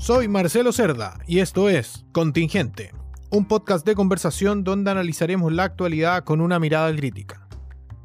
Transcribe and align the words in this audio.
Soy 0.00 0.28
Marcelo 0.28 0.72
Cerda 0.72 1.18
y 1.26 1.40
esto 1.40 1.68
es 1.68 2.06
Contingente, 2.12 2.90
un 3.30 3.46
podcast 3.46 3.84
de 3.84 3.94
conversación 3.94 4.64
donde 4.64 4.90
analizaremos 4.90 5.52
la 5.52 5.64
actualidad 5.64 6.24
con 6.24 6.40
una 6.40 6.58
mirada 6.58 6.90
crítica. 6.96 7.46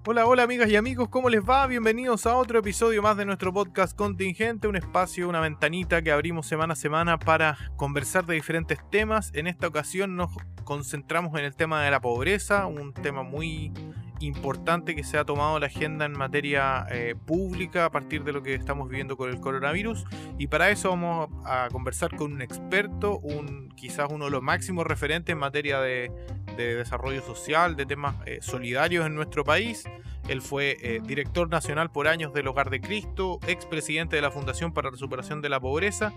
Hola, 0.05 0.26
hola 0.26 0.44
amigas 0.44 0.69
y 0.69 0.76
amigos, 0.76 1.08
¿cómo 1.08 1.29
les 1.29 1.42
va? 1.42 1.65
Bienvenidos 1.67 2.26
a 2.26 2.35
otro 2.35 2.60
episodio 2.60 3.01
más 3.01 3.15
de 3.15 3.23
nuestro 3.23 3.53
podcast 3.53 3.96
Contingente, 3.96 4.67
un 4.67 4.76
espacio, 4.76 5.29
una 5.29 5.39
ventanita 5.39 6.01
que 6.01 6.12
abrimos 6.12 6.47
semana 6.47 6.73
a 6.73 6.76
semana 6.76 7.17
para 7.17 7.58
conversar 7.78 8.25
de 8.25 8.35
diferentes 8.35 8.77
temas. 8.91 9.31
En 9.33 9.47
esta 9.47 9.67
ocasión 9.67 10.17
nos 10.17 10.31
concentramos 10.65 11.39
en 11.39 11.46
el 11.46 11.55
tema 11.55 11.81
de 11.81 11.91
la 11.91 12.01
pobreza, 12.01 12.65
un 12.65 12.93
tema 12.93 13.23
muy 13.23 13.71
importante 14.19 14.95
que 14.95 15.03
se 15.03 15.17
ha 15.17 15.25
tomado 15.25 15.59
la 15.59 15.67
agenda 15.67 16.05
en 16.05 16.13
materia 16.13 16.85
eh, 16.89 17.15
pública 17.25 17.85
a 17.85 17.91
partir 17.91 18.23
de 18.23 18.34
lo 18.34 18.41
que 18.41 18.53
estamos 18.53 18.89
viviendo 18.89 19.17
con 19.17 19.29
el 19.29 19.39
coronavirus 19.39 20.05
y 20.37 20.47
para 20.47 20.69
eso 20.69 20.89
vamos 20.89 21.29
a 21.45 21.67
conversar 21.71 22.15
con 22.15 22.33
un 22.33 22.41
experto, 22.41 23.20
un 23.20 23.70
quizás 23.75 24.09
uno 24.11 24.25
de 24.25 24.31
los 24.31 24.41
máximos 24.41 24.85
referentes 24.85 25.33
en 25.33 25.39
materia 25.39 25.79
de, 25.79 26.11
desarrollo 26.55 27.21
social, 27.21 27.75
de 27.75 27.85
temas 27.85 28.15
eh, 28.25 28.39
solidarios 28.41 29.05
en 29.05 29.15
nuestro 29.15 29.43
país. 29.43 29.83
Él 30.27 30.41
fue 30.41 30.77
eh, 30.81 31.02
director 31.05 31.47
nacional 31.49 31.91
por 31.91 32.07
años 32.07 32.34
del 32.34 32.47
Hogar 32.47 32.71
de 32.71 32.81
Cristo, 32.81 33.39
expresidente 33.47 34.15
de 34.15 34.23
la 34.23 34.31
Fundación 34.31 34.73
para 34.73 34.89
la 34.89 34.98
Superación 34.98 35.39
de 35.39 35.49
la 35.49 35.59
Pobreza. 35.59 36.13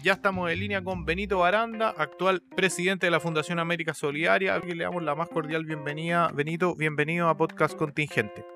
Ya 0.00 0.12
estamos 0.12 0.48
en 0.52 0.60
línea 0.60 0.84
con 0.84 1.04
Benito 1.04 1.38
Baranda, 1.38 1.90
actual 1.90 2.40
presidente 2.40 3.06
de 3.06 3.10
la 3.10 3.18
Fundación 3.18 3.58
América 3.58 3.94
Solidaria, 3.94 4.54
a 4.54 4.60
quien 4.60 4.78
le 4.78 4.84
damos 4.84 5.02
la 5.02 5.16
más 5.16 5.28
cordial 5.28 5.64
bienvenida. 5.64 6.28
Benito, 6.32 6.76
bienvenido 6.76 7.28
a 7.28 7.36
Podcast 7.36 7.76
Contingente. 7.76 8.46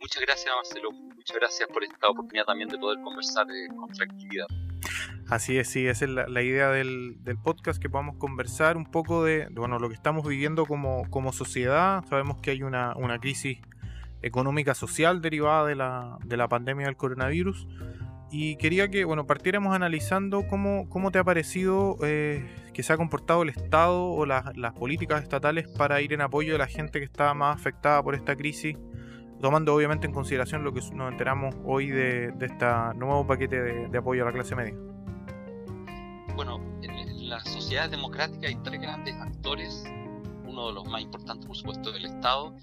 Muchas 0.00 0.22
gracias, 0.22 0.52
Marcelo. 0.52 0.90
Muchas 0.90 1.36
gracias 1.36 1.68
por 1.68 1.84
esta 1.84 2.08
oportunidad 2.08 2.44
también 2.44 2.68
de 2.68 2.78
poder 2.78 3.00
conversar 3.00 3.46
eh, 3.48 3.68
con 3.68 3.92
tranquilidad. 3.92 4.46
Así 5.28 5.56
es, 5.56 5.68
sí, 5.68 5.86
esa 5.86 6.04
es 6.04 6.10
la, 6.10 6.42
idea 6.42 6.70
del, 6.70 7.16
podcast, 7.44 7.80
que 7.80 7.88
podamos 7.88 8.16
conversar 8.16 8.76
un 8.76 8.90
poco 8.90 9.22
de 9.22 9.46
bueno, 9.52 9.78
lo 9.78 9.88
que 9.88 9.94
estamos 9.94 10.26
viviendo 10.26 10.66
como, 10.66 11.08
como 11.10 11.32
sociedad. 11.32 12.04
Sabemos 12.08 12.38
que 12.38 12.50
hay 12.50 12.64
una, 12.64 12.96
una 12.96 13.20
crisis 13.20 13.60
económica 14.22 14.74
social 14.74 15.20
derivada 15.20 15.66
de 15.66 15.74
la, 15.74 16.18
de 16.24 16.36
la 16.36 16.48
pandemia 16.48 16.86
del 16.86 16.96
coronavirus. 16.96 17.66
Y 18.30 18.56
quería 18.56 18.88
que 18.88 19.04
bueno, 19.04 19.26
partiéramos 19.26 19.74
analizando 19.74 20.46
cómo, 20.48 20.88
cómo 20.88 21.10
te 21.10 21.18
ha 21.18 21.24
parecido 21.24 21.98
eh, 22.02 22.48
que 22.72 22.82
se 22.82 22.92
ha 22.92 22.96
comportado 22.96 23.42
el 23.42 23.50
Estado 23.50 24.04
o 24.04 24.24
las 24.24 24.72
políticas 24.72 25.22
estatales 25.22 25.68
para 25.68 26.00
ir 26.00 26.14
en 26.14 26.22
apoyo 26.22 26.52
de 26.52 26.58
la 26.58 26.66
gente 26.66 26.98
que 26.98 27.04
está 27.04 27.34
más 27.34 27.56
afectada 27.56 28.02
por 28.02 28.14
esta 28.14 28.34
crisis, 28.34 28.78
tomando 29.42 29.74
obviamente 29.74 30.06
en 30.06 30.14
consideración 30.14 30.64
lo 30.64 30.72
que 30.72 30.80
nos 30.94 31.12
enteramos 31.12 31.54
hoy 31.64 31.88
de, 31.88 32.32
de 32.32 32.46
este 32.46 32.66
nuevo 32.96 33.26
paquete 33.26 33.60
de, 33.88 33.98
apoyo 33.98 34.22
a 34.22 34.26
la 34.26 34.32
clase 34.32 34.56
media. 34.56 34.74
Bueno, 36.34 36.58
en 36.82 37.28
la 37.28 37.40
sociedad 37.40 37.90
democrática 37.90 38.48
hay 38.48 38.56
tres 38.64 38.80
grandes 38.80 39.14
actores, 39.16 39.84
uno 40.46 40.68
de 40.68 40.72
los 40.72 40.86
más 40.86 41.02
importantes 41.02 41.46
por 41.46 41.56
supuesto 41.56 41.92
del 41.92 42.06
Estado, 42.06 42.56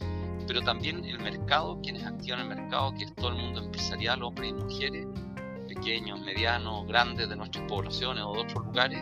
pero 0.49 0.63
también 0.63 1.05
el 1.05 1.19
mercado, 1.19 1.79
quienes 1.79 2.03
activan 2.03 2.39
el 2.39 2.47
mercado, 2.47 2.91
que 2.95 3.03
es 3.03 3.13
todo 3.13 3.29
el 3.29 3.35
mundo 3.35 3.61
empresarial, 3.61 4.23
hombres 4.23 4.49
y 4.49 4.53
mujeres, 4.53 5.07
pequeños, 5.67 6.19
medianos, 6.21 6.87
grandes 6.87 7.29
de 7.29 7.35
nuestras 7.35 7.65
poblaciones 7.65 8.23
o 8.23 8.33
de 8.33 8.39
otros 8.39 8.65
lugares, 8.65 8.99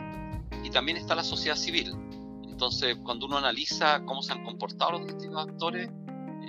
y 0.61 0.69
también 0.69 0.97
está 0.97 1.15
la 1.15 1.23
sociedad 1.23 1.55
civil. 1.55 1.95
Entonces, 2.49 2.97
cuando 3.01 3.27
uno 3.27 3.37
analiza 3.37 4.03
cómo 4.03 4.21
se 4.21 4.33
han 4.33 4.43
comportado 4.43 4.99
los 4.99 5.05
distintos 5.05 5.47
actores, 5.47 5.89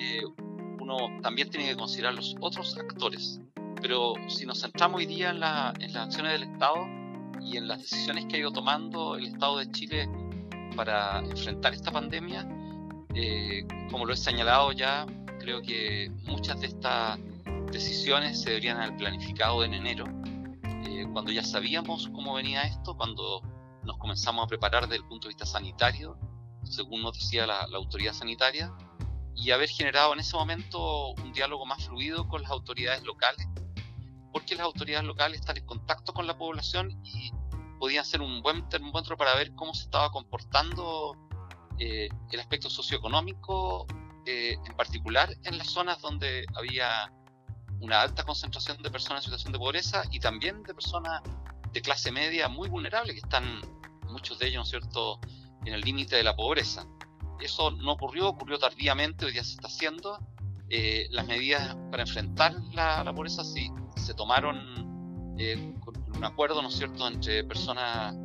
eh, 0.00 0.22
uno 0.80 0.96
también 1.22 1.48
tiene 1.48 1.68
que 1.68 1.76
considerar 1.76 2.14
los 2.14 2.34
otros 2.40 2.76
actores. 2.76 3.40
Pero 3.80 4.14
si 4.26 4.46
nos 4.46 4.62
centramos 4.62 4.98
hoy 4.98 5.06
día 5.06 5.30
en, 5.30 5.36
en 5.36 5.92
las 5.92 6.06
acciones 6.08 6.32
del 6.32 6.42
Estado 6.42 6.74
y 7.40 7.56
en 7.56 7.68
las 7.68 7.78
decisiones 7.78 8.26
que 8.26 8.34
ha 8.34 8.38
ido 8.40 8.50
tomando 8.50 9.14
el 9.14 9.26
Estado 9.26 9.58
de 9.58 9.70
Chile 9.70 10.10
para 10.74 11.20
enfrentar 11.20 11.72
esta 11.72 11.92
pandemia, 11.92 12.48
eh, 13.14 13.66
como 13.90 14.04
lo 14.04 14.12
he 14.12 14.16
señalado 14.16 14.72
ya, 14.72 15.06
creo 15.40 15.62
que 15.62 16.10
muchas 16.24 16.60
de 16.60 16.66
estas 16.66 17.18
decisiones 17.72 18.40
se 18.40 18.50
deberían 18.50 18.80
haber 18.80 18.96
planificado 18.96 19.64
en 19.64 19.74
enero, 19.74 20.04
eh, 20.86 21.06
cuando 21.12 21.32
ya 21.32 21.42
sabíamos 21.42 22.08
cómo 22.14 22.34
venía 22.34 22.62
esto, 22.62 22.96
cuando 22.96 23.42
nos 23.84 23.96
comenzamos 23.98 24.44
a 24.44 24.48
preparar 24.48 24.84
desde 24.84 24.96
el 24.96 25.04
punto 25.04 25.28
de 25.28 25.30
vista 25.30 25.46
sanitario, 25.46 26.18
según 26.64 27.02
nos 27.02 27.18
decía 27.18 27.46
la, 27.46 27.62
autoridad 27.74 28.12
sanitaria, 28.12 28.72
y 29.34 29.50
haber 29.50 29.68
generado 29.68 30.12
en 30.12 30.20
ese 30.20 30.36
momento 30.36 31.10
un 31.12 31.32
diálogo 31.32 31.64
más 31.64 31.86
fluido 31.86 32.28
con 32.28 32.42
las 32.42 32.50
autoridades 32.50 33.02
locales, 33.04 33.46
porque 34.32 34.54
las 34.54 34.64
autoridades 34.64 35.06
locales 35.06 35.40
están 35.40 35.56
en 35.56 35.66
contacto 35.66 36.12
con 36.12 36.26
la 36.26 36.36
población 36.36 37.00
y 37.04 37.32
podían 37.78 38.04
ser 38.04 38.20
un 38.20 38.42
buen 38.42 38.68
termómetro 38.68 39.16
para 39.16 39.34
ver 39.36 39.54
cómo 39.54 39.72
se 39.72 39.84
estaba 39.84 40.10
comportando 40.10 41.16
eh, 41.78 42.08
el 42.32 42.40
aspecto 42.40 42.68
socioeconómico, 42.68 43.86
eh, 44.26 44.56
en 44.64 44.76
particular 44.76 45.34
en 45.44 45.58
las 45.58 45.68
zonas 45.68 46.00
donde 46.00 46.44
había 46.54 47.12
una 47.80 48.02
alta 48.02 48.24
concentración 48.24 48.82
de 48.82 48.90
personas 48.90 49.22
en 49.22 49.24
situación 49.26 49.52
de 49.52 49.58
pobreza 49.58 50.02
y 50.10 50.18
también 50.18 50.62
de 50.64 50.74
personas 50.74 51.22
de 51.72 51.80
clase 51.80 52.10
media 52.10 52.48
muy 52.48 52.68
vulnerables 52.68 53.14
que 53.14 53.20
están, 53.20 53.60
muchos 54.04 54.38
de 54.38 54.48
ellos, 54.48 54.56
¿no 54.56 54.62
es 54.62 54.70
cierto?, 54.70 55.20
en 55.64 55.74
el 55.74 55.80
límite 55.82 56.16
de 56.16 56.24
la 56.24 56.34
pobreza. 56.34 56.86
Eso 57.40 57.70
no 57.70 57.92
ocurrió, 57.92 58.28
ocurrió 58.28 58.58
tardíamente, 58.58 59.26
hoy 59.26 59.32
día 59.32 59.44
se 59.44 59.52
está 59.52 59.68
haciendo. 59.68 60.18
Eh, 60.70 61.06
las 61.10 61.26
medidas 61.26 61.76
para 61.90 62.02
enfrentar 62.02 62.54
la, 62.72 63.10
pobreza 63.14 63.44
sí 63.44 63.70
se 63.96 64.12
tomaron 64.14 65.36
con 65.80 66.16
un 66.16 66.24
acuerdo, 66.24 66.60
¿no 66.60 66.68
es 66.68 66.74
cierto?, 66.74 67.06
entre 67.06 67.44
personas 67.44 68.16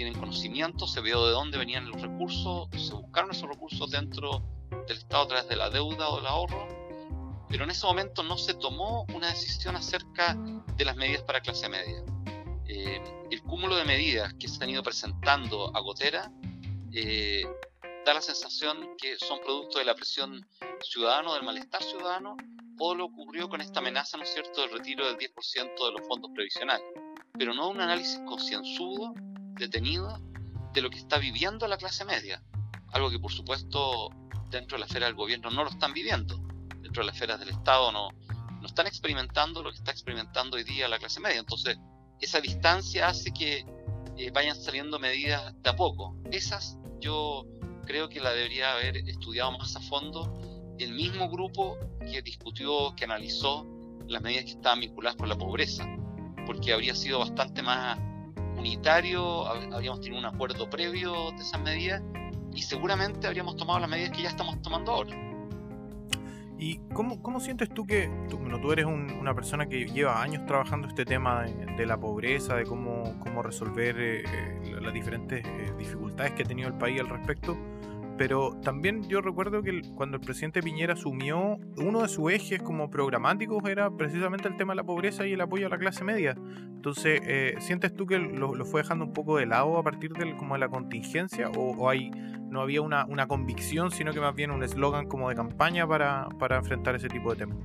tienen 0.00 0.18
conocimiento, 0.18 0.86
se 0.86 1.02
vio 1.02 1.26
de 1.26 1.32
dónde 1.32 1.58
venían 1.58 1.86
los 1.90 2.00
recursos, 2.00 2.70
se 2.74 2.94
buscaron 2.94 3.32
esos 3.32 3.46
recursos 3.46 3.90
dentro 3.90 4.42
del 4.88 4.96
Estado 4.96 5.24
a 5.24 5.28
través 5.28 5.48
de 5.50 5.56
la 5.56 5.68
deuda 5.68 6.08
o 6.08 6.16
del 6.16 6.26
ahorro, 6.26 6.66
pero 7.50 7.64
en 7.64 7.70
ese 7.70 7.84
momento 7.84 8.22
no 8.22 8.38
se 8.38 8.54
tomó 8.54 9.04
una 9.14 9.28
decisión 9.28 9.76
acerca 9.76 10.34
de 10.74 10.84
las 10.86 10.96
medidas 10.96 11.22
para 11.24 11.42
clase 11.42 11.68
media. 11.68 12.02
Eh, 12.66 12.98
el 13.30 13.42
cúmulo 13.42 13.76
de 13.76 13.84
medidas 13.84 14.32
que 14.40 14.48
se 14.48 14.64
han 14.64 14.70
ido 14.70 14.82
presentando 14.82 15.70
a 15.76 15.80
gotera 15.80 16.32
eh, 16.94 17.44
da 18.06 18.14
la 18.14 18.22
sensación 18.22 18.96
que 18.96 19.18
son 19.18 19.38
producto 19.40 19.80
de 19.80 19.84
la 19.84 19.94
presión 19.94 20.48
ciudadana, 20.80 21.34
del 21.34 21.42
malestar 21.42 21.82
ciudadano, 21.82 22.38
o 22.78 22.94
lo 22.94 23.04
ocurrió 23.04 23.50
con 23.50 23.60
esta 23.60 23.80
amenaza, 23.80 24.16
¿no 24.16 24.22
es 24.22 24.32
cierto?, 24.32 24.62
del 24.62 24.70
retiro 24.70 25.04
del 25.04 25.18
10% 25.18 25.34
de 25.54 25.92
los 25.92 26.08
fondos 26.08 26.30
previsionales, 26.34 26.86
pero 27.34 27.52
no 27.52 27.68
un 27.68 27.82
análisis 27.82 28.18
concienzudo 28.26 29.12
detenido 29.60 30.18
de 30.72 30.82
lo 30.82 30.90
que 30.90 30.98
está 30.98 31.18
viviendo 31.18 31.66
la 31.68 31.76
clase 31.76 32.04
media. 32.04 32.42
Algo 32.92 33.10
que 33.10 33.18
por 33.18 33.32
supuesto 33.32 34.10
dentro 34.50 34.76
de 34.76 34.80
la 34.80 34.86
esfera 34.86 35.06
del 35.06 35.14
gobierno 35.14 35.50
no 35.50 35.64
lo 35.64 35.70
están 35.70 35.92
viviendo. 35.92 36.36
Dentro 36.80 37.02
de 37.02 37.06
las 37.06 37.14
esferas 37.14 37.38
del 37.38 37.50
Estado 37.50 37.92
no, 37.92 38.08
no 38.60 38.66
están 38.66 38.86
experimentando 38.86 39.62
lo 39.62 39.70
que 39.70 39.78
está 39.78 39.90
experimentando 39.90 40.56
hoy 40.56 40.64
día 40.64 40.88
la 40.88 40.98
clase 40.98 41.20
media. 41.20 41.38
Entonces, 41.38 41.78
esa 42.20 42.40
distancia 42.40 43.08
hace 43.08 43.32
que 43.32 43.64
eh, 44.16 44.30
vayan 44.32 44.56
saliendo 44.56 44.98
medidas 44.98 45.54
de 45.62 45.70
a 45.70 45.76
poco. 45.76 46.16
Esas 46.30 46.76
yo 47.00 47.46
creo 47.86 48.08
que 48.08 48.20
la 48.20 48.32
debería 48.32 48.72
haber 48.72 48.96
estudiado 49.08 49.52
más 49.52 49.74
a 49.76 49.80
fondo 49.80 50.76
el 50.78 50.92
mismo 50.92 51.28
grupo 51.28 51.78
que 52.00 52.22
discutió, 52.22 52.94
que 52.96 53.04
analizó 53.04 53.66
las 54.08 54.22
medidas 54.22 54.44
que 54.44 54.50
estaban 54.52 54.80
vinculadas 54.80 55.16
con 55.16 55.28
la 55.28 55.36
pobreza, 55.36 55.86
porque 56.46 56.72
habría 56.72 56.94
sido 56.94 57.18
bastante 57.18 57.62
más 57.62 57.98
unitario, 58.60 59.46
habríamos 59.46 60.00
tenido 60.00 60.20
un 60.20 60.26
acuerdo 60.26 60.68
previo 60.70 61.32
de 61.32 61.38
esas 61.38 61.60
medidas 61.60 62.02
y 62.54 62.62
seguramente 62.62 63.26
habríamos 63.26 63.56
tomado 63.56 63.80
las 63.80 63.90
medidas 63.90 64.10
que 64.10 64.22
ya 64.22 64.28
estamos 64.28 64.60
tomando 64.62 64.92
ahora. 64.92 65.30
¿Y 66.58 66.78
cómo, 66.92 67.22
cómo 67.22 67.40
sientes 67.40 67.70
tú 67.70 67.86
que 67.86 68.10
tú, 68.28 68.38
tú 68.60 68.72
eres 68.72 68.84
una 68.84 69.34
persona 69.34 69.66
que 69.66 69.86
lleva 69.86 70.22
años 70.22 70.44
trabajando 70.44 70.88
este 70.88 71.06
tema 71.06 71.44
de, 71.44 71.86
la 71.86 71.98
pobreza, 71.98 72.54
de 72.54 72.64
cómo, 72.64 73.18
cómo 73.18 73.42
resolver 73.42 73.98
eh, 73.98 74.24
eh, 74.26 74.78
las 74.78 74.92
diferentes 74.92 75.42
eh, 75.42 75.72
dificultades 75.78 76.32
que 76.32 76.42
ha 76.42 76.46
tenido 76.46 76.68
el 76.68 76.74
país 76.74 77.00
al 77.00 77.08
respecto? 77.08 77.56
Pero 78.20 78.54
también 78.62 79.08
yo 79.08 79.22
recuerdo 79.22 79.62
que 79.62 79.80
cuando 79.94 80.18
el 80.18 80.22
presidente 80.22 80.62
Piñera 80.62 80.92
asumió, 80.92 81.56
uno 81.78 82.02
de 82.02 82.08
sus 82.10 82.30
ejes 82.30 82.60
como 82.60 82.90
programáticos 82.90 83.66
era 83.66 83.90
precisamente 83.90 84.46
el 84.46 84.58
tema 84.58 84.74
de 84.74 84.76
la 84.76 84.84
pobreza 84.84 85.26
y 85.26 85.32
el 85.32 85.40
apoyo 85.40 85.68
a 85.68 85.70
la 85.70 85.78
clase 85.78 86.04
media. 86.04 86.36
Entonces, 86.36 87.22
eh, 87.24 87.54
¿sientes 87.60 87.96
tú 87.96 88.04
que 88.04 88.18
lo, 88.18 88.62
fue 88.66 88.82
dejando 88.82 89.06
un 89.06 89.14
poco 89.14 89.38
de 89.38 89.46
lado 89.46 89.78
a 89.78 89.82
partir 89.82 90.12
del, 90.12 90.36
como 90.36 90.52
de 90.52 90.60
la 90.60 90.68
contingencia? 90.68 91.48
¿O, 91.56 91.74
no 92.50 92.60
había 92.60 92.82
una, 92.82 93.26
convicción, 93.26 93.90
sino 93.90 94.12
que 94.12 94.20
más 94.20 94.34
bien 94.34 94.50
un 94.50 94.62
eslogan 94.62 95.08
como 95.08 95.30
de 95.30 95.34
campaña 95.34 95.88
para, 95.88 96.28
enfrentar 96.50 96.96
ese 96.96 97.08
tipo 97.08 97.30
de 97.30 97.38
temas? 97.38 97.56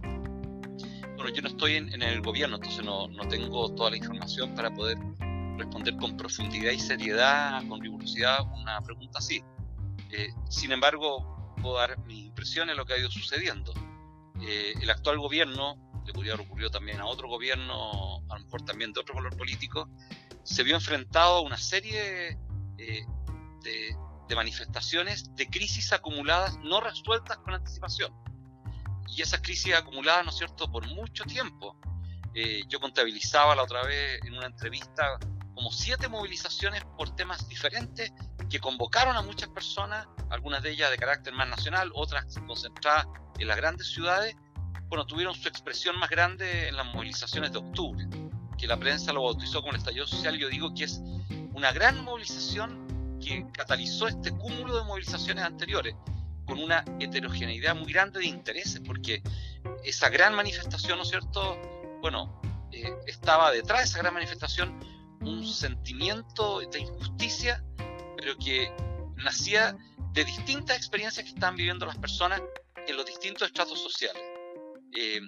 Bueno, 1.17 1.35
yo 1.35 1.41
no 1.41 1.49
estoy 1.49 1.75
en, 1.75 1.93
en 1.93 2.01
el 2.01 2.21
gobierno, 2.21 2.55
entonces 2.55 2.85
no, 2.85 3.09
no 3.09 3.27
tengo 3.27 3.75
toda 3.75 3.89
la 3.89 3.97
información 3.97 4.55
para 4.55 4.73
poder 4.73 4.97
responder 5.57 5.97
con 5.97 6.15
profundidad 6.15 6.71
y 6.71 6.79
seriedad, 6.79 7.61
con 7.67 7.81
rigurosidad, 7.81 8.39
una 8.53 8.79
pregunta 8.79 9.19
así 9.19 9.43
eh, 10.11 10.33
sin 10.49 10.71
embargo, 10.71 11.55
puedo 11.61 11.77
dar 11.77 11.97
mi 12.05 12.25
impresión 12.25 12.67
de 12.67 12.75
lo 12.75 12.85
que 12.85 12.93
ha 12.93 12.97
ido 12.97 13.11
sucediendo. 13.11 13.73
Eh, 14.41 14.73
el 14.81 14.89
actual 14.89 15.19
gobierno, 15.19 15.77
le 16.05 16.13
podría 16.13 16.33
haber 16.33 16.45
ocurrido 16.45 16.69
también 16.69 16.99
a 16.99 17.05
otro 17.05 17.27
gobierno, 17.27 18.23
a 18.29 18.37
lo 18.37 18.43
mejor 18.43 18.63
también 18.63 18.93
de 18.93 18.99
otro 18.99 19.15
color 19.15 19.35
político, 19.35 19.89
se 20.43 20.63
vio 20.63 20.75
enfrentado 20.75 21.37
a 21.37 21.41
una 21.41 21.57
serie 21.57 22.37
de, 22.77 23.05
de 24.27 24.35
manifestaciones 24.35 25.35
de 25.35 25.47
crisis 25.47 25.93
acumuladas 25.93 26.57
no 26.59 26.81
resueltas 26.81 27.37
con 27.37 27.53
anticipación. 27.53 28.13
Y 29.07 29.21
esas 29.21 29.41
crisis 29.41 29.73
acumuladas, 29.73 30.25
¿no 30.25 30.31
es 30.31 30.37
cierto?, 30.37 30.71
por 30.71 30.87
mucho 30.87 31.23
tiempo. 31.25 31.77
Eh, 32.33 32.63
yo 32.67 32.79
contabilizaba 32.79 33.55
la 33.55 33.63
otra 33.63 33.83
vez 33.83 34.19
en 34.25 34.33
una 34.33 34.47
entrevista 34.47 35.17
como 35.53 35.71
siete 35.71 36.09
movilizaciones 36.09 36.83
por 36.97 37.15
temas 37.15 37.47
diferentes 37.47 38.11
que 38.49 38.59
convocaron 38.59 39.15
a 39.15 39.21
muchas 39.21 39.49
personas, 39.49 40.07
algunas 40.29 40.61
de 40.63 40.71
ellas 40.71 40.91
de 40.91 40.97
carácter 40.97 41.33
más 41.33 41.47
nacional, 41.47 41.91
otras 41.93 42.25
concentradas 42.47 43.07
en 43.39 43.47
las 43.47 43.57
grandes 43.57 43.87
ciudades, 43.87 44.35
bueno, 44.87 45.05
tuvieron 45.05 45.33
su 45.33 45.47
expresión 45.47 45.97
más 45.97 46.09
grande 46.09 46.67
en 46.67 46.75
las 46.75 46.85
movilizaciones 46.93 47.51
de 47.51 47.57
octubre, 47.57 48.07
que 48.57 48.67
la 48.67 48.77
prensa 48.77 49.11
lo 49.13 49.23
bautizó 49.23 49.61
como 49.61 49.71
el 49.71 49.77
estallido 49.77 50.05
social. 50.05 50.37
Yo 50.37 50.47
digo 50.49 50.73
que 50.73 50.83
es 50.83 51.01
una 51.53 51.71
gran 51.71 52.03
movilización 52.03 53.19
que 53.19 53.45
catalizó 53.51 54.07
este 54.07 54.31
cúmulo 54.31 54.77
de 54.77 54.83
movilizaciones 54.83 55.43
anteriores, 55.43 55.95
con 56.45 56.59
una 56.59 56.85
heterogeneidad 56.99 57.75
muy 57.75 57.91
grande 57.91 58.19
de 58.19 58.27
intereses, 58.27 58.79
porque 58.85 59.23
esa 59.83 60.09
gran 60.09 60.35
manifestación, 60.35 60.97
¿no 60.97 61.03
es 61.03 61.09
cierto?, 61.09 61.59
bueno, 62.01 62.39
eh, 62.71 62.93
estaba 63.07 63.51
detrás 63.51 63.79
de 63.79 63.85
esa 63.85 63.97
gran 63.99 64.13
manifestación 64.13 64.79
un 65.21 65.45
sentimiento 65.45 66.59
de 66.59 66.79
injusticia, 66.79 67.63
pero 68.25 68.39
que 68.39 68.71
nacía 69.17 69.77
de 70.13 70.25
distintas 70.25 70.75
experiencias 70.77 71.23
que 71.23 71.29
estaban 71.29 71.55
viviendo 71.55 71.85
las 71.85 71.97
personas 71.99 72.41
en 72.87 72.97
los 72.97 73.05
distintos 73.05 73.47
estratos 73.47 73.79
sociales. 73.79 74.23
Eh, 74.97 75.21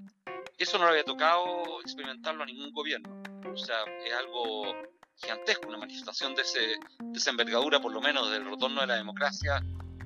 eso 0.57 0.79
no 0.79 0.85
lo 0.85 0.89
había 0.89 1.03
tocado 1.03 1.79
experimentarlo 1.81 2.41
a 2.41 2.47
ningún 2.47 2.71
gobierno. 2.71 3.21
O 3.53 3.55
sea, 3.55 3.75
es 4.03 4.13
algo 4.13 4.73
gigantesco, 5.15 5.67
una 5.67 5.77
manifestación 5.77 6.33
de, 6.33 6.41
ese, 6.41 6.59
de 6.59 7.17
esa 7.17 7.29
envergadura, 7.29 7.79
por 7.79 7.93
lo 7.93 8.01
menos 8.01 8.31
del 8.31 8.45
retorno 8.45 8.81
de 8.81 8.87
la 8.87 8.95
democracia, 8.95 9.61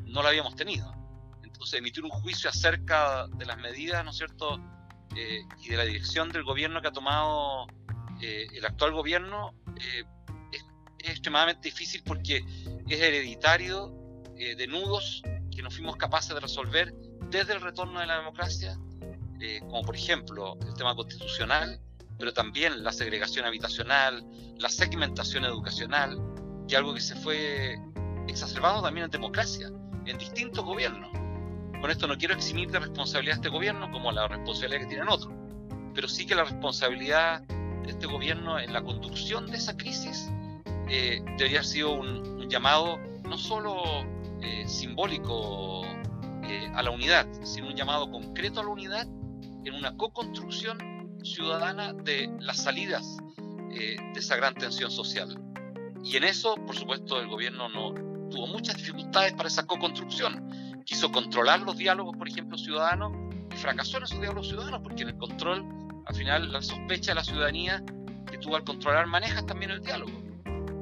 no 0.07 0.21
la 0.21 0.27
habíamos 0.27 0.57
tenido. 0.57 0.93
Entonces, 1.43 1.79
emitir 1.79 2.03
un 2.03 2.09
juicio 2.09 2.49
acerca 2.49 3.25
de 3.27 3.45
las 3.45 3.57
medidas, 3.57 4.03
¿no 4.03 4.11
es 4.11 4.17
cierto?, 4.17 4.59
eh, 5.15 5.43
y 5.61 5.69
de 5.69 5.77
la 5.77 5.85
dirección 5.85 6.27
del 6.27 6.43
gobierno 6.43 6.81
que 6.81 6.89
ha 6.89 6.91
tomado 6.91 7.67
eh, 8.21 8.47
el 8.53 8.65
actual 8.65 8.91
gobierno 8.91 9.53
eh, 9.79 10.03
es, 11.03 11.09
extremadamente 11.09 11.69
difícil 11.69 12.01
porque 12.03 12.43
es 12.87 12.99
hereditario 12.99 13.93
de 14.35 14.67
nudos 14.67 15.21
que 15.55 15.61
no 15.61 15.69
fuimos 15.69 15.97
capaces 15.97 16.33
de 16.33 16.39
resolver 16.39 16.93
desde 17.29 17.53
el 17.53 17.61
retorno 17.61 17.99
de 17.99 18.07
la 18.07 18.17
democracia, 18.17 18.77
como 19.61 19.83
por 19.83 19.95
ejemplo 19.95 20.57
el 20.67 20.73
tema 20.73 20.95
constitucional, 20.95 21.79
pero 22.17 22.33
también 22.33 22.83
la 22.83 22.91
segregación 22.91 23.45
habitacional, 23.45 24.25
la 24.57 24.69
segmentación 24.69 25.45
educacional, 25.45 26.19
que 26.67 26.75
algo 26.77 26.93
que 26.93 27.01
se 27.01 27.15
fue 27.15 27.79
exacerbando 28.27 28.81
también 28.81 29.05
en 29.05 29.11
democracia, 29.11 29.71
en 30.05 30.17
distintos 30.17 30.63
gobiernos. 30.63 31.09
Con 31.79 31.89
esto 31.89 32.07
no 32.07 32.17
quiero 32.17 32.35
eximir 32.35 32.69
de 32.69 32.79
responsabilidad 32.79 33.33
a 33.33 33.37
este 33.37 33.49
gobierno 33.49 33.91
como 33.91 34.11
la 34.11 34.27
responsabilidad 34.27 34.81
que 34.81 34.87
tienen 34.87 35.09
otros, 35.09 35.33
pero 35.95 36.07
sí 36.07 36.25
que 36.25 36.35
la 36.35 36.43
responsabilidad 36.43 37.41
de 37.41 37.89
este 37.89 38.05
gobierno 38.05 38.59
en 38.59 38.71
la 38.71 38.83
conducción 38.83 39.47
de 39.47 39.57
esa 39.57 39.75
crisis 39.75 40.29
eh, 40.93 41.21
debería 41.37 41.59
haber 41.59 41.65
sido 41.65 41.93
un, 41.93 42.49
llamado 42.49 42.99
no 43.23 43.37
solo 43.37 43.81
eh, 44.41 44.67
simbólico 44.67 45.85
eh, 46.43 46.69
a 46.75 46.83
la 46.83 46.91
unidad, 46.91 47.25
sino 47.43 47.69
un 47.69 47.75
llamado 47.75 48.11
concreto 48.11 48.59
a 48.59 48.63
la 48.63 48.69
unidad 48.69 49.07
en 49.63 49.73
una 49.73 49.95
co-construcción 49.95 50.77
ciudadana 51.23 51.93
de 51.93 52.29
las 52.39 52.57
salidas 52.57 53.17
de 53.69 54.19
esa 54.19 54.35
gran 54.35 54.53
tensión 54.53 54.91
social. 54.91 55.39
Y 56.03 56.17
en 56.17 56.25
eso, 56.25 56.55
por 56.55 56.75
supuesto, 56.75 57.21
el 57.21 57.29
gobierno 57.29 57.69
no 57.69 57.93
tuvo 58.29 58.47
muchas 58.47 58.75
dificultades 58.75 59.31
para 59.31 59.47
esa 59.47 59.65
co-construcción 59.65 60.81
quiso 60.83 61.11
controlar 61.11 61.61
los 61.61 61.77
diálogos, 61.77 62.17
por 62.17 62.27
ejemplo, 62.27 62.57
ciudadanos, 62.57 63.13
y 63.49 63.55
fracasó 63.55 63.97
en 63.97 64.03
esos 64.03 64.19
diálogos 64.19 64.49
ciudadanos, 64.49 64.81
porque 64.83 65.03
en 65.03 65.09
el 65.09 65.17
control, 65.17 65.65
al 66.05 66.15
final, 66.15 66.51
la 66.51 66.61
sospecha 66.61 67.11
de 67.11 67.15
la 67.15 67.23
ciudadanía 67.23 67.81
que 68.29 68.37
tú 68.37 68.55
al 68.55 68.63
controlar 68.65 69.07
manejas 69.07 69.45
también 69.45 69.71
el 69.71 69.81
diálogo. 69.81 70.11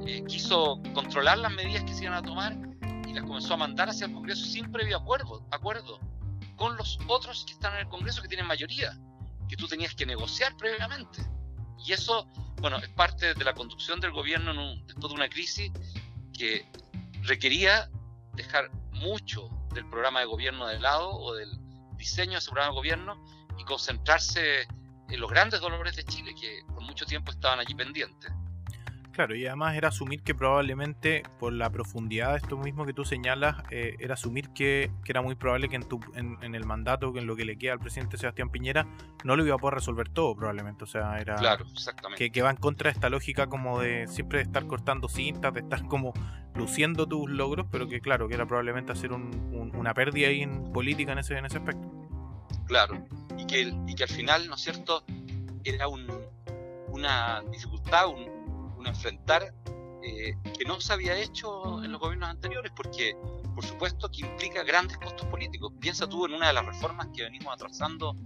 Eh, 0.06 0.24
quiso 0.26 0.80
controlar 0.94 1.38
las 1.38 1.52
medidas 1.52 1.84
que 1.84 1.94
se 1.94 2.04
iban 2.04 2.14
a 2.14 2.22
tomar 2.22 2.56
y 3.06 3.12
las 3.12 3.24
comenzó 3.24 3.54
a 3.54 3.56
mandar 3.58 3.88
hacia 3.88 4.06
el 4.06 4.12
Congreso 4.12 4.44
sin 4.44 4.70
previo 4.72 4.96
acuerdo, 4.96 5.46
acuerdo 5.50 6.00
con 6.56 6.76
los 6.76 6.98
otros 7.06 7.44
que 7.44 7.52
están 7.52 7.74
en 7.74 7.80
el 7.80 7.88
Congreso 7.88 8.22
que 8.22 8.28
tienen 8.28 8.46
mayoría, 8.46 8.96
que 9.48 9.56
tú 9.56 9.66
tenías 9.66 9.94
que 9.94 10.06
negociar 10.06 10.56
previamente. 10.56 11.22
Y 11.78 11.92
eso, 11.92 12.26
bueno, 12.60 12.78
es 12.78 12.88
parte 12.90 13.34
de 13.34 13.44
la 13.44 13.54
conducción 13.54 14.00
del 14.00 14.12
gobierno 14.12 14.50
en 14.50 14.86
después 14.86 15.08
de 15.08 15.14
una 15.14 15.28
crisis 15.28 15.72
que 16.36 16.66
requería 17.22 17.90
dejar 18.34 18.70
mucho 18.92 19.50
del 19.74 19.88
programa 19.88 20.20
de 20.20 20.26
gobierno 20.26 20.66
de 20.66 20.78
lado 20.78 21.10
o 21.10 21.34
del 21.34 21.50
diseño 21.96 22.32
de 22.32 22.38
ese 22.38 22.50
programa 22.50 22.72
de 22.72 22.76
gobierno 22.76 23.24
y 23.58 23.64
concentrarse 23.64 24.62
en 25.08 25.20
los 25.20 25.30
grandes 25.30 25.60
dolores 25.60 25.96
de 25.96 26.04
Chile 26.04 26.34
que 26.38 26.62
por 26.66 26.82
mucho 26.82 27.04
tiempo 27.04 27.30
estaban 27.30 27.60
allí 27.60 27.74
pendientes. 27.74 28.30
Claro, 29.12 29.34
y 29.34 29.46
además 29.46 29.76
era 29.76 29.88
asumir 29.88 30.22
que 30.22 30.34
probablemente 30.34 31.24
por 31.38 31.52
la 31.52 31.70
profundidad 31.70 32.32
de 32.32 32.38
esto 32.38 32.56
mismo 32.56 32.86
que 32.86 32.92
tú 32.92 33.04
señalas, 33.04 33.56
eh, 33.70 33.96
era 33.98 34.14
asumir 34.14 34.50
que, 34.50 34.90
era 35.04 35.20
muy 35.20 35.34
probable 35.34 35.68
que 35.68 35.76
en, 35.76 35.88
tu, 35.88 36.00
en, 36.14 36.54
el 36.54 36.64
mandato, 36.64 37.12
que 37.12 37.18
en 37.18 37.26
lo 37.26 37.34
que 37.34 37.44
le 37.44 37.58
queda 37.58 37.72
al 37.72 37.80
presidente 37.80 38.16
Sebastián 38.16 38.50
Piñera, 38.50 38.86
no 39.24 39.36
lo 39.36 39.44
iba 39.44 39.56
a 39.56 39.58
poder 39.58 39.74
resolver 39.74 40.08
todo 40.08 40.36
probablemente. 40.36 40.84
O 40.84 40.86
sea, 40.86 41.18
era 41.18 41.34
claro, 41.36 41.66
exactamente. 41.72 42.30
Que, 42.30 42.42
va 42.42 42.50
en 42.50 42.56
contra 42.56 42.88
de 42.88 42.94
esta 42.94 43.10
lógica 43.10 43.48
como 43.48 43.80
de 43.80 44.06
siempre 44.06 44.38
de 44.38 44.44
estar 44.44 44.66
cortando 44.66 45.08
cintas, 45.08 45.52
de 45.52 45.60
estar 45.60 45.86
como 45.86 46.12
luciendo 46.54 47.06
tus 47.06 47.28
logros, 47.28 47.66
pero 47.70 47.88
que 47.88 48.00
claro, 48.00 48.28
que 48.28 48.34
era 48.34 48.46
probablemente 48.46 48.92
hacer 48.92 49.12
una 49.12 49.94
pérdida 49.94 50.28
ahí 50.28 50.42
en 50.42 50.72
política 50.72 51.12
en 51.12 51.18
ese, 51.18 51.36
en 51.36 51.46
ese 51.46 51.58
aspecto. 51.58 51.90
Claro, 52.66 53.04
y 53.36 53.46
que, 53.46 53.74
y 53.86 53.94
que 53.94 54.04
al 54.04 54.08
final, 54.08 54.48
¿no 54.48 54.54
es 54.54 54.60
cierto?, 54.60 55.04
era 55.64 55.88
un, 55.88 56.06
una 56.88 57.42
dificultad, 57.50 58.08
un, 58.08 58.39
un 58.80 58.86
enfrentar 58.86 59.54
eh, 60.02 60.34
que 60.58 60.64
no 60.64 60.80
se 60.80 60.92
había 60.92 61.14
hecho 61.16 61.84
en 61.84 61.92
los 61.92 62.00
gobiernos 62.00 62.30
anteriores, 62.30 62.72
porque 62.74 63.14
por 63.54 63.64
supuesto 63.64 64.10
que 64.10 64.26
implica 64.26 64.62
grandes 64.62 64.96
costos 64.98 65.26
políticos. 65.28 65.72
Piensa 65.78 66.08
tú 66.08 66.24
en 66.24 66.32
una 66.32 66.48
de 66.48 66.54
las 66.54 66.64
reformas 66.64 67.08
que 67.14 67.22
venimos 67.22 67.52
atrasando 67.52 68.16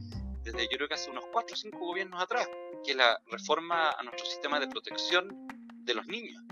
desde 0.42 0.62
yo 0.70 0.76
creo 0.76 0.88
que 0.88 0.94
hace 0.94 1.10
unos 1.10 1.24
4 1.32 1.54
o 1.54 1.56
5 1.56 1.78
gobiernos 1.78 2.22
atrás, 2.22 2.48
que 2.84 2.92
es 2.92 2.96
la 2.96 3.18
reforma 3.30 3.90
a 3.90 4.02
nuestro 4.02 4.26
sistema 4.26 4.60
de 4.60 4.68
protección 4.68 5.48
de 5.84 5.94
los 5.94 6.06
niños. 6.06 6.42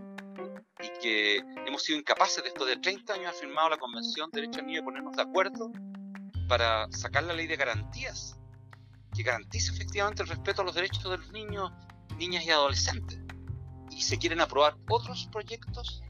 Y 0.81 1.01
que 1.01 1.37
hemos 1.67 1.85
sido 1.85 1.99
incapaces 1.99 2.43
después 2.43 2.69
de 2.69 2.79
30 2.79 3.13
años 3.13 3.27
haber 3.29 3.41
firmado 3.41 3.69
la 3.69 3.77
Convención 3.77 4.31
de 4.33 4.41
Derechos 4.41 4.57
del 4.57 4.67
Niño 4.67 4.81
de 4.81 4.85
ponernos 4.85 5.15
de 5.15 5.23
acuerdo 5.23 5.71
para 6.49 6.91
sacar 6.91 7.23
la 7.25 7.35
ley 7.35 7.47
de 7.47 7.57
garantías, 7.57 8.37
que 9.15 9.23
garantice 9.23 9.73
efectivamente 9.73 10.23
el 10.23 10.29
respeto 10.29 10.63
a 10.63 10.65
los 10.65 10.75
derechos 10.75 11.05
de 11.05 11.19
los 11.19 11.31
niños, 11.31 11.71
niñas 12.17 12.45
y 12.45 12.51
adolescentes 12.51 13.22
y 13.97 14.01
se 14.01 14.19
quieren 14.19 14.41
aprobar 14.41 14.77
otros 14.89 15.29
proyectos 15.31 16.03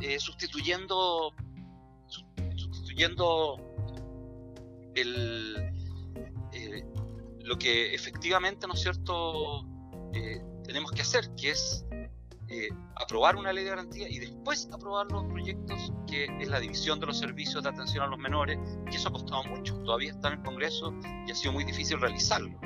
eh, 0.00 0.18
sustituyendo 0.18 1.34
sustituyendo 2.56 3.56
el, 4.94 5.56
eh, 6.52 6.84
lo 7.40 7.56
que 7.58 7.94
efectivamente 7.94 8.66
no 8.66 8.74
es 8.74 8.80
cierto 8.82 9.64
eh, 10.12 10.42
tenemos 10.64 10.90
que 10.92 11.02
hacer 11.02 11.30
que 11.36 11.50
es 11.50 11.84
aprobar 12.96 13.34
una 13.34 13.52
ley 13.52 13.64
de 13.64 13.70
garantía 13.70 14.08
y 14.08 14.20
después 14.20 14.68
aprobar 14.72 15.10
los 15.10 15.24
proyectos 15.24 15.92
que 16.06 16.26
es 16.38 16.46
la 16.46 16.60
división 16.60 17.00
de 17.00 17.06
los 17.06 17.18
servicios 17.18 17.64
de 17.64 17.70
atención 17.70 18.04
a 18.04 18.06
los 18.06 18.18
menores 18.18 18.58
y 18.92 18.94
eso 18.94 19.08
ha 19.08 19.12
costado 19.12 19.42
mucho. 19.44 19.74
Todavía 19.82 20.12
está 20.12 20.28
en 20.28 20.34
el 20.34 20.44
Congreso 20.44 20.94
y 21.26 21.32
ha 21.32 21.34
sido 21.34 21.52
muy 21.52 21.64
difícil 21.64 22.00
realizarlo 22.00 22.56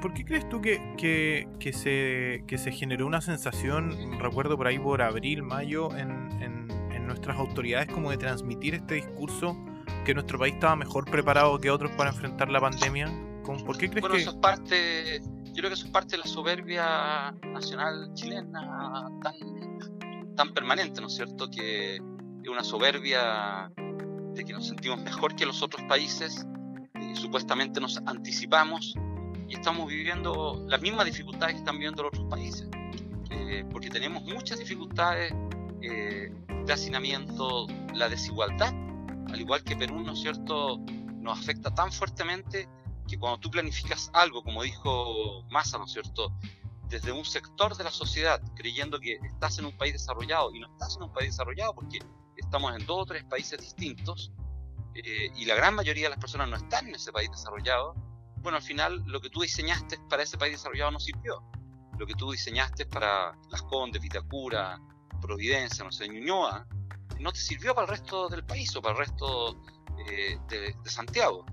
¿por, 0.00 0.14
qué 0.14 0.24
crees 0.24 0.48
tú 0.48 0.60
que, 0.60 0.94
que, 0.98 1.72
se, 1.72 2.44
que 2.46 2.58
se 2.58 2.72
generó 2.72 3.06
una 3.06 3.20
sensación, 3.20 4.18
recuerdo 4.18 4.56
por 4.56 4.66
ahí 4.66 4.78
por 4.78 5.02
abril, 5.02 5.42
mayo, 5.42 5.94
en, 5.96 6.30
en, 6.40 6.66
nuestras 7.06 7.38
autoridades 7.38 7.86
como 7.86 8.10
de 8.10 8.16
transmitir 8.16 8.74
este 8.74 8.96
discurso 8.96 9.56
que 10.04 10.12
nuestro 10.12 10.40
país 10.40 10.54
estaba 10.54 10.74
mejor 10.74 11.08
preparado 11.08 11.56
que 11.60 11.70
otros 11.70 11.92
para 11.92 12.10
enfrentar 12.10 12.50
la 12.50 12.60
pandemia? 12.60 13.06
¿Por 13.44 13.78
qué 13.78 13.88
crees 13.88 14.00
bueno, 14.00 14.16
Eso 14.16 14.30
es 14.30 14.36
parte, 14.36 15.20
yo 15.20 15.54
creo 15.54 15.70
que 15.70 15.74
eso 15.74 15.86
es 15.86 15.92
parte 15.92 16.16
de 16.16 16.18
la 16.18 16.26
soberbia 16.26 17.30
nacional 17.52 18.10
chilena 18.14 19.08
tan, 19.22 20.34
tan 20.34 20.52
permanente, 20.52 21.00
¿no 21.00 21.06
es 21.06 21.14
cierto? 21.14 21.48
Que 21.48 21.94
es 21.94 22.48
una 22.48 22.64
soberbia 22.64 23.70
de 24.34 24.44
que 24.44 24.52
nos 24.52 24.66
sentimos 24.66 25.00
mejor 25.00 25.36
que 25.36 25.46
los 25.46 25.62
otros 25.62 25.82
países, 25.88 26.44
y 27.00 27.14
supuestamente 27.14 27.80
nos 27.80 27.98
anticipamos 27.98 28.96
y 29.48 29.54
estamos 29.54 29.88
viviendo 29.88 30.64
las 30.68 30.80
mismas 30.80 31.06
dificultades 31.06 31.54
que 31.54 31.58
están 31.60 31.76
viviendo 31.76 32.02
los 32.02 32.12
otros 32.12 32.28
países, 32.28 32.68
eh, 33.30 33.64
porque 33.70 33.90
tenemos 33.90 34.22
muchas 34.24 34.58
dificultades 34.58 35.32
eh, 35.82 36.32
de 36.64 36.72
hacinamiento, 36.72 37.66
la 37.94 38.08
desigualdad, 38.08 38.74
al 39.28 39.40
igual 39.40 39.62
que 39.62 39.76
Perú, 39.76 40.00
¿no 40.00 40.12
es 40.12 40.20
cierto?, 40.20 40.78
nos 41.20 41.38
afecta 41.38 41.74
tan 41.74 41.92
fuertemente 41.92 42.68
que 43.08 43.18
cuando 43.18 43.38
tú 43.38 43.50
planificas 43.50 44.10
algo, 44.12 44.42
como 44.42 44.62
dijo 44.62 45.44
Massa, 45.50 45.78
¿no 45.78 45.84
es 45.84 45.92
cierto?, 45.92 46.32
desde 46.88 47.12
un 47.12 47.24
sector 47.24 47.76
de 47.76 47.84
la 47.84 47.90
sociedad, 47.90 48.40
creyendo 48.54 49.00
que 49.00 49.18
estás 49.22 49.58
en 49.58 49.66
un 49.66 49.76
país 49.76 49.92
desarrollado 49.92 50.54
y 50.54 50.60
no 50.60 50.68
estás 50.68 50.96
en 50.96 51.04
un 51.04 51.12
país 51.12 51.30
desarrollado 51.30 51.74
porque 51.74 51.98
estamos 52.36 52.76
en 52.76 52.86
dos 52.86 53.02
o 53.02 53.06
tres 53.06 53.24
países 53.24 53.60
distintos 53.60 54.32
eh, 54.94 55.30
y 55.36 55.44
la 55.44 55.56
gran 55.56 55.74
mayoría 55.74 56.04
de 56.04 56.10
las 56.10 56.18
personas 56.18 56.48
no 56.48 56.56
están 56.56 56.88
en 56.88 56.94
ese 56.94 57.12
país 57.12 57.30
desarrollado, 57.30 57.94
bueno, 58.46 58.58
al 58.58 58.62
final 58.62 59.02
lo 59.06 59.20
que 59.20 59.28
tú 59.28 59.40
diseñaste 59.40 59.98
para 60.08 60.22
ese 60.22 60.38
país 60.38 60.52
desarrollado 60.52 60.92
no 60.92 61.00
sirvió. 61.00 61.42
Lo 61.98 62.06
que 62.06 62.14
tú 62.14 62.30
diseñaste 62.30 62.86
para 62.86 63.36
Las 63.50 63.60
Condes, 63.62 64.00
Vitacura, 64.00 64.80
Providencia, 65.20 65.84
no 65.84 65.90
sé, 65.90 66.08
Ñuñoa, 66.08 66.64
no 67.18 67.32
te 67.32 67.40
sirvió 67.40 67.74
para 67.74 67.86
el 67.86 67.98
resto 67.98 68.28
del 68.28 68.44
país 68.44 68.76
o 68.76 68.80
para 68.80 68.92
el 68.92 68.98
resto 69.00 69.60
eh, 70.08 70.38
de, 70.48 70.76
Santiago. 70.84 71.44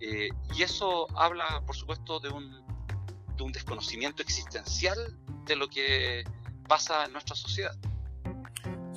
Eh, 0.00 0.28
y 0.56 0.62
eso 0.64 1.06
habla, 1.16 1.62
por 1.64 1.76
supuesto, 1.76 2.18
de 2.18 2.30
un, 2.30 2.50
de 3.36 3.44
un 3.44 3.52
desconocimiento 3.52 4.20
existencial 4.20 4.98
de 5.44 5.54
lo 5.54 5.68
que 5.68 6.24
pasa 6.66 7.04
en 7.04 7.12
nuestra 7.12 7.36
sociedad. 7.36 7.76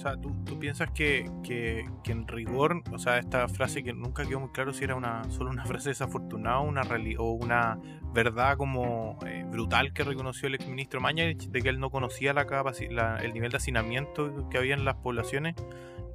Sea, 0.03 0.17
¿tú, 0.17 0.59
piensas 0.59 0.91
que, 0.91 1.31
que, 1.45 1.87
en 2.11 2.27
rigor, 2.27 2.83
o 2.91 2.99
sea, 2.99 3.19
esta 3.19 3.47
frase 3.47 3.85
que 3.85 3.93
nunca 3.93 4.25
quedó 4.25 4.41
muy 4.41 4.49
claro 4.49 4.73
si 4.73 4.83
era 4.83 4.95
una 4.95 5.23
solo 5.31 5.49
una 5.49 5.63
frase 5.65 5.89
desafortunada 5.89 6.59
una 6.59 6.81
o 7.19 7.31
una 7.31 7.79
verdad 8.13 8.57
como 8.57 9.17
eh, 9.25 9.45
brutal 9.47 9.93
que 9.93 10.03
reconoció 10.03 10.49
el 10.49 10.55
exministro 10.55 10.99
Mañarich 10.99 11.47
de 11.47 11.61
que 11.61 11.69
él 11.69 11.79
no 11.79 11.89
conocía 11.89 12.33
la, 12.33 13.17
el 13.21 13.33
nivel 13.33 13.51
de 13.51 13.55
hacinamiento 13.55 14.49
que 14.49 14.57
había 14.57 14.73
en 14.73 14.83
las 14.83 14.95
poblaciones, 14.95 15.55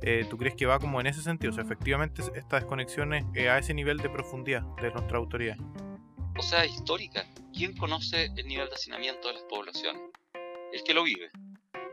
eh, 0.03 0.27
¿tú 0.29 0.37
crees 0.37 0.55
que 0.55 0.67
va 0.67 0.79
como 0.81 1.01
en 1.01 1.07
ese 1.07 1.23
sentido? 1.23 1.53
O 1.53 1.55
sea, 1.55 1.65
efectivamente 1.65 2.23
esta 2.35 2.57
desconexión 2.57 3.15
es 3.15 3.25
eh, 3.35 3.49
a 3.49 3.57
ese 3.57 3.73
nivel 3.73 3.97
de 3.97 4.11
profundidad 4.11 4.65
de 4.83 4.91
nuestra 4.91 5.17
autoridad. 5.17 5.57
O 6.37 6.43
sea, 6.43 6.67
histórica. 6.67 7.25
¿Quién 7.55 7.75
conoce 7.75 8.27
el 8.37 8.47
nivel 8.47 8.69
de 8.69 8.75
hacinamiento 8.75 9.29
de 9.29 9.35
las 9.35 9.45
poblaciones? 9.45 10.03
El 10.75 10.85
que 10.85 10.93
lo 10.93 11.05
vive 11.05 11.31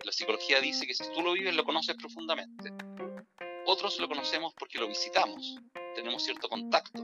la 0.05 0.11
psicología 0.11 0.61
dice 0.61 0.85
que 0.85 0.93
si 0.93 1.03
tú 1.13 1.21
lo 1.21 1.33
vives 1.33 1.55
lo 1.55 1.65
conoces 1.65 1.95
profundamente. 1.95 2.71
Otros 3.65 3.99
lo 3.99 4.07
conocemos 4.07 4.53
porque 4.57 4.77
lo 4.77 4.87
visitamos, 4.87 5.57
tenemos 5.95 6.23
cierto 6.23 6.47
contacto. 6.47 7.01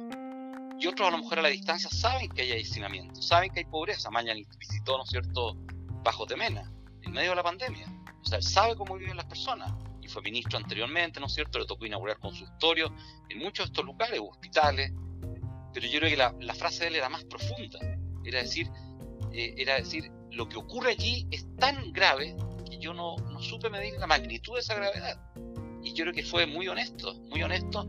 Y 0.79 0.88
otros 0.88 1.08
a 1.08 1.12
lo 1.12 1.17
mejor 1.17 1.39
a 1.39 1.41
la 1.41 1.50
distancia 1.50 1.89
saben 1.89 2.29
que 2.29 2.43
hay 2.43 2.62
hacinamiento, 2.62 3.22
saben 3.22 3.51
que 3.51 3.60
hay 3.60 3.65
pobreza. 3.65 4.10
Mañana 4.12 4.39
visitó, 4.60 4.98
¿no 4.98 5.03
es 5.03 5.10
cierto?, 5.10 5.55
Bajo 6.03 6.25
Temena, 6.25 6.72
en 7.01 7.12
medio 7.12 7.31
de 7.31 7.36
la 7.36 7.43
pandemia. 7.43 7.88
O 8.22 8.25
sea, 8.25 8.38
él 8.38 8.43
sabe 8.43 8.75
cómo 8.75 8.96
viven 8.98 9.17
las 9.17 9.25
personas. 9.25 9.72
Y 10.01 10.08
fue 10.08 10.22
ministro 10.22 10.58
anteriormente, 10.58 11.20
¿no 11.20 11.27
es 11.27 11.34
cierto? 11.34 11.60
Le 11.60 11.65
tocó 11.65 11.86
inaugurar 11.86 12.17
consultorios 12.20 12.91
en 13.29 13.39
muchos 13.39 13.67
de 13.67 13.72
estos 13.72 13.86
lugares, 13.86 14.20
hospitales. 14.20 14.91
Pero 15.74 15.88
yo 15.88 16.00
creo 16.00 16.10
que 16.10 16.46
la, 16.46 16.55
frase 16.55 16.84
de 16.84 16.88
él 16.89 16.96
era 16.96 17.10
más 17.10 17.24
profunda. 17.25 17.79
Era 18.24 18.39
decir, 18.39 18.67
eh, 19.31 19.53
era 19.58 19.75
decir, 19.75 20.12
lo 20.31 20.48
que 20.50 20.58
ocurre 20.58 20.91
allí 20.91 21.27
es 21.31 21.46
tan 21.58 21.91
grave 21.91 22.36
yo 22.81 22.93
no, 22.93 23.15
supe 23.39 23.69
medir 23.69 23.93
la 24.00 24.07
magnitud 24.07 24.55
de 24.55 24.59
esa 24.59 24.73
gravedad. 24.73 25.17
Y 25.83 25.93
yo 25.93 26.03
creo 26.03 26.13
que 26.13 26.23
fue 26.23 26.45
muy 26.45 26.67
honesto, 26.67 27.13
muy 27.29 27.41
honesto. 27.43 27.88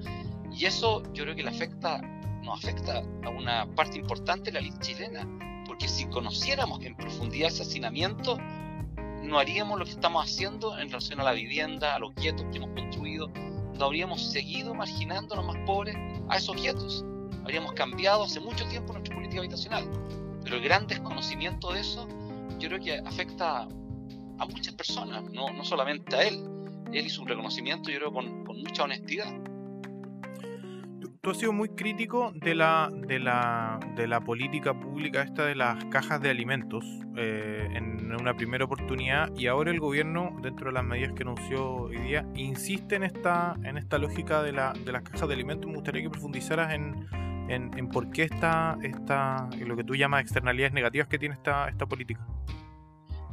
Y 0.52 0.66
eso 0.66 1.02
yo 1.14 1.24
creo 1.24 1.34
que 1.34 1.42
le 1.42 1.48
afecta, 1.48 2.00
nos 2.42 2.62
afecta 2.62 2.98
a 3.24 3.30
una 3.30 3.66
parte 3.74 3.98
importante 3.98 4.50
de 4.50 4.52
la 4.52 4.60
ley 4.60 4.72
chilena. 4.80 5.26
Porque 5.66 5.88
si 5.88 6.06
conociéramos 6.06 6.82
en 6.84 6.94
profundidad 6.96 7.48
ese 7.48 7.62
hacinamiento, 7.62 8.36
no 9.22 9.38
haríamos 9.38 9.78
lo 9.78 9.84
que 9.84 9.92
estamos 9.92 10.24
haciendo 10.24 10.78
en 10.78 10.88
relación 10.88 11.20
a 11.20 11.24
la 11.24 11.32
vivienda, 11.32 11.94
a 11.94 11.98
los 11.98 12.14
guetos 12.14 12.44
que 12.50 12.58
hemos 12.58 12.70
construido. 12.70 13.28
No 13.78 13.86
habríamos 13.86 14.30
seguido 14.30 14.74
marginando 14.74 15.34
a 15.34 15.38
los 15.38 15.46
más 15.46 15.56
pobres 15.64 15.96
a 16.28 16.36
esos 16.36 16.60
guetos. 16.60 17.04
Habríamos 17.40 17.72
cambiado 17.72 18.24
hace 18.24 18.40
mucho 18.40 18.66
tiempo 18.68 18.92
nuestra 18.92 19.14
política 19.14 19.40
habitacional. 19.40 19.88
Pero 20.44 20.56
el 20.56 20.62
gran 20.62 20.86
desconocimiento 20.86 21.72
de 21.72 21.80
eso, 21.80 22.06
yo 22.58 22.68
creo 22.68 22.80
que 22.80 22.98
afecta 22.98 23.66
a 24.42 24.46
muchas 24.46 24.74
personas, 24.74 25.22
no, 25.32 25.52
no 25.52 25.64
solamente 25.64 26.16
a 26.16 26.22
él. 26.24 26.42
Él 26.92 27.06
hizo 27.06 27.22
un 27.22 27.28
reconocimiento, 27.28 27.90
yo 27.90 27.98
creo, 27.98 28.12
con, 28.12 28.44
con 28.44 28.58
mucha 28.58 28.84
honestidad. 28.84 29.32
Tú, 31.20 31.30
has 31.30 31.38
sido 31.38 31.52
muy 31.52 31.68
crítico 31.68 32.32
de 32.34 32.56
la, 32.56 32.90
de, 32.92 33.20
la, 33.20 33.78
de 33.94 34.08
la 34.08 34.20
política 34.20 34.78
pública 34.78 35.22
esta 35.22 35.46
de 35.46 35.54
las 35.54 35.84
cajas 35.84 36.20
de 36.20 36.30
alimentos 36.30 36.84
eh, 37.16 37.68
en 37.72 38.12
una 38.12 38.36
primera 38.36 38.64
oportunidad 38.64 39.30
y 39.36 39.46
ahora 39.46 39.70
el 39.70 39.78
gobierno, 39.78 40.36
dentro 40.42 40.66
de 40.66 40.72
las 40.72 40.84
medidas 40.84 41.12
que 41.12 41.22
anunció 41.22 41.74
hoy 41.74 41.98
día, 41.98 42.26
insiste 42.34 42.96
en 42.96 43.04
esta, 43.04 43.54
en 43.62 43.78
esta 43.78 43.98
lógica 43.98 44.42
de, 44.42 44.52
la, 44.52 44.72
de 44.72 44.90
las 44.90 45.02
cajas 45.02 45.28
de 45.28 45.34
alimentos. 45.34 45.68
Me 45.68 45.76
gustaría 45.76 46.02
que 46.02 46.10
profundizaras 46.10 46.74
en, 46.74 47.06
en, 47.48 47.70
en 47.78 47.88
por 47.88 48.10
qué 48.10 48.24
está, 48.24 48.76
está 48.82 49.48
lo 49.64 49.76
que 49.76 49.84
tú 49.84 49.94
llamas 49.94 50.22
externalidades 50.22 50.72
negativas 50.72 51.06
que 51.06 51.20
tiene 51.20 51.36
esta, 51.36 51.68
esta 51.68 51.86
política. 51.86 52.26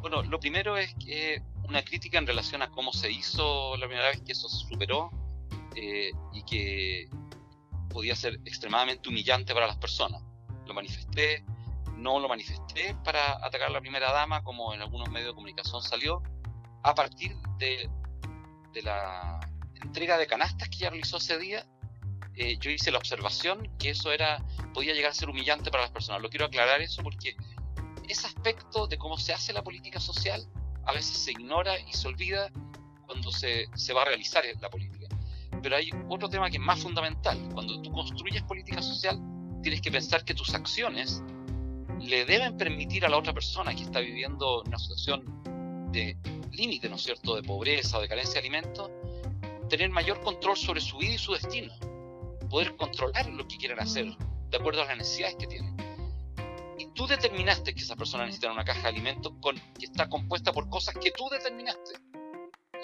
Bueno, 0.01 0.23
lo 0.23 0.39
primero 0.39 0.77
es 0.77 0.93
que 0.95 1.41
una 1.67 1.83
crítica 1.83 2.17
en 2.17 2.25
relación 2.25 2.61
a 2.61 2.69
cómo 2.69 2.93
se 2.93 3.11
hizo 3.11 3.75
la 3.77 3.85
primera 3.87 4.09
vez 4.09 4.21
que 4.21 4.31
eso 4.31 4.47
se 4.47 4.65
superó 4.67 5.11
eh, 5.75 6.11
y 6.33 6.43
que 6.43 7.09
podía 7.89 8.15
ser 8.15 8.35
extremadamente 8.45 9.09
humillante 9.09 9.53
para 9.53 9.67
las 9.67 9.77
personas. 9.77 10.21
Lo 10.65 10.73
manifesté, 10.73 11.43
no 11.95 12.19
lo 12.19 12.29
manifesté 12.29 12.95
para 13.03 13.45
atacar 13.45 13.67
a 13.67 13.71
la 13.71 13.81
primera 13.81 14.11
dama, 14.11 14.43
como 14.43 14.73
en 14.73 14.81
algunos 14.81 15.09
medios 15.09 15.29
de 15.29 15.35
comunicación 15.35 15.81
salió, 15.81 16.23
a 16.83 16.95
partir 16.95 17.35
de, 17.57 17.89
la 18.81 19.39
entrega 19.81 20.17
de 20.17 20.27
canastas 20.27 20.69
que 20.69 20.77
ella 20.77 20.89
realizó 20.91 21.17
ese 21.17 21.37
día. 21.37 21.65
Eh, 22.35 22.57
yo 22.59 22.71
hice 22.71 22.91
la 22.91 22.99
observación 22.99 23.69
que 23.77 23.89
eso 23.89 24.13
era 24.13 24.41
podía 24.73 24.93
llegar 24.93 25.11
a 25.11 25.13
ser 25.13 25.29
humillante 25.29 25.71
para 25.71 25.83
las 25.83 25.91
personas. 25.91 26.21
Lo 26.21 26.29
quiero 26.29 26.45
aclarar 26.45 26.79
eso 26.81 27.03
porque 27.03 27.35
ese 28.09 28.25
aspecto 28.27 28.87
de 28.87 28.97
cómo 28.97 29.17
se 29.17 29.33
hace 29.33 29.53
la 29.53 29.63
política 29.63 29.99
social 29.99 30.45
a 30.85 30.93
veces 30.93 31.15
se 31.17 31.31
ignora 31.31 31.79
y 31.79 31.93
se 31.93 32.07
olvida 32.07 32.51
cuando 33.05 33.31
se, 33.31 33.67
se 33.75 33.93
va 33.93 34.01
a 34.01 34.05
realizar 34.05 34.43
la 34.59 34.69
política. 34.69 35.07
Pero 35.61 35.75
hay 35.75 35.91
otro 36.09 36.29
tema 36.29 36.49
que 36.49 36.57
es 36.57 36.63
más 36.63 36.79
fundamental. 36.79 37.37
Cuando 37.53 37.81
tú 37.81 37.91
construyes 37.91 38.41
política 38.43 38.81
social, 38.81 39.19
tienes 39.61 39.81
que 39.81 39.91
pensar 39.91 40.25
que 40.25 40.33
tus 40.33 40.53
acciones 40.53 41.21
le 41.99 42.25
deben 42.25 42.57
permitir 42.57 43.05
a 43.05 43.09
la 43.09 43.17
otra 43.17 43.33
persona 43.33 43.75
que 43.75 43.83
está 43.83 43.99
viviendo 43.99 44.63
una 44.63 44.79
situación 44.79 45.23
de 45.91 46.17
límite, 46.51 46.89
¿no 46.89 46.95
es 46.95 47.03
cierto?, 47.03 47.35
de 47.35 47.43
pobreza 47.43 47.97
o 47.97 48.01
de 48.01 48.07
carencia 48.07 48.33
de 48.35 48.39
alimentos, 48.39 48.89
tener 49.69 49.89
mayor 49.89 50.21
control 50.21 50.57
sobre 50.57 50.81
su 50.81 50.97
vida 50.97 51.13
y 51.13 51.17
su 51.17 51.33
destino, 51.33 51.73
poder 52.49 52.75
controlar 52.75 53.29
lo 53.29 53.47
que 53.47 53.57
quieren 53.57 53.79
hacer 53.79 54.05
de 54.49 54.57
acuerdo 54.57 54.81
a 54.81 54.85
las 54.85 54.97
necesidades 54.97 55.35
que 55.35 55.47
tienen 55.47 55.88
tú 56.99 57.07
determinaste 57.07 57.73
que 57.73 57.79
esa 57.79 57.95
persona 57.95 58.25
necesita 58.25 58.51
una 58.51 58.65
caja 58.65 58.81
de 58.81 58.89
alimentos 58.89 59.31
con, 59.39 59.55
que 59.55 59.85
está 59.85 60.09
compuesta 60.09 60.51
por 60.51 60.67
cosas 60.67 60.93
que 60.95 61.11
tú 61.11 61.29
determinaste. 61.31 61.93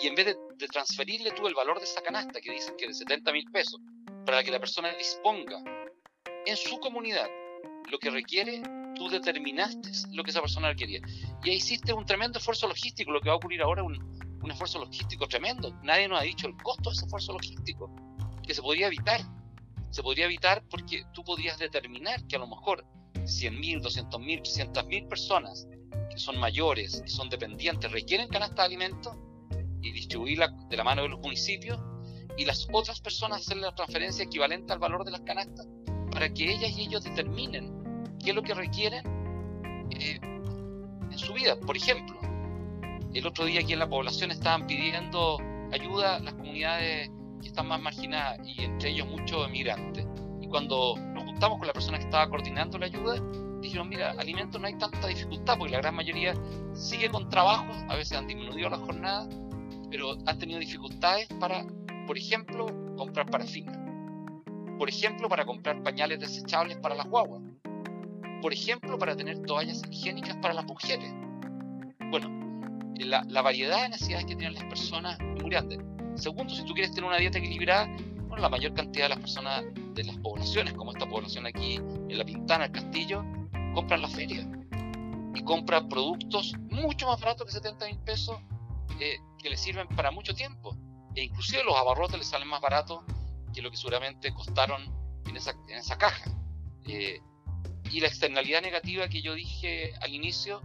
Y 0.02 0.08
en 0.08 0.16
vez 0.16 0.28
de, 0.58 0.68
transferirle 0.70 1.32
tú 1.32 1.48
el 1.48 1.54
valor 1.54 1.80
de 1.80 1.84
esa 1.84 2.02
canasta, 2.02 2.40
que 2.40 2.50
dicen 2.50 2.78
que 2.78 2.86
es 2.86 2.98
de 2.98 3.06
70 3.06 3.34
mil 3.34 3.44
pesos, 3.52 3.78
para 4.26 4.42
que 4.42 4.52
la 4.52 4.60
persona 4.62 4.94
disponga 4.94 5.62
en 6.46 6.56
su 6.56 6.80
comunidad 6.80 7.28
lo 7.92 8.00
que 8.00 8.10
requiere, 8.10 8.64
tú 8.96 9.10
determinaste 9.10 9.92
lo 10.14 10.24
que 10.24 10.32
esa 10.32 10.40
persona 10.40 10.70
requería. 10.70 11.02
Y 11.44 11.50
ahí 11.50 11.58
hiciste 11.58 11.92
un 11.92 12.06
tremendo 12.06 12.40
esfuerzo 12.40 12.70
logístico, 12.70 13.12
lo 13.12 13.20
que 13.20 13.28
va 13.28 13.34
a 13.34 13.38
ocurrir 13.38 13.64
ahora 13.64 13.84
un, 13.84 13.98
un 14.42 14.50
esfuerzo 14.50 14.80
logístico 14.80 15.28
tremendo. 15.28 15.78
Nadie 15.84 16.08
nos 16.08 16.22
ha 16.22 16.24
dicho 16.24 16.48
el 16.48 16.56
costo 16.64 16.90
de 16.90 16.96
ese 16.96 17.04
esfuerzo 17.04 17.34
logístico, 17.34 17.94
que 18.48 18.54
se 18.54 18.62
podría 18.62 18.88
evitar. 18.88 19.20
Se 19.90 20.02
podría 20.02 20.24
evitar 20.24 20.64
porque 20.70 21.04
tú 21.14 21.22
podías 21.26 21.60
determinar 21.60 22.26
que 22.28 22.38
a 22.38 22.40
lo 22.40 22.48
mejor 22.48 22.86
100.000, 23.26 23.82
200.000, 23.82 24.42
300.000 24.42 25.08
personas 25.08 25.68
que 26.10 26.18
son 26.18 26.40
mayores, 26.40 27.02
que 27.02 27.10
son 27.10 27.30
dependientes, 27.30 27.92
requieren 27.92 28.28
canasta 28.28 28.62
de 28.62 28.68
alimentos 28.68 29.16
y 29.82 29.92
distribuirla 29.92 30.48
de 30.70 30.78
la 30.78 30.84
mano 30.84 31.04
de 31.04 31.10
los 31.10 31.20
municipios 31.20 31.80
y 32.38 32.46
las 32.46 32.68
otras 32.72 33.00
personas 33.02 33.42
hacer 33.42 33.58
la 33.58 33.74
transferencia 33.74 34.26
equivalente 34.26 34.74
al 34.74 34.80
valor 34.80 35.06
de 35.06 35.12
las 35.12 35.22
canastas 35.22 35.68
para 36.12 36.34
que 36.34 36.52
ellas 36.52 36.72
y 36.78 36.82
ellos 36.82 37.04
determinen 37.04 38.16
qué 38.24 38.30
es 38.30 38.36
lo 38.36 38.42
que 38.42 38.54
requieren 38.54 39.06
eh, 39.92 40.20
en 40.22 41.18
su 41.18 41.34
vida. 41.34 41.60
Por 41.60 41.78
ejemplo, 41.78 42.18
el 43.14 43.26
otro 43.26 43.46
día 43.46 43.62
aquí 43.62 43.74
en 43.74 43.80
la 43.80 43.90
población 43.90 44.32
estaban 44.32 44.68
pidiendo 44.68 45.38
ayuda 45.72 46.16
a 46.16 46.20
las 46.20 46.34
comunidades 46.34 47.10
que 47.42 47.48
están 47.48 47.68
más 47.68 47.82
marginadas 47.82 48.40
y 48.46 48.64
entre 48.64 48.92
ellos 48.92 49.08
muchos 49.08 49.48
emigrantes. 49.48 50.06
Y 50.42 50.48
cuando 50.48 50.96
estamos 51.36 51.60
con 51.60 51.68
la 51.68 51.74
persona 51.74 51.98
que 51.98 52.06
estaba 52.06 52.30
coordinando 52.30 52.78
la 52.78 52.86
ayuda, 52.86 53.22
dijeron, 53.62 53.90
mira, 53.90 54.12
alimentos 54.12 54.60
no 54.60 54.68
hay 54.68 54.78
tanta 54.78 55.06
dificultad, 55.08 55.58
porque 55.58 55.74
la 55.74 55.80
gran 55.80 55.96
mayoría 55.96 56.34
sigue 56.74 57.10
con 57.10 57.30
trabajo, 57.30 57.66
a 57.90 57.96
veces 57.96 58.18
han 58.18 58.26
disminuido 58.26 58.70
la 58.70 58.78
jornada, 58.78 59.28
pero 59.92 60.16
han 60.26 60.40
tenido 60.40 60.60
dificultades 60.60 61.28
para, 61.40 61.66
por 62.08 62.18
ejemplo, 62.18 62.68
comprar 62.96 63.30
parafina, 63.30 63.74
por 64.80 64.88
ejemplo, 64.88 65.28
para 65.28 65.46
comprar 65.46 65.84
pañales 65.84 66.20
desechables 66.22 66.78
para 66.78 66.96
las 66.96 67.08
guaguas, 67.08 67.42
por 68.42 68.54
ejemplo, 68.54 68.98
para 68.98 69.16
tener 69.16 69.40
toallas 69.42 69.82
higiénicas 69.92 70.38
para 70.38 70.54
las 70.54 70.66
mujeres. 70.66 71.14
Bueno, 72.12 72.30
la, 72.98 73.26
la 73.28 73.42
variedad 73.42 73.84
de 73.84 73.90
necesidades 73.90 74.26
que 74.26 74.36
tienen 74.36 74.54
las 74.54 74.64
personas 74.66 75.20
es 75.20 75.42
muy 75.42 75.52
grande. 75.52 75.84
Segundo, 76.16 76.54
si 76.54 76.64
tú 76.64 76.74
quieres 76.74 76.94
tener 76.94 77.10
una 77.10 77.18
dieta 77.18 77.40
equilibrada, 77.40 77.88
bueno, 78.28 78.38
la 78.38 78.50
mayor 78.50 78.74
cantidad 78.74 79.06
de 79.06 79.10
las 79.10 79.20
personas 79.20 79.66
de 79.96 80.04
las 80.04 80.18
poblaciones, 80.18 80.74
como 80.74 80.92
esta 80.92 81.08
población 81.08 81.46
aquí, 81.46 81.76
en 81.76 82.18
La 82.18 82.26
Pintana, 82.26 82.66
el 82.66 82.72
Castillo, 82.72 83.24
compran 83.74 84.02
la 84.02 84.10
feria. 84.10 84.48
y 85.34 85.44
compra 85.44 85.86
productos 85.90 86.54
mucho 86.70 87.08
más 87.08 87.20
baratos 87.20 87.46
que 87.48 87.52
70 87.52 87.88
mil 87.88 88.00
pesos 88.00 88.38
eh, 89.02 89.18
que 89.38 89.50
le 89.50 89.58
sirven 89.58 89.88
para 89.90 90.10
mucho 90.12 90.34
tiempo. 90.34 90.78
E 91.14 91.24
inclusive 91.24 91.64
los 91.66 91.76
abarrotes 91.76 92.18
le 92.18 92.24
salen 92.24 92.48
más 92.48 92.62
baratos 92.62 93.02
que 93.54 93.62
lo 93.62 93.70
que 93.70 93.76
seguramente 93.76 94.34
costaron 94.34 94.82
en 95.28 95.36
esa, 95.36 95.52
en 95.68 95.78
esa 95.78 95.98
caja. 95.98 96.32
Eh, 96.88 97.20
y 97.92 98.00
la 98.00 98.08
externalidad 98.08 98.62
negativa 98.62 99.10
que 99.10 99.22
yo 99.22 99.34
dije 99.34 99.94
al 100.02 100.14
inicio, 100.14 100.62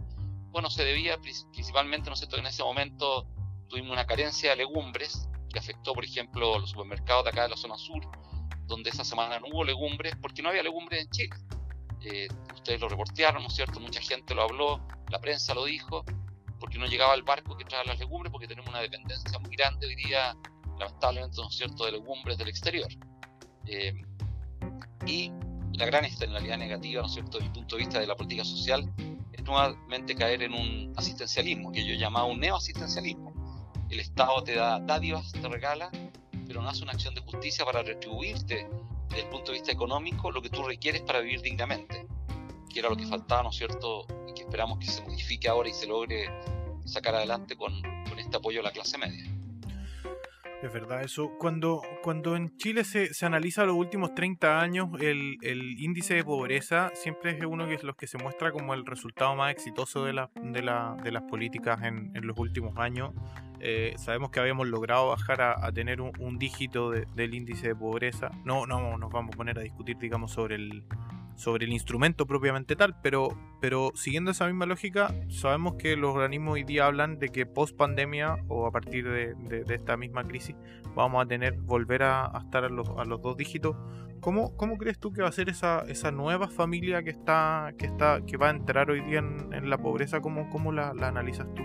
bueno, 0.50 0.70
se 0.70 0.84
debía 0.84 1.18
principalmente, 1.20 2.10
¿no 2.10 2.16
sé, 2.16 2.28
en 2.32 2.46
ese 2.46 2.62
momento 2.62 3.26
tuvimos 3.68 3.92
una 3.92 4.06
carencia 4.06 4.50
de 4.50 4.56
legumbres 4.56 5.28
que 5.52 5.58
afectó, 5.58 5.92
por 5.94 6.04
ejemplo, 6.04 6.58
los 6.58 6.70
supermercados 6.70 7.24
de 7.24 7.30
acá 7.30 7.42
de 7.42 7.50
la 7.50 7.56
zona 7.56 7.76
sur, 7.76 8.08
donde 8.70 8.88
esa 8.88 9.04
semana 9.04 9.38
no 9.38 9.48
hubo 9.52 9.64
legumbres 9.64 10.14
porque 10.22 10.40
no 10.42 10.48
había 10.48 10.62
legumbres 10.62 11.02
en 11.02 11.10
Chile. 11.10 11.36
Eh, 12.02 12.28
ustedes 12.54 12.80
lo 12.80 12.88
reportearon, 12.88 13.42
¿no 13.42 13.48
es 13.48 13.54
cierto? 13.54 13.78
Mucha 13.80 14.00
gente 14.00 14.34
lo 14.34 14.42
habló, 14.42 14.80
la 15.10 15.20
prensa 15.20 15.52
lo 15.52 15.66
dijo, 15.66 16.04
porque 16.58 16.78
no 16.78 16.86
llegaba 16.86 17.14
el 17.14 17.22
barco 17.22 17.56
que 17.56 17.64
trae 17.64 17.84
las 17.84 17.98
legumbres, 17.98 18.32
porque 18.32 18.46
tenemos 18.46 18.70
una 18.70 18.80
dependencia 18.80 19.38
muy 19.38 19.54
grande 19.54 19.94
día, 19.96 20.34
lamentablemente, 20.78 21.36
¿no 21.38 21.48
es 21.48 21.56
cierto?, 21.56 21.84
de 21.84 21.92
legumbres 21.92 22.38
del 22.38 22.48
exterior. 22.48 22.88
Eh, 23.66 23.92
y 25.06 25.30
la 25.74 25.86
gran 25.86 26.04
externalidad 26.04 26.56
negativa, 26.56 27.02
¿no 27.02 27.08
es 27.08 27.14
cierto?, 27.14 27.38
desde 27.38 27.50
mi 27.50 27.54
punto 27.54 27.76
de 27.76 27.80
vista 27.80 28.00
de 28.00 28.06
la 28.06 28.16
política 28.16 28.44
social, 28.44 28.90
es 29.32 29.42
nuevamente 29.42 30.14
caer 30.14 30.42
en 30.42 30.54
un 30.54 30.92
asistencialismo, 30.96 31.72
que 31.72 31.84
yo 31.84 31.94
llamaba 31.94 32.26
un 32.26 32.40
neoasistencialismo. 32.40 33.32
El 33.90 34.00
Estado 34.00 34.42
te 34.44 34.54
da 34.54 34.78
dádivas, 34.80 35.32
te 35.32 35.48
regala, 35.48 35.90
pero 36.50 36.62
no 36.62 36.68
hace 36.68 36.82
una 36.82 36.90
acción 36.90 37.14
de 37.14 37.20
justicia 37.20 37.64
para 37.64 37.80
retribuirte 37.80 38.66
desde 39.08 39.22
el 39.22 39.28
punto 39.28 39.52
de 39.52 39.58
vista 39.58 39.70
económico 39.70 40.32
lo 40.32 40.42
que 40.42 40.50
tú 40.50 40.64
requieres 40.64 41.00
para 41.02 41.20
vivir 41.20 41.40
dignamente, 41.42 42.08
que 42.68 42.80
era 42.80 42.88
lo 42.88 42.96
que 42.96 43.06
faltaba, 43.06 43.44
¿no 43.44 43.50
es 43.50 43.56
cierto? 43.56 44.04
Y 44.28 44.32
que 44.34 44.42
esperamos 44.42 44.80
que 44.80 44.86
se 44.86 45.00
modifique 45.02 45.48
ahora 45.48 45.68
y 45.68 45.72
se 45.72 45.86
logre 45.86 46.28
sacar 46.86 47.14
adelante 47.14 47.54
con, 47.54 47.80
con 47.80 48.18
este 48.18 48.36
apoyo 48.36 48.58
a 48.58 48.62
la 48.64 48.72
clase 48.72 48.98
media. 48.98 49.29
Es 50.62 50.70
verdad, 50.70 51.02
eso. 51.02 51.30
Cuando, 51.38 51.80
cuando 52.02 52.36
en 52.36 52.54
Chile 52.58 52.84
se, 52.84 53.14
se 53.14 53.24
analiza 53.24 53.64
los 53.64 53.76
últimos 53.76 54.14
30 54.14 54.60
años, 54.60 54.88
el, 55.00 55.38
el, 55.40 55.80
índice 55.80 56.14
de 56.14 56.22
pobreza 56.22 56.90
siempre 56.94 57.30
es 57.30 57.44
uno 57.46 57.66
de 57.66 57.78
los 57.82 57.96
que 57.96 58.06
se 58.06 58.18
muestra 58.18 58.52
como 58.52 58.74
el 58.74 58.84
resultado 58.84 59.34
más 59.34 59.52
exitoso 59.52 60.04
de, 60.04 60.12
la, 60.12 60.30
de, 60.34 60.60
la, 60.60 60.96
de 61.02 61.12
las 61.12 61.22
políticas 61.22 61.82
en, 61.82 62.14
en, 62.14 62.26
los 62.26 62.38
últimos 62.38 62.76
años. 62.76 63.12
Eh, 63.60 63.94
sabemos 63.96 64.30
que 64.30 64.40
habíamos 64.40 64.68
logrado 64.68 65.08
bajar 65.08 65.40
a, 65.40 65.72
tener 65.72 66.02
un, 66.02 66.38
dígito 66.38 66.90
de, 66.90 67.06
del 67.14 67.32
índice 67.32 67.68
de 67.68 67.74
pobreza. 67.74 68.30
No, 68.44 68.66
no 68.66 68.98
nos 68.98 69.10
vamos 69.10 69.34
a 69.34 69.36
poner 69.38 69.58
a 69.58 69.62
discutir, 69.62 69.96
digamos, 69.96 70.32
sobre 70.32 70.56
el, 70.56 70.84
sobre 71.40 71.64
el 71.64 71.72
instrumento 71.72 72.26
propiamente 72.26 72.76
tal, 72.76 73.00
pero, 73.00 73.28
pero 73.62 73.92
siguiendo 73.94 74.30
esa 74.30 74.46
misma 74.46 74.66
lógica, 74.66 75.14
sabemos 75.30 75.76
que 75.76 75.96
los 75.96 76.14
organismos 76.14 76.54
hoy 76.54 76.64
día 76.64 76.84
hablan 76.84 77.18
de 77.18 77.30
que 77.30 77.46
post 77.46 77.74
pandemia 77.74 78.36
o 78.48 78.66
a 78.66 78.70
partir 78.70 79.08
de, 79.08 79.34
de, 79.34 79.64
de 79.64 79.74
esta 79.74 79.96
misma 79.96 80.22
crisis 80.24 80.54
vamos 80.94 81.24
a 81.24 81.26
tener, 81.26 81.54
volver 81.54 82.02
a, 82.02 82.26
a 82.26 82.40
estar 82.40 82.64
a 82.64 82.68
los, 82.68 82.86
a 82.90 83.04
los, 83.04 83.22
dos 83.22 83.38
dígitos. 83.38 83.74
¿Cómo, 84.20 84.54
¿Cómo, 84.54 84.76
crees 84.76 84.98
tú 84.98 85.12
que 85.12 85.22
va 85.22 85.28
a 85.28 85.32
ser 85.32 85.48
esa, 85.48 85.80
esa 85.88 86.10
nueva 86.10 86.48
familia 86.48 87.02
que 87.02 87.08
está, 87.08 87.72
que 87.78 87.86
está, 87.86 88.20
que 88.26 88.36
va 88.36 88.48
a 88.48 88.50
entrar 88.50 88.90
hoy 88.90 89.00
día 89.00 89.20
en, 89.20 89.50
en 89.54 89.70
la 89.70 89.78
pobreza? 89.78 90.20
¿Cómo, 90.20 90.50
cómo 90.50 90.72
la, 90.72 90.92
la, 90.92 91.08
analizas 91.08 91.46
tú? 91.54 91.62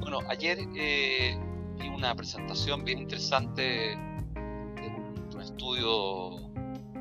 Bueno, 0.00 0.18
ayer 0.28 0.58
eh, 0.76 1.34
vi 1.78 1.88
una 1.88 2.14
presentación 2.14 2.84
bien 2.84 2.98
interesante 2.98 3.62
de 3.62 4.88
un, 4.94 5.30
de 5.30 5.36
un 5.36 5.40
estudio 5.40 6.52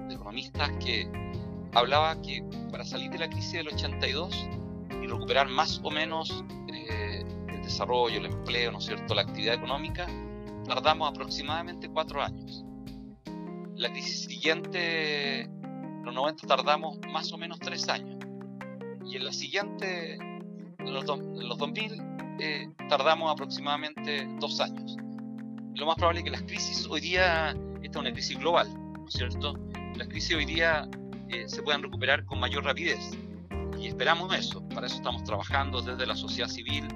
de 0.07 0.15
economistas 0.15 0.71
que 0.83 1.09
hablaba 1.73 2.21
que 2.21 2.43
para 2.71 2.85
salir 2.85 3.09
de 3.11 3.19
la 3.19 3.29
crisis 3.29 3.53
del 3.53 3.67
82 3.69 4.49
y 5.01 5.07
recuperar 5.07 5.47
más 5.49 5.79
o 5.83 5.91
menos 5.91 6.43
eh, 6.71 7.23
el 7.47 7.61
desarrollo, 7.61 8.19
el 8.19 8.25
empleo, 8.25 8.71
¿no 8.71 8.79
es 8.79 8.85
cierto?, 8.85 9.13
la 9.13 9.23
actividad 9.23 9.55
económica, 9.55 10.07
tardamos 10.67 11.09
aproximadamente 11.09 11.89
cuatro 11.89 12.21
años. 12.21 12.63
La 13.75 13.91
crisis 13.91 14.25
siguiente, 14.25 15.49
los 16.03 16.13
90, 16.13 16.47
tardamos 16.47 16.99
más 17.11 17.31
o 17.33 17.37
menos 17.37 17.59
tres 17.59 17.87
años. 17.89 18.17
Y 19.05 19.17
en 19.17 19.25
la 19.25 19.33
siguiente, 19.33 20.15
en 20.15 20.93
los, 20.93 21.09
en 21.09 21.49
los 21.49 21.57
2000, 21.57 22.01
eh, 22.39 22.69
tardamos 22.89 23.31
aproximadamente 23.31 24.27
dos 24.39 24.59
años. 24.59 24.95
Lo 25.75 25.87
más 25.87 25.95
probable 25.95 26.19
es 26.19 26.23
que 26.25 26.31
las 26.31 26.43
crisis 26.43 26.87
hoy 26.89 27.01
día, 27.01 27.49
esta 27.81 27.89
es 27.89 27.95
una 27.95 28.13
crisis 28.13 28.37
global, 28.37 28.67
¿no 28.93 29.07
es 29.07 29.13
cierto? 29.13 29.55
Las 29.95 30.07
crisis 30.07 30.35
hoy 30.35 30.45
día 30.45 30.87
se 31.47 31.61
puedan 31.63 31.83
recuperar 31.83 32.25
con 32.25 32.39
mayor 32.39 32.63
rapidez. 32.63 33.11
Y 33.79 33.87
esperamos 33.87 34.33
eso, 34.33 34.67
para 34.69 34.87
eso 34.87 34.97
estamos 34.97 35.23
trabajando 35.23 35.81
desde 35.81 36.05
la 36.05 36.15
sociedad 36.15 36.47
civil, 36.47 36.87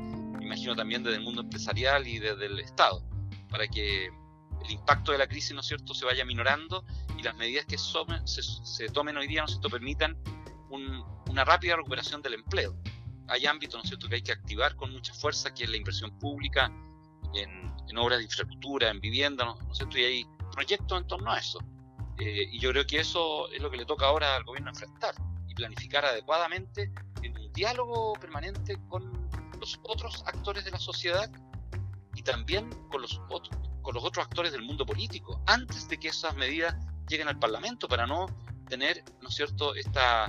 imagino 0.41 0.75
también 0.75 1.03
desde 1.03 1.17
el 1.17 1.23
mundo 1.23 1.41
empresarial 1.41 2.07
y 2.07 2.19
desde 2.19 2.45
el 2.45 2.59
Estado, 2.59 3.03
para 3.49 3.67
que 3.67 4.05
el 4.05 4.71
impacto 4.71 5.11
de 5.11 5.17
la 5.17 5.27
crisis, 5.27 5.53
¿no 5.53 5.61
es 5.61 5.67
cierto?, 5.67 5.93
se 5.93 6.05
vaya 6.05 6.25
minorando 6.25 6.83
y 7.17 7.23
las 7.23 7.35
medidas 7.35 7.65
que 7.65 7.77
se, 7.77 8.89
tomen 8.89 9.17
hoy 9.17 9.27
día, 9.27 9.41
¿no 9.41 9.45
es 9.45 9.51
cierto?, 9.51 9.69
permitan 9.69 10.17
un, 10.69 11.03
una 11.29 11.43
rápida 11.43 11.75
recuperación 11.75 12.21
del 12.21 12.35
empleo. 12.35 12.75
Hay 13.27 13.45
ámbitos, 13.45 13.75
¿no 13.75 13.83
es 13.83 13.89
cierto?, 13.89 14.07
que 14.07 14.15
hay 14.15 14.21
que 14.21 14.31
activar 14.31 14.75
con 14.75 14.91
mucha 14.91 15.13
fuerza, 15.13 15.53
que 15.53 15.65
es 15.65 15.69
la 15.69 15.77
inversión 15.77 16.17
pública 16.19 16.71
en, 17.33 17.73
en 17.89 17.97
obras 17.97 18.19
de 18.19 18.25
infraestructura, 18.25 18.89
en 18.89 18.99
vivienda, 18.99 19.45
¿no, 19.45 19.55
¿no 19.55 19.71
es 19.71 19.95
y 19.95 20.03
hay 20.03 20.25
proyectos 20.53 21.01
en 21.01 21.07
torno 21.07 21.31
a 21.31 21.37
eso. 21.37 21.59
Eh, 22.19 22.49
y 22.51 22.59
yo 22.59 22.71
creo 22.71 22.85
que 22.87 22.99
eso 22.99 23.49
es 23.51 23.61
lo 23.61 23.69
que 23.69 23.77
le 23.77 23.85
toca 23.85 24.07
ahora 24.07 24.35
al 24.35 24.43
gobierno 24.43 24.71
enfrentar 24.71 25.13
y 25.47 25.53
planificar 25.53 26.05
adecuadamente 26.05 26.91
en 27.21 27.37
un 27.37 27.53
diálogo 27.53 28.13
permanente 28.13 28.77
con 28.89 29.29
los 29.59 29.79
otros 29.83 30.23
actores 30.25 30.65
de 30.65 30.71
la 30.71 30.79
sociedad 30.79 31.29
y 32.15 32.23
también 32.23 32.69
con 32.89 33.01
los, 33.01 33.21
otros, 33.29 33.55
con 33.81 33.93
los 33.93 34.03
otros 34.03 34.25
actores 34.25 34.51
del 34.51 34.63
mundo 34.63 34.85
político, 34.85 35.41
antes 35.45 35.87
de 35.87 35.99
que 35.99 36.07
esas 36.09 36.35
medidas 36.35 36.75
lleguen 37.07 37.27
al 37.27 37.37
Parlamento, 37.37 37.87
para 37.87 38.07
no 38.07 38.25
tener, 38.67 39.03
¿no 39.21 39.29
es 39.29 39.35
cierto?, 39.35 39.75
esta, 39.75 40.27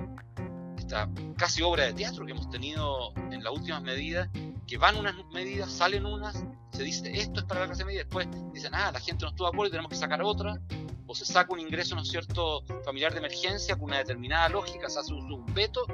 esta 0.76 1.08
casi 1.36 1.62
obra 1.62 1.84
de 1.84 1.94
teatro 1.94 2.26
que 2.26 2.32
hemos 2.32 2.50
tenido 2.50 3.12
en 3.30 3.42
las 3.42 3.52
últimas 3.52 3.82
medidas, 3.82 4.28
que 4.66 4.76
van 4.76 4.96
unas 4.96 5.14
medidas, 5.32 5.72
salen 5.72 6.04
unas, 6.04 6.44
se 6.72 6.82
dice 6.82 7.10
esto 7.18 7.40
es 7.40 7.46
para 7.46 7.60
la 7.60 7.66
clase 7.66 7.84
media, 7.84 8.00
después 8.00 8.28
dicen, 8.52 8.74
ah, 8.74 8.92
la 8.92 9.00
gente 9.00 9.24
no 9.24 9.30
estuvo 9.30 9.48
de 9.48 9.54
acuerdo 9.54 9.68
y 9.68 9.70
tenemos 9.70 9.90
que 9.90 9.96
sacar 9.96 10.22
otra, 10.22 10.60
o 11.08 11.14
se 11.14 11.24
saca 11.24 11.54
un 11.54 11.60
ingreso, 11.60 11.94
¿no 11.94 12.02
es 12.02 12.08
cierto?, 12.08 12.62
familiar 12.84 13.12
de 13.12 13.18
emergencia 13.18 13.74
con 13.74 13.86
una 13.86 13.98
determinada 13.98 14.50
lógica, 14.50 14.90
se 14.90 15.00
hace 15.00 15.14
un, 15.14 15.46
veto 15.54 15.86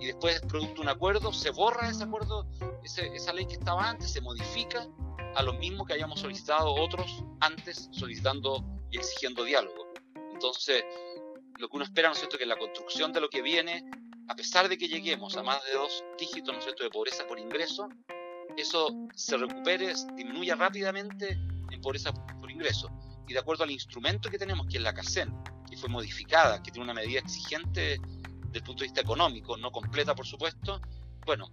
y 0.00 0.06
después, 0.06 0.40
producto 0.40 0.76
de 0.76 0.80
un 0.80 0.88
acuerdo, 0.88 1.32
se 1.32 1.50
borra 1.50 1.88
ese 1.88 2.02
acuerdo, 2.02 2.46
ese, 2.82 3.14
esa 3.14 3.32
ley 3.34 3.46
que 3.46 3.54
estaba 3.54 3.88
antes, 3.88 4.10
se 4.10 4.22
modifica 4.22 4.88
a 5.36 5.42
lo 5.42 5.52
mismo 5.52 5.84
que 5.84 5.92
hayamos 5.92 6.20
solicitado 6.20 6.74
otros 6.74 7.22
antes, 7.40 7.90
solicitando 7.92 8.64
y 8.90 8.96
exigiendo 8.96 9.44
diálogo. 9.44 9.92
Entonces, 10.32 10.82
lo 11.58 11.68
que 11.68 11.76
uno 11.76 11.84
espera, 11.84 12.08
¿no 12.08 12.14
es 12.14 12.18
cierto?, 12.20 12.38
que 12.38 12.46
la 12.46 12.56
construcción 12.56 13.12
de 13.12 13.20
lo 13.20 13.28
que 13.28 13.42
viene, 13.42 13.84
a 14.28 14.34
pesar 14.34 14.70
de 14.70 14.78
que 14.78 14.88
lleguemos 14.88 15.36
a 15.36 15.42
más 15.42 15.62
de 15.66 15.74
dos 15.74 16.02
dígitos, 16.18 16.54
¿no 16.54 16.58
es 16.58 16.64
cierto?, 16.64 16.84
de 16.84 16.90
pobreza 16.90 17.26
por 17.26 17.38
ingreso, 17.38 17.86
eso 18.56 18.88
se 19.14 19.36
recupere, 19.36 19.92
disminuya 20.16 20.54
rápidamente 20.54 21.38
en 21.70 21.80
pobreza 21.82 22.14
por 22.40 22.50
ingreso 22.50 22.88
y 23.26 23.32
de 23.32 23.38
acuerdo 23.38 23.64
al 23.64 23.70
instrumento 23.70 24.30
que 24.30 24.38
tenemos, 24.38 24.66
que 24.66 24.76
es 24.76 24.82
la 24.82 24.92
CACEN, 24.92 25.32
que 25.68 25.76
fue 25.76 25.88
modificada, 25.88 26.62
que 26.62 26.70
tiene 26.70 26.84
una 26.84 26.94
medida 26.94 27.20
exigente 27.20 28.00
desde 28.46 28.58
el 28.58 28.62
punto 28.62 28.80
de 28.80 28.86
vista 28.86 29.00
económico, 29.00 29.56
no 29.56 29.70
completa 29.72 30.14
por 30.14 30.26
supuesto, 30.26 30.80
bueno, 31.24 31.50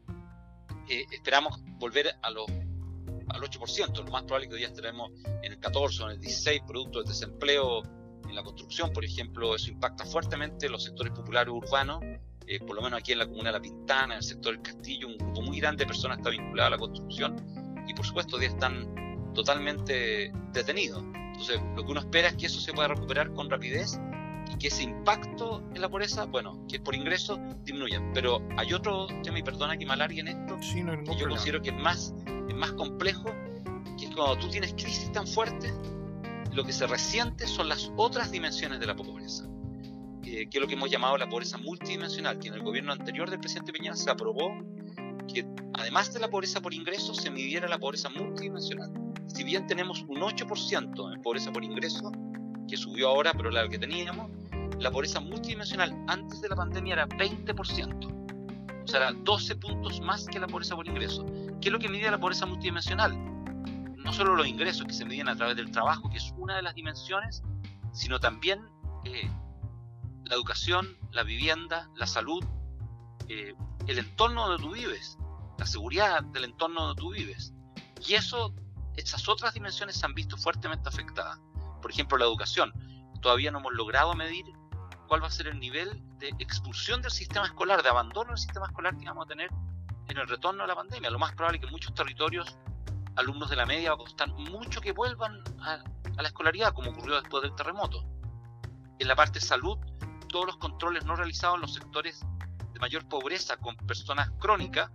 eh, 0.89 1.05
esperamos 1.11 1.61
volver 1.79 2.15
a 2.21 2.29
los, 2.29 2.47
al 2.49 3.41
8%, 3.41 4.03
lo 4.03 4.11
más 4.11 4.23
probable 4.23 4.49
que 4.49 4.55
hoy 4.55 4.63
estaremos 4.63 5.11
en 5.41 5.53
el 5.53 5.59
14 5.59 6.03
o 6.03 6.05
en 6.07 6.11
el 6.13 6.19
16 6.19 6.61
producto 6.67 6.99
del 6.99 7.07
desempleo 7.07 7.83
en 8.27 8.35
la 8.35 8.43
construcción, 8.43 8.91
por 8.93 9.03
ejemplo, 9.03 9.55
eso 9.55 9.69
impacta 9.69 10.05
fuertemente 10.05 10.69
los 10.69 10.83
sectores 10.83 11.13
populares 11.13 11.53
urbanos, 11.53 12.01
eh, 12.47 12.59
por 12.59 12.75
lo 12.75 12.81
menos 12.81 12.99
aquí 12.99 13.13
en 13.13 13.19
la 13.19 13.25
comuna 13.25 13.49
de 13.49 13.53
La 13.53 13.61
Pintana, 13.61 14.13
en 14.13 14.17
el 14.17 14.23
sector 14.23 14.53
del 14.53 14.61
Castillo, 14.61 15.07
un 15.07 15.17
grupo 15.17 15.41
muy 15.41 15.59
grande 15.59 15.83
de 15.83 15.87
personas 15.87 16.17
está 16.17 16.29
vinculado 16.29 16.67
a 16.67 16.69
la 16.71 16.77
construcción 16.77 17.35
y 17.87 17.93
por 17.93 18.05
supuesto 18.05 18.37
hoy 18.37 18.45
están 18.45 19.33
totalmente 19.33 20.31
detenidos. 20.51 21.03
Entonces, 21.41 21.59
lo 21.75 21.83
que 21.83 21.91
uno 21.91 21.99
espera 22.01 22.27
es 22.27 22.35
que 22.35 22.45
eso 22.45 22.61
se 22.61 22.71
pueda 22.71 22.89
recuperar 22.89 23.33
con 23.33 23.49
rapidez 23.49 23.99
y 24.53 24.57
que 24.59 24.67
ese 24.67 24.83
impacto 24.83 25.63
en 25.73 25.81
la 25.81 25.89
pobreza, 25.89 26.25
bueno, 26.25 26.67
que 26.67 26.79
por 26.79 26.93
ingreso, 26.93 27.39
disminuya. 27.63 27.99
Pero 28.13 28.47
hay 28.57 28.73
otro 28.73 29.07
tema, 29.23 29.39
y 29.39 29.41
perdona 29.41 29.75
que 29.75 29.87
me 29.87 29.93
alargue 29.93 30.19
en 30.19 30.27
esto, 30.27 30.57
sí, 30.61 30.83
no 30.83 30.91
que 30.91 30.97
yo 30.97 31.03
problema. 31.03 31.29
considero 31.29 31.61
que 31.63 31.69
es 31.71 31.77
más, 31.77 32.13
es 32.47 32.55
más 32.55 32.73
complejo, 32.73 33.33
que 33.97 34.05
es 34.05 34.15
cuando 34.15 34.37
tú 34.37 34.49
tienes 34.49 34.73
crisis 34.73 35.11
tan 35.13 35.25
fuertes, 35.25 35.73
lo 36.53 36.63
que 36.63 36.73
se 36.73 36.85
resiente 36.85 37.47
son 37.47 37.69
las 37.69 37.91
otras 37.97 38.31
dimensiones 38.31 38.79
de 38.79 38.85
la 38.85 38.95
pobreza, 38.95 39.45
eh, 40.23 40.47
que 40.47 40.57
es 40.59 40.61
lo 40.61 40.67
que 40.67 40.75
hemos 40.75 40.91
llamado 40.91 41.17
la 41.17 41.27
pobreza 41.27 41.57
multidimensional, 41.57 42.37
que 42.37 42.49
en 42.49 42.53
el 42.53 42.61
gobierno 42.61 42.91
anterior 42.91 43.31
del 43.31 43.39
presidente 43.39 43.73
Peña 43.73 43.95
se 43.95 44.11
aprobó 44.11 44.51
que 45.27 45.43
además 45.73 46.13
de 46.13 46.19
la 46.19 46.29
pobreza 46.29 46.61
por 46.61 46.71
ingreso 46.71 47.15
se 47.15 47.31
midiera 47.31 47.67
la 47.67 47.79
pobreza 47.79 48.09
multidimensional 48.09 49.00
si 49.33 49.43
bien 49.43 49.65
tenemos 49.67 50.01
un 50.07 50.19
8% 50.19 51.13
en 51.13 51.21
pobreza 51.21 51.51
por 51.51 51.63
ingreso, 51.63 52.11
que 52.67 52.77
subió 52.77 53.09
ahora, 53.09 53.33
pero 53.33 53.49
la 53.49 53.67
que 53.67 53.79
teníamos, 53.79 54.29
la 54.79 54.91
pobreza 54.91 55.19
multidimensional 55.19 55.95
antes 56.07 56.41
de 56.41 56.49
la 56.49 56.55
pandemia 56.55 56.93
era 56.93 57.07
20%. 57.07 58.83
O 58.83 58.87
sea, 58.87 59.11
12 59.11 59.55
puntos 59.57 60.01
más 60.01 60.25
que 60.25 60.39
la 60.39 60.47
pobreza 60.47 60.75
por 60.75 60.87
ingreso. 60.87 61.25
¿Qué 61.61 61.69
es 61.69 61.71
lo 61.71 61.79
que 61.79 61.87
mide 61.87 62.09
la 62.09 62.19
pobreza 62.19 62.45
multidimensional? 62.45 63.15
No 63.97 64.11
solo 64.11 64.35
los 64.35 64.47
ingresos 64.47 64.85
que 64.87 64.93
se 64.93 65.05
miden 65.05 65.29
a 65.29 65.35
través 65.35 65.55
del 65.55 65.71
trabajo, 65.71 66.09
que 66.09 66.17
es 66.17 66.33
una 66.37 66.55
de 66.55 66.63
las 66.63 66.73
dimensiones, 66.75 67.43
sino 67.93 68.19
también 68.19 68.65
eh, 69.05 69.29
la 70.25 70.35
educación, 70.35 70.97
la 71.11 71.23
vivienda, 71.23 71.89
la 71.95 72.07
salud, 72.07 72.43
eh, 73.27 73.53
el 73.87 73.99
entorno 73.99 74.47
donde 74.47 74.63
tú 74.63 74.71
vives, 74.73 75.17
la 75.57 75.65
seguridad 75.65 76.23
del 76.23 76.45
entorno 76.45 76.87
donde 76.87 77.01
tú 77.01 77.11
vives. 77.11 77.53
Y 78.07 78.15
eso, 78.15 78.53
esas 78.95 79.27
otras 79.27 79.53
dimensiones 79.53 79.95
se 79.95 80.05
han 80.05 80.13
visto 80.13 80.37
fuertemente 80.37 80.89
afectadas. 80.89 81.39
Por 81.81 81.91
ejemplo, 81.91 82.17
la 82.17 82.25
educación. 82.25 82.73
Todavía 83.21 83.51
no 83.51 83.59
hemos 83.59 83.73
logrado 83.73 84.13
medir 84.15 84.45
cuál 85.07 85.23
va 85.23 85.27
a 85.27 85.31
ser 85.31 85.47
el 85.47 85.59
nivel 85.59 86.01
de 86.19 86.29
expulsión 86.39 87.01
del 87.01 87.11
sistema 87.11 87.45
escolar, 87.45 87.83
de 87.83 87.89
abandono 87.89 88.29
del 88.29 88.37
sistema 88.37 88.65
escolar 88.65 88.97
que 88.97 89.05
vamos 89.05 89.25
a 89.25 89.27
tener 89.27 89.49
en 90.07 90.17
el 90.17 90.27
retorno 90.27 90.63
a 90.63 90.67
la 90.67 90.75
pandemia. 90.75 91.09
Lo 91.09 91.19
más 91.19 91.33
probable 91.33 91.57
es 91.57 91.61
que 91.61 91.67
en 91.67 91.73
muchos 91.73 91.93
territorios 91.93 92.57
alumnos 93.15 93.49
de 93.49 93.55
la 93.55 93.65
media 93.65 93.95
costar 93.95 94.29
mucho 94.29 94.81
que 94.81 94.91
vuelvan 94.91 95.43
a, 95.59 95.83
a 96.17 96.21
la 96.21 96.27
escolaridad, 96.27 96.73
como 96.73 96.91
ocurrió 96.91 97.19
después 97.19 97.43
del 97.43 97.53
terremoto. 97.55 98.05
En 98.99 99.07
la 99.07 99.15
parte 99.15 99.39
de 99.39 99.45
salud, 99.45 99.77
todos 100.29 100.45
los 100.45 100.57
controles 100.57 101.05
no 101.05 101.15
realizados 101.15 101.55
en 101.55 101.61
los 101.61 101.73
sectores 101.73 102.25
de 102.73 102.79
mayor 102.79 103.07
pobreza 103.07 103.57
con 103.57 103.75
personas 103.75 104.31
crónicas, 104.39 104.91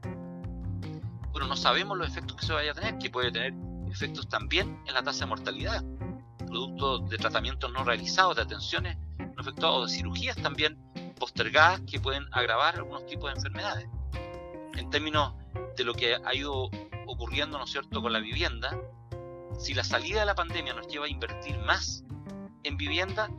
bueno, 1.36 1.48
no 1.48 1.56
sabemos 1.56 1.98
los 1.98 2.08
efectos 2.08 2.36
que 2.38 2.46
se 2.46 2.54
vaya 2.54 2.70
a 2.70 2.74
tener, 2.74 2.96
que 2.96 3.10
puede 3.10 3.30
tener 3.30 3.52
efectos 3.96 4.28
también 4.28 4.82
en 4.86 4.94
la 4.94 5.02
tasa 5.02 5.20
de 5.20 5.26
mortalidad, 5.26 5.82
producto 6.46 6.98
de 6.98 7.16
tratamientos 7.16 7.72
no 7.72 7.82
realizados, 7.82 8.36
de 8.36 8.42
atenciones 8.42 8.98
no 9.18 9.40
efectuadas 9.40 9.76
o 9.76 9.86
de 9.86 9.92
cirugías 9.92 10.36
también 10.36 10.78
postergadas 11.18 11.80
que 11.90 11.98
pueden 11.98 12.26
agravar 12.32 12.76
algunos 12.76 13.06
tipos 13.06 13.30
de 13.30 13.36
enfermedades. 13.36 13.88
En 14.74 14.90
términos 14.90 15.32
de 15.76 15.84
lo 15.84 15.94
que 15.94 16.14
ha 16.14 16.34
ido 16.34 16.70
ocurriendo, 17.06 17.56
¿no 17.56 17.64
es 17.64 17.70
cierto?, 17.70 18.02
con 18.02 18.12
la 18.12 18.20
vivienda, 18.20 18.78
si 19.58 19.72
la 19.72 19.82
salida 19.82 20.20
de 20.20 20.26
la 20.26 20.34
pandemia 20.34 20.74
nos 20.74 20.86
lleva 20.88 21.06
a 21.06 21.08
invertir 21.08 21.56
más 21.58 22.04
en 22.64 22.76
vivienda, 22.76 23.30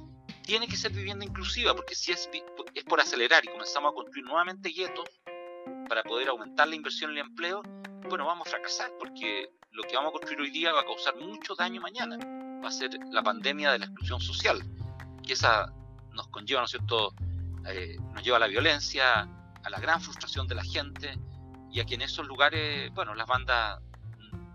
tiene 0.41 0.67
que 0.67 0.75
ser 0.75 0.91
vivienda 0.91 1.23
inclusiva, 1.23 1.75
porque 1.75 1.93
si 1.93 2.11
es, 2.11 2.27
es 2.73 2.83
por 2.85 2.99
acelerar 2.99 3.45
y 3.45 3.49
comenzamos 3.49 3.91
a 3.91 3.93
construir 3.93 4.25
nuevamente 4.25 4.69
guetos 4.69 5.07
para 5.87 6.01
poder 6.01 6.29
aumentar 6.29 6.67
la 6.67 6.75
inversión 6.75 7.11
y 7.11 7.19
el 7.19 7.27
empleo, 7.27 7.61
bueno, 8.09 8.25
vamos 8.25 8.47
a 8.47 8.51
fracasar, 8.51 8.91
porque 8.97 9.51
lo 9.77 9.83
que 9.83 9.95
vamos 9.95 10.09
a 10.09 10.13
construir 10.13 10.41
hoy 10.41 10.49
día 10.49 10.73
va 10.73 10.81
a 10.81 10.85
causar 10.85 11.15
mucho 11.17 11.53
daño 11.53 11.79
mañana. 11.79 12.17
Va 12.63 12.69
a 12.69 12.71
ser 12.71 12.89
la 13.11 13.21
pandemia 13.21 13.71
de 13.71 13.79
la 13.79 13.85
exclusión 13.85 14.19
social, 14.19 14.59
que 15.23 15.33
esa 15.33 15.71
nos 16.13 16.27
conlleva, 16.29 16.61
¿no 16.61 16.65
es 16.65 16.71
cierto?, 16.71 17.13
eh, 17.67 17.95
nos 18.11 18.23
lleva 18.23 18.37
a 18.37 18.39
la 18.39 18.47
violencia, 18.47 19.21
a 19.21 19.69
la 19.69 19.79
gran 19.79 20.01
frustración 20.01 20.47
de 20.47 20.55
la 20.55 20.63
gente, 20.63 21.15
y 21.71 21.79
a 21.79 21.85
que 21.85 21.93
en 21.93 22.01
esos 22.01 22.25
lugares, 22.27 22.91
bueno, 22.95 23.13
las 23.13 23.27
bandas 23.27 23.79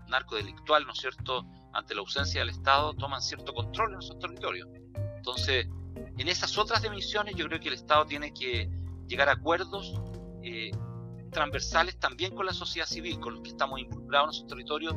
narcodelictuales, 0.09 0.85
¿no 0.85 0.91
es 0.91 0.99
cierto?, 0.99 1.45
ante 1.71 1.95
la 1.95 2.01
ausencia 2.01 2.41
del 2.41 2.49
Estado, 2.49 2.93
toman 2.93 3.21
cierto 3.21 3.53
control 3.53 3.93
en 3.93 3.99
esos 3.99 4.19
territorios. 4.19 4.67
Entonces, 5.15 5.67
en 6.17 6.27
esas 6.27 6.57
otras 6.57 6.81
dimensiones 6.81 7.35
yo 7.35 7.47
creo 7.47 7.61
que 7.61 7.69
el 7.69 7.75
Estado 7.75 8.05
tiene 8.05 8.33
que 8.33 8.69
llegar 9.07 9.29
a 9.29 9.33
acuerdos 9.33 9.93
eh, 10.43 10.71
transversales 11.33 11.97
también 11.99 12.33
con 12.33 12.45
la 12.45 12.53
sociedad 12.53 12.87
civil, 12.87 13.19
con 13.19 13.33
los 13.33 13.43
que 13.43 13.49
estamos 13.49 13.79
involucrados 13.79 14.27
en 14.27 14.29
esos 14.37 14.47
territorios, 14.47 14.95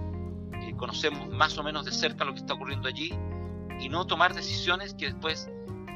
eh, 0.62 0.74
conocemos 0.76 1.28
más 1.30 1.56
o 1.58 1.62
menos 1.62 1.84
de 1.84 1.92
cerca 1.92 2.24
lo 2.24 2.32
que 2.32 2.40
está 2.40 2.54
ocurriendo 2.54 2.88
allí 2.88 3.12
y 3.80 3.88
no 3.88 4.06
tomar 4.06 4.34
decisiones 4.34 4.94
que 4.94 5.06
después 5.06 5.50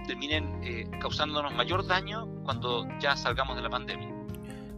terminen 0.06 0.60
eh, 0.64 0.90
causándonos 1.00 1.54
mayor 1.54 1.86
daño 1.86 2.28
cuando 2.44 2.86
ya 2.98 3.16
salgamos 3.16 3.56
de 3.56 3.62
la 3.62 3.70
pandemia. 3.70 4.08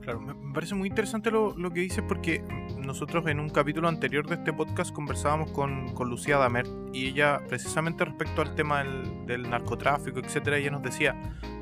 Claro, 0.03 0.21
me 0.21 0.53
parece 0.53 0.75
muy 0.75 0.89
interesante 0.89 1.31
lo, 1.31 1.57
lo, 1.57 1.71
que 1.71 1.81
dices 1.81 2.03
porque 2.07 2.43
nosotros 2.77 3.25
en 3.29 3.39
un 3.39 3.49
capítulo 3.49 3.87
anterior 3.87 4.27
de 4.27 4.35
este 4.35 4.53
podcast 4.53 4.93
conversábamos 4.93 5.53
con, 5.53 5.95
con 5.95 6.11
Lucía 6.11 6.39
Damer 6.39 6.67
y 6.93 7.07
ella 7.07 7.41
precisamente 7.49 8.05
respecto 8.05 8.43
al 8.43 8.57
tema 8.57 8.83
del, 8.83 9.27
del 9.27 9.49
narcotráfico, 9.49 10.19
etcétera, 10.19 10.59
ella 10.59 10.73
nos 10.73 10.83
decía, 10.83 11.15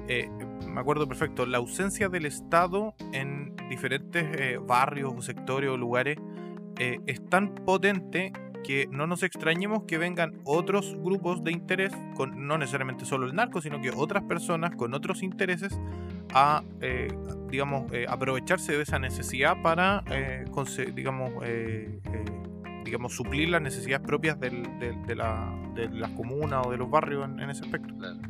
eh, 0.09 0.29
me 0.67 0.81
acuerdo 0.81 1.07
perfecto, 1.07 1.47
la 1.47 1.59
ausencia 1.59 2.09
del 2.09 2.27
Estado 2.27 2.95
en 3.13 3.55
diferentes 3.71 4.27
eh, 4.39 4.59
barrios 4.59 5.15
o 5.17 5.23
sectores 5.23 5.71
o 5.71 5.79
lugares 5.79 6.19
eh, 6.83 6.99
es 7.07 7.23
tan 7.29 7.55
potente 7.55 8.33
que 8.65 8.87
no 8.91 9.07
nos 9.07 9.23
extrañemos 9.23 9.85
que 9.85 9.99
vengan 9.99 10.41
otros 10.45 10.97
grupos 10.97 11.45
de 11.45 11.53
interés, 11.53 11.93
con, 12.17 12.47
no 12.47 12.57
necesariamente 12.57 13.05
solo 13.05 13.27
el 13.27 13.35
narco, 13.35 13.61
sino 13.61 13.81
que 13.83 13.91
otras 13.91 14.25
personas 14.25 14.75
con 14.77 14.95
otros 14.95 15.23
intereses 15.23 15.79
a, 16.33 16.63
eh, 16.81 17.09
digamos, 17.51 17.91
aprovecharse 18.09 18.77
de 18.77 18.83
esa 18.83 18.99
necesidad 18.99 19.61
para, 19.63 20.05
eh, 20.11 20.47
digamos, 20.95 21.33
digamos, 22.85 23.15
suplir 23.15 23.51
las 23.51 23.61
necesidades 23.61 24.07
propias 24.07 24.41
del, 24.41 24.63
de, 25.07 25.15
la, 25.15 25.55
de, 25.75 25.91
las 25.91 26.11
comunas 26.13 26.67
o 26.67 26.71
de 26.71 26.79
los 26.79 26.89
barrios 26.89 27.27
en, 27.27 27.41
en 27.41 27.51
ese 27.51 27.65
aspecto. 27.65 27.95
Claro. 27.99 28.21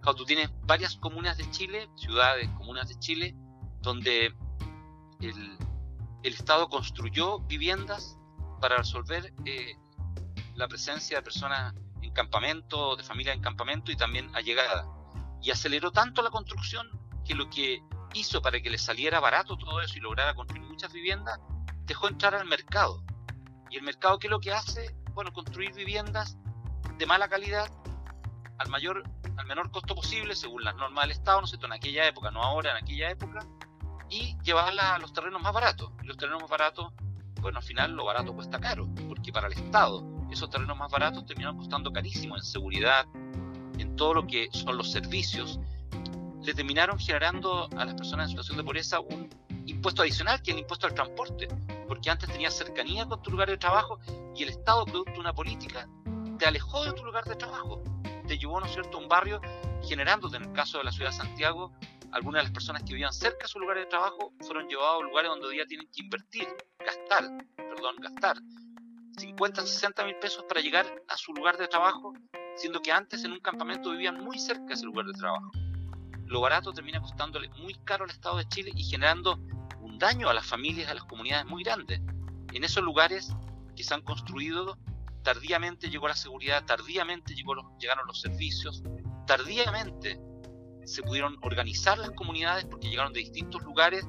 claro. 0.00 0.16
tú 0.16 0.24
tienes 0.24 0.50
varias 0.66 0.96
comunas 0.96 1.36
de 1.36 1.48
Chile, 1.50 1.88
ciudades, 1.94 2.48
comunas 2.58 2.88
de 2.88 2.98
Chile, 2.98 3.36
donde 3.82 4.32
el, 5.28 5.58
Estado 6.22 6.68
construyó 6.68 7.40
viviendas 7.40 8.16
para 8.60 8.76
resolver 8.76 9.32
eh, 9.44 9.74
la 10.54 10.68
presencia 10.68 11.18
de 11.18 11.22
personas 11.22 11.74
en 12.00 12.12
campamento, 12.12 12.94
de 12.96 13.02
familias 13.02 13.36
en 13.36 13.42
campamento 13.42 13.90
y 13.90 13.96
también 13.96 14.34
allegada. 14.36 14.86
Y 15.42 15.50
aceleró 15.50 15.90
tanto 15.90 16.22
la 16.22 16.30
construcción 16.30 16.88
que 17.24 17.34
lo 17.34 17.50
que 17.50 17.82
hizo 18.14 18.40
para 18.40 18.60
que 18.60 18.70
le 18.70 18.78
saliera 18.78 19.18
barato 19.20 19.56
todo 19.56 19.80
eso 19.80 19.98
y 19.98 20.00
lograra 20.00 20.34
construir 20.34 20.62
muchas 20.62 20.92
viviendas, 20.92 21.40
dejó 21.86 22.08
entrar 22.08 22.34
al 22.34 22.46
mercado. 22.46 23.02
Y 23.70 23.76
el 23.76 23.82
mercado, 23.82 24.18
¿qué 24.18 24.28
es 24.28 24.30
lo 24.30 24.40
que 24.40 24.52
hace? 24.52 24.94
Bueno, 25.14 25.32
construir 25.32 25.72
viviendas 25.74 26.36
de 26.98 27.06
mala 27.06 27.28
calidad 27.28 27.70
al 28.58 28.68
mayor 28.68 29.02
al 29.36 29.46
menor 29.46 29.70
costo 29.70 29.94
posible 29.94 30.36
según 30.36 30.62
las 30.62 30.74
normas 30.76 31.04
del 31.04 31.12
Estado, 31.12 31.40
¿no 31.40 31.46
sé, 31.46 31.56
en 31.62 31.72
aquella 31.72 32.06
época, 32.06 32.30
no 32.30 32.42
ahora, 32.42 32.70
en 32.70 32.84
aquella 32.84 33.10
época, 33.10 33.40
y 34.12 34.36
llevarla 34.42 34.94
a 34.94 34.98
los 34.98 35.12
terrenos 35.12 35.42
más 35.42 35.52
baratos. 35.52 35.90
Y 36.02 36.06
los 36.06 36.16
terrenos 36.16 36.42
más 36.42 36.50
baratos 36.50 36.92
bueno, 37.42 37.58
al 37.58 37.64
final 37.64 37.92
lo 37.92 38.04
barato 38.04 38.32
cuesta 38.32 38.60
caro, 38.60 38.88
porque 39.08 39.32
para 39.32 39.48
el 39.48 39.54
Estado 39.54 40.04
esos 40.30 40.48
terrenos 40.48 40.78
más 40.78 40.90
baratos 40.90 41.26
terminan 41.26 41.56
costando 41.56 41.92
carísimo 41.92 42.36
en 42.36 42.42
seguridad, 42.42 43.04
en 43.78 43.96
todo 43.96 44.14
lo 44.14 44.26
que 44.26 44.48
son 44.52 44.78
los 44.78 44.90
servicios, 44.90 45.58
le 46.40 46.54
terminaron 46.54 46.98
generando 46.98 47.68
a 47.76 47.84
las 47.84 47.94
personas 47.94 48.26
en 48.26 48.30
situación 48.30 48.56
de 48.56 48.64
pobreza 48.64 49.00
un 49.00 49.28
impuesto 49.66 50.02
adicional, 50.02 50.40
que 50.40 50.52
es 50.52 50.56
el 50.56 50.60
impuesto 50.62 50.86
al 50.86 50.94
transporte, 50.94 51.48
porque 51.86 52.10
antes 52.10 52.30
tenías 52.30 52.54
cercanía 52.54 53.06
con 53.06 53.20
tu 53.22 53.30
lugar 53.30 53.50
de 53.50 53.58
trabajo 53.58 53.98
y 54.34 54.44
el 54.44 54.50
Estado, 54.50 54.84
producto 54.84 55.12
de 55.12 55.20
una 55.20 55.34
política, 55.34 55.88
te 56.38 56.46
alejó 56.46 56.84
de 56.84 56.92
tu 56.92 57.04
lugar 57.04 57.24
de 57.24 57.34
trabajo, 57.34 57.82
te 58.26 58.38
llevó, 58.38 58.60
¿no 58.60 58.66
es 58.66 58.72
cierto?, 58.72 58.98
a 58.98 59.00
un 59.00 59.08
barrio, 59.08 59.40
generándote, 59.82 60.36
en 60.36 60.44
el 60.44 60.52
caso 60.52 60.78
de 60.78 60.84
la 60.84 60.92
ciudad 60.92 61.10
de 61.10 61.16
Santiago, 61.16 61.72
algunas 62.12 62.40
de 62.40 62.44
las 62.44 62.52
personas 62.52 62.82
que 62.82 62.92
vivían 62.92 63.12
cerca 63.12 63.44
de 63.44 63.48
su 63.48 63.58
lugar 63.58 63.78
de 63.78 63.86
trabajo 63.86 64.32
fueron 64.40 64.68
llevados 64.68 65.02
a 65.02 65.06
lugares 65.06 65.30
donde 65.30 65.46
hoy 65.46 65.56
día 65.56 65.66
tienen 65.66 65.88
que 65.88 66.02
invertir, 66.02 66.46
gastar, 66.78 67.24
perdón, 67.56 67.96
gastar 68.00 68.36
50, 69.16 69.66
60 69.66 70.04
mil 70.04 70.16
pesos 70.16 70.44
para 70.48 70.60
llegar 70.60 70.86
a 71.08 71.16
su 71.16 71.32
lugar 71.32 71.56
de 71.56 71.68
trabajo, 71.68 72.12
siendo 72.56 72.80
que 72.80 72.92
antes 72.92 73.24
en 73.24 73.32
un 73.32 73.40
campamento 73.40 73.90
vivían 73.90 74.22
muy 74.22 74.38
cerca 74.38 74.66
de 74.66 74.74
ese 74.74 74.84
lugar 74.84 75.06
de 75.06 75.12
trabajo. 75.14 75.50
Lo 76.26 76.40
barato 76.40 76.72
termina 76.72 77.00
costándole 77.00 77.48
muy 77.50 77.74
caro 77.84 78.04
al 78.04 78.10
Estado 78.10 78.38
de 78.38 78.48
Chile 78.48 78.72
y 78.74 78.84
generando 78.84 79.38
un 79.80 79.98
daño 79.98 80.28
a 80.28 80.34
las 80.34 80.46
familias, 80.46 80.90
a 80.90 80.94
las 80.94 81.04
comunidades 81.04 81.46
muy 81.46 81.62
grandes. 81.62 82.00
En 82.52 82.64
esos 82.64 82.82
lugares 82.82 83.34
que 83.76 83.84
se 83.84 83.94
han 83.94 84.02
construido, 84.02 84.78
tardíamente 85.22 85.88
llegó 85.88 86.08
la 86.08 86.16
seguridad, 86.16 86.64
tardíamente 86.64 87.34
llegaron 87.34 88.06
los 88.06 88.20
servicios, 88.20 88.82
tardíamente 89.26 90.18
se 90.84 91.02
pudieron 91.02 91.36
organizar 91.42 91.98
las 91.98 92.10
comunidades 92.12 92.64
porque 92.64 92.88
llegaron 92.88 93.12
de 93.12 93.20
distintos 93.20 93.62
lugares 93.62 94.06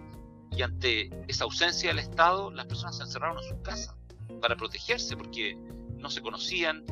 y 0.51 0.62
ante 0.62 1.09
esa 1.27 1.45
ausencia 1.45 1.89
del 1.89 1.99
Estado 1.99 2.51
las 2.51 2.65
personas 2.65 2.97
se 2.97 3.03
encerraron 3.03 3.38
en 3.38 3.49
sus 3.49 3.57
casas 3.63 3.95
para 4.41 4.55
protegerse 4.55 5.15
porque 5.15 5.57
no 5.97 6.09
se 6.09 6.21
conocían 6.21 6.83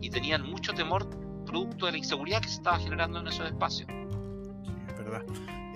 y 0.00 0.10
tenían 0.10 0.48
mucho 0.48 0.72
temor 0.74 1.08
producto 1.46 1.86
de 1.86 1.92
la 1.92 1.98
inseguridad 1.98 2.40
que 2.40 2.48
se 2.48 2.56
estaba 2.56 2.78
generando 2.78 3.20
en 3.20 3.28
esos 3.28 3.46
espacios. 3.46 3.88
Es 4.88 4.96
verdad. 4.96 5.24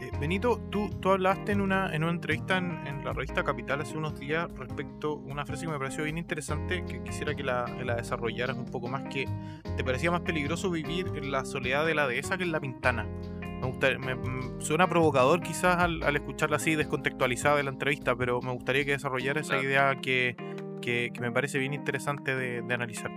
Eh, 0.00 0.10
Benito, 0.20 0.60
tú, 0.70 0.90
tú 1.00 1.10
hablaste 1.10 1.52
en 1.52 1.60
una, 1.60 1.94
en 1.94 2.02
una 2.02 2.12
entrevista 2.12 2.58
en, 2.58 2.86
en, 2.86 3.04
la 3.04 3.12
revista 3.12 3.42
Capital 3.42 3.80
hace 3.80 3.96
unos 3.96 4.18
días 4.18 4.50
respecto 4.56 5.12
a 5.12 5.14
una 5.14 5.46
frase 5.46 5.64
que 5.64 5.72
me 5.72 5.78
pareció 5.78 6.04
bien 6.04 6.18
interesante, 6.18 6.84
que 6.84 7.02
quisiera 7.02 7.34
que 7.34 7.42
la, 7.42 7.64
que 7.78 7.84
la 7.84 7.96
desarrollaras 7.96 8.56
un 8.56 8.66
poco 8.66 8.88
más, 8.88 9.02
que 9.12 9.26
te 9.76 9.84
parecía 9.84 10.10
más 10.10 10.20
peligroso 10.20 10.70
vivir 10.70 11.06
en 11.14 11.30
la 11.30 11.44
soledad 11.44 11.86
de 11.86 11.94
la 11.94 12.06
dehesa 12.06 12.36
que 12.36 12.44
en 12.44 12.52
la 12.52 12.60
pintana. 12.60 13.06
Me, 13.62 13.98
me, 13.98 14.14
me 14.16 14.60
suena 14.60 14.88
provocador 14.88 15.40
quizás 15.40 15.78
al, 15.78 16.02
al, 16.02 16.16
escucharla 16.16 16.56
así 16.56 16.74
descontextualizada 16.74 17.56
de 17.56 17.62
la 17.62 17.70
entrevista, 17.70 18.16
pero 18.16 18.40
me 18.42 18.52
gustaría 18.52 18.84
que 18.84 18.92
desarrollara 18.92 19.40
esa 19.40 19.54
claro. 19.54 19.62
idea 19.62 20.00
que, 20.00 20.36
que, 20.80 21.10
que, 21.14 21.20
me 21.20 21.30
parece 21.30 21.58
bien 21.58 21.72
interesante 21.72 22.34
de, 22.34 22.62
de, 22.62 22.74
analizar. 22.74 23.10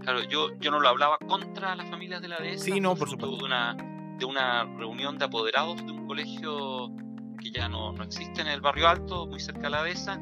Claro, 0.00 0.22
yo, 0.24 0.58
yo 0.58 0.70
no 0.70 0.80
lo 0.80 0.88
hablaba 0.88 1.18
contra 1.18 1.74
las 1.76 1.90
familias 1.90 2.22
de 2.22 2.28
la 2.28 2.38
dehesa. 2.38 2.64
Sí, 2.64 2.80
no, 2.80 2.96
por 2.96 3.10
supuesto. 3.10 3.36
De 3.36 3.44
una, 3.44 3.76
de 4.18 4.24
una 4.24 4.64
reunión 4.64 5.18
de 5.18 5.26
apoderados 5.26 5.84
de 5.84 5.92
un 5.92 6.06
colegio 6.06 6.90
que 7.38 7.50
ya 7.50 7.58
ya 7.58 7.68
no, 7.68 7.92
no 7.92 8.02
existe 8.04 8.40
en 8.40 8.48
el 8.48 8.60
barrio 8.60 8.88
alto, 8.88 9.26
muy 9.26 9.40
cerca 9.40 9.62
de 9.62 9.70
la 9.70 9.82
dehesa, 9.82 10.20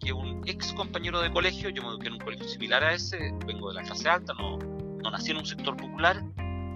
que 0.00 0.12
un 0.12 0.42
ex 0.46 0.72
compañero 0.72 1.20
de 1.20 1.30
colegio, 1.30 1.68
yo 1.70 1.82
me 1.82 1.88
eduqué 1.88 2.08
en 2.08 2.14
un 2.14 2.20
colegio 2.20 2.46
similar 2.48 2.84
a 2.84 2.94
ese, 2.94 3.32
vengo 3.46 3.68
de 3.68 3.74
la 3.74 3.82
clase 3.82 4.08
alta, 4.08 4.34
no, 4.34 4.58
no 4.58 5.10
nací 5.10 5.30
en 5.30 5.38
un 5.38 5.46
sector 5.46 5.76
popular, 5.76 6.22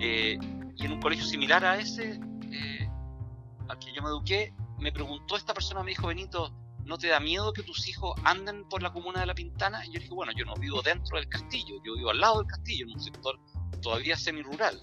eh, 0.01 0.39
y 0.77 0.87
en 0.87 0.93
un 0.93 1.01
colegio 1.01 1.25
similar 1.25 1.65
a 1.65 1.79
ese, 1.79 2.21
eh, 2.53 2.89
al 3.69 3.79
que 3.79 3.93
yo 3.93 4.03
me 4.03 4.09
eduqué, 4.09 4.53
me 4.79 4.93
preguntó 4.93 5.37
esta 5.37 5.55
persona, 5.55 5.83
me 5.83 5.91
dijo, 5.91 6.07
Benito, 6.07 6.53
¿no 6.85 6.99
te 6.99 7.09
da 7.09 7.21
miedo 7.21 7.53
que 7.53 7.63
tus 7.63 7.87
hijos 7.89 8.15
anden 8.25 8.69
por 8.69 8.83
la 8.83 8.93
comuna 8.93 9.21
de 9.21 9.27
La 9.27 9.35
Pintana? 9.35 9.85
Y 9.87 9.93
yo 9.93 10.01
dije, 10.01 10.13
bueno, 10.13 10.33
yo 10.37 10.45
no 10.45 10.55
vivo 10.55 10.83
dentro 10.83 11.17
del 11.17 11.29
castillo, 11.29 11.77
yo 11.85 11.95
vivo 11.95 12.11
al 12.11 12.21
lado 12.21 12.39
del 12.39 12.47
castillo, 12.47 12.87
en 12.87 12.95
un 12.95 13.01
sector 13.01 13.39
todavía 13.81 14.17
semi-rural, 14.17 14.81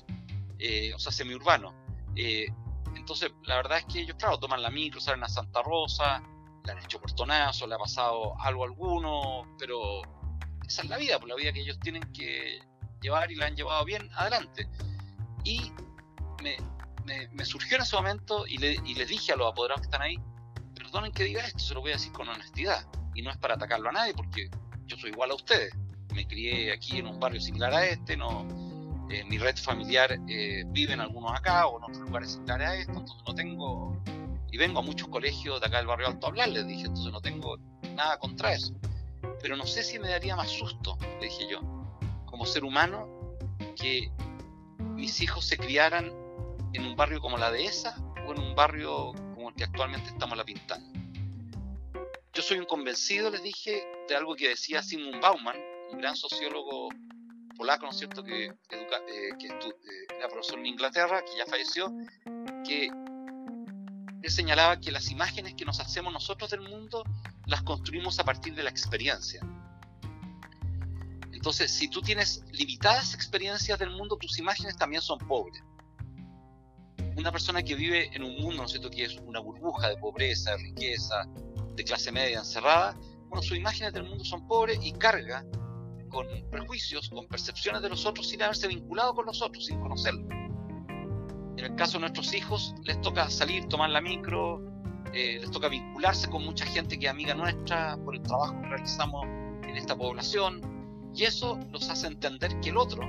eh, 0.60 0.94
o 0.94 1.00
sea, 1.00 1.12
semi-urbano. 1.12 1.74
Eh, 2.16 2.48
entonces, 2.96 3.32
la 3.44 3.58
verdad 3.58 3.80
es 3.80 3.86
que 3.86 4.02
ellos, 4.02 4.16
claro, 4.18 4.40
toman 4.40 4.62
la 4.62 4.70
micro, 4.70 5.00
salen 5.00 5.24
a 5.24 5.30
Santa 5.30 5.62
Rosa, 5.62 6.22
le 6.64 6.72
han 6.72 6.80
hecho 6.80 7.00
portonazo, 7.00 7.68
le 7.68 7.76
ha 7.76 7.78
pasado 7.78 8.40
algo 8.42 8.66
alguno, 8.66 9.56
pero 9.58 10.02
esa 10.68 10.82
es 10.84 10.90
la 10.90 10.98
vida, 10.98 11.20
pues 11.20 11.30
la 11.30 11.36
vida 11.36 11.54
que 11.54 11.62
ellos 11.62 11.80
tienen 11.80 12.04
que 12.14 12.60
llevar 13.02 13.32
y 13.32 13.36
la 13.36 13.46
han 13.48 13.56
llevado 13.56 13.86
bien 13.86 14.10
adelante. 14.16 14.68
Y 15.44 15.72
me, 16.44 16.58
me, 17.32 17.46
surgió 17.46 17.78
en 17.78 17.84
ese 17.84 17.96
momento 17.96 18.46
y, 18.48 18.58
le, 18.58 18.74
y 18.86 18.96
les 18.96 19.08
dije 19.08 19.34
a 19.34 19.36
los 19.36 19.52
apoderados 19.52 19.82
que 19.82 19.88
están 19.88 20.02
ahí, 20.02 20.18
perdonen 20.76 21.12
que 21.12 21.24
diga 21.24 21.46
esto, 21.46 21.60
se 21.60 21.74
lo 21.74 21.82
voy 21.82 21.92
a 21.92 21.94
decir 21.96 22.12
con 22.12 22.28
honestidad. 22.28 22.86
Y 23.16 23.22
no 23.22 23.32
es 23.32 23.38
para 23.38 23.56
atacarlo 23.56 23.90
a 23.90 23.94
nadie, 23.94 24.14
porque 24.14 24.50
yo 24.86 24.98
soy 24.98 25.12
igual 25.12 25.32
a 25.32 25.36
ustedes. 25.36 25.74
Me 26.14 26.28
crié 26.28 26.72
aquí 26.72 27.00
en 27.00 27.08
un 27.08 27.20
barrio 27.20 27.42
similar 27.42 27.74
a 27.74 27.86
este, 27.86 28.16
no, 28.16 28.46
eh, 29.10 29.24
mi 29.24 29.38
red 29.38 29.56
familiar 29.56 30.20
eh, 30.28 30.64
vive 30.68 30.94
en 30.94 31.00
algunos 31.00 31.32
acá 31.32 31.68
o 31.68 31.78
en 31.78 31.84
otros 31.86 32.00
lugares 32.00 32.32
similares 32.34 32.68
a 32.68 32.76
esto, 32.76 32.92
entonces 32.92 33.24
no 33.26 33.36
tengo, 33.36 34.04
y 34.52 34.58
vengo 34.58 34.80
a 34.80 34.82
muchos 34.82 35.08
colegios 35.08 35.62
de 35.62 35.68
acá 35.68 35.78
del 35.78 35.88
barrio 35.88 36.08
alto 36.08 36.26
a 36.26 36.30
hablar, 36.30 36.50
les 36.50 36.68
dije, 36.68 36.88
entonces 36.88 37.14
no 37.14 37.22
tengo 37.22 37.58
nada 37.96 38.20
contra 38.20 38.54
eso. 38.54 38.74
Pero 39.42 39.56
no 39.56 39.66
sé 39.66 39.84
si 39.84 39.98
me 39.98 40.10
daría 40.10 40.36
más 40.36 40.50
susto, 40.50 40.98
le 41.22 41.28
dije 41.28 41.48
yo, 41.50 41.62
como 42.26 42.46
ser 42.46 42.66
humano, 42.66 43.08
que 43.78 44.12
mis 44.98 45.22
hijos 45.22 45.46
se 45.46 45.58
criaran 45.58 46.12
en 46.74 46.86
un 46.86 46.96
barrio 46.96 47.22
como 47.22 47.38
la 47.38 47.52
dehesa 47.52 47.96
o 48.28 48.34
en 48.34 48.40
un 48.40 48.56
barrio 48.56 49.14
como 49.36 49.50
el 49.50 49.56
que 49.56 49.64
actualmente 49.64 50.10
estamos 50.10 50.36
la 50.36 50.44
pintando. 50.44 51.00
Yo 52.34 52.42
soy 52.42 52.58
un 52.58 52.66
convencido, 52.66 53.30
les 53.30 53.44
dije, 53.44 53.88
de 54.08 54.16
algo 54.16 54.36
que 54.36 54.50
decía 54.50 54.82
Simon 54.82 55.20
Bauman, 55.22 55.56
un 55.92 56.00
gran 56.00 56.16
sociólogo 56.16 56.90
polaco, 57.56 57.86
¿no 57.86 57.92
es 57.92 57.98
cierto?, 57.98 58.24
que, 58.24 58.46
educa, 58.46 58.98
eh, 59.08 59.30
que 59.40 59.48
eh, 59.48 60.08
era 60.18 60.28
profesor 60.30 60.60
en 60.60 60.66
Inglaterra, 60.66 61.24
que 61.24 61.38
ya 61.38 61.46
falleció, 61.46 61.92
que 62.66 62.88
él 64.24 64.32
señalaba 64.32 64.80
que 64.80 64.92
las 64.92 65.10
imágenes 65.12 65.54
que 65.56 65.66
nos 65.66 65.80
hacemos 65.80 66.12
nosotros 66.12 66.50
del 66.50 66.62
mundo 66.62 67.04
las 67.46 67.62
construimos 67.64 68.20
a 68.20 68.24
partir 68.24 68.56
de 68.56 68.64
la 68.64 68.70
experiencia. 68.70 69.42
Entonces, 71.38 71.70
si 71.70 71.88
tú 71.88 72.02
tienes 72.02 72.44
limitadas 72.52 73.14
experiencias 73.14 73.78
del 73.78 73.92
mundo, 73.92 74.18
tus 74.18 74.40
imágenes 74.40 74.76
también 74.76 75.04
son 75.04 75.20
pobres. 75.20 75.64
Una 77.16 77.32
persona 77.32 77.62
que 77.62 77.76
vive 77.76 78.10
en 78.16 78.24
un 78.24 78.38
mundo, 78.38 78.58
¿no 78.58 78.64
es 78.64 78.72
cierto?, 78.72 78.90
que 78.90 79.04
es 79.04 79.18
una 79.24 79.40
burbuja 79.40 79.90
de 79.90 79.98
pobreza, 79.98 80.52
de 80.52 80.58
riqueza, 80.58 81.28
de 81.76 81.84
clase 81.84 82.12
media 82.12 82.40
encerrada, 82.40 82.98
bueno, 83.28 83.44
sus 83.44 83.56
imágenes 83.56 83.94
del 83.94 84.06
mundo 84.06 84.26
son 84.26 84.48
pobres 84.48 84.80
y 84.82 84.94
carga 84.94 85.46
con 86.10 86.26
prejuicios, 86.50 87.08
con 87.10 87.28
percepciones 87.28 87.84
de 87.84 87.90
los 87.90 88.04
otros 88.08 88.30
sin 88.30 88.42
haberse 88.42 88.68
vinculado 88.68 89.14
con 89.14 89.28
los 89.28 89.40
otros, 89.44 89.68
sin 89.68 89.80
conocerlos. 89.80 90.26
En 91.56 91.60
el 91.60 91.76
caso 91.76 91.94
de 91.94 92.00
nuestros 92.00 92.34
hijos, 92.34 92.74
les 92.84 93.00
toca 93.02 93.30
salir, 93.30 93.68
tomar 93.68 93.92
la 93.92 94.02
micro, 94.02 94.60
eh, 95.14 95.38
les 95.40 95.52
toca 95.52 95.70
vincularse 95.70 96.28
con 96.32 96.44
mucha 96.44 96.66
gente 96.66 96.98
que 96.98 97.06
es 97.06 97.12
amiga 97.12 97.36
nuestra 97.36 97.96
por 98.04 98.16
el 98.16 98.24
trabajo 98.24 98.60
que 98.60 98.70
realizamos 98.70 99.24
en 99.68 99.78
esta 99.78 99.96
población, 99.96 100.77
y 101.18 101.24
eso 101.24 101.60
los 101.72 101.90
hace 101.90 102.08
entender 102.08 102.60
que 102.62 102.70
el 102.70 102.78
otro, 102.78 103.02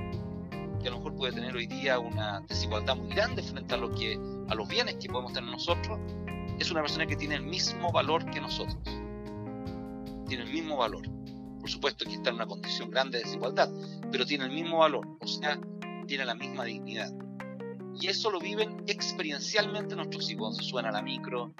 que 0.81 0.87
a 0.87 0.91
lo 0.91 0.97
mejor 0.97 1.15
puede 1.15 1.33
tener 1.33 1.55
hoy 1.55 1.67
día 1.67 1.99
una 1.99 2.41
desigualdad 2.41 2.95
muy 2.95 3.13
grande 3.13 3.43
frente 3.43 3.75
a, 3.75 3.77
lo 3.77 3.91
que, 3.91 4.19
a 4.49 4.55
los 4.55 4.67
bienes 4.67 4.95
que 4.95 5.07
podemos 5.09 5.33
tener 5.33 5.49
nosotros, 5.49 5.99
es 6.57 6.71
una 6.71 6.81
persona 6.81 7.05
que 7.05 7.15
tiene 7.15 7.35
el 7.35 7.43
mismo 7.43 7.91
valor 7.91 8.29
que 8.31 8.41
nosotros. 8.41 8.77
Tiene 10.27 10.43
el 10.43 10.51
mismo 10.51 10.77
valor 10.77 11.07
por 11.59 11.69
supuesto 11.69 12.05
que 12.05 12.13
está 12.13 12.29
en 12.29 12.37
una 12.37 12.47
condición 12.47 12.89
grande 12.89 13.17
de 13.17 13.25
desigualdad, 13.25 13.69
pero 14.11 14.25
tiene 14.25 14.45
el 14.45 14.51
mismo 14.51 14.79
valor, 14.79 15.07
o 15.19 15.27
sea, 15.27 15.59
tiene 16.07 16.25
la 16.25 16.35
misma 16.35 16.63
dignidad. 16.63 17.11
Y 17.99 18.07
eso 18.07 18.31
lo 18.31 18.39
viven 18.39 18.83
experiencialmente 18.87 19.95
nuestros 19.95 20.29
hijos, 20.31 20.39
cuando 20.39 20.63
se 20.63 20.69
suena 20.69 20.89
a 20.89 20.91
la 20.93 21.01
micro, 21.01 21.53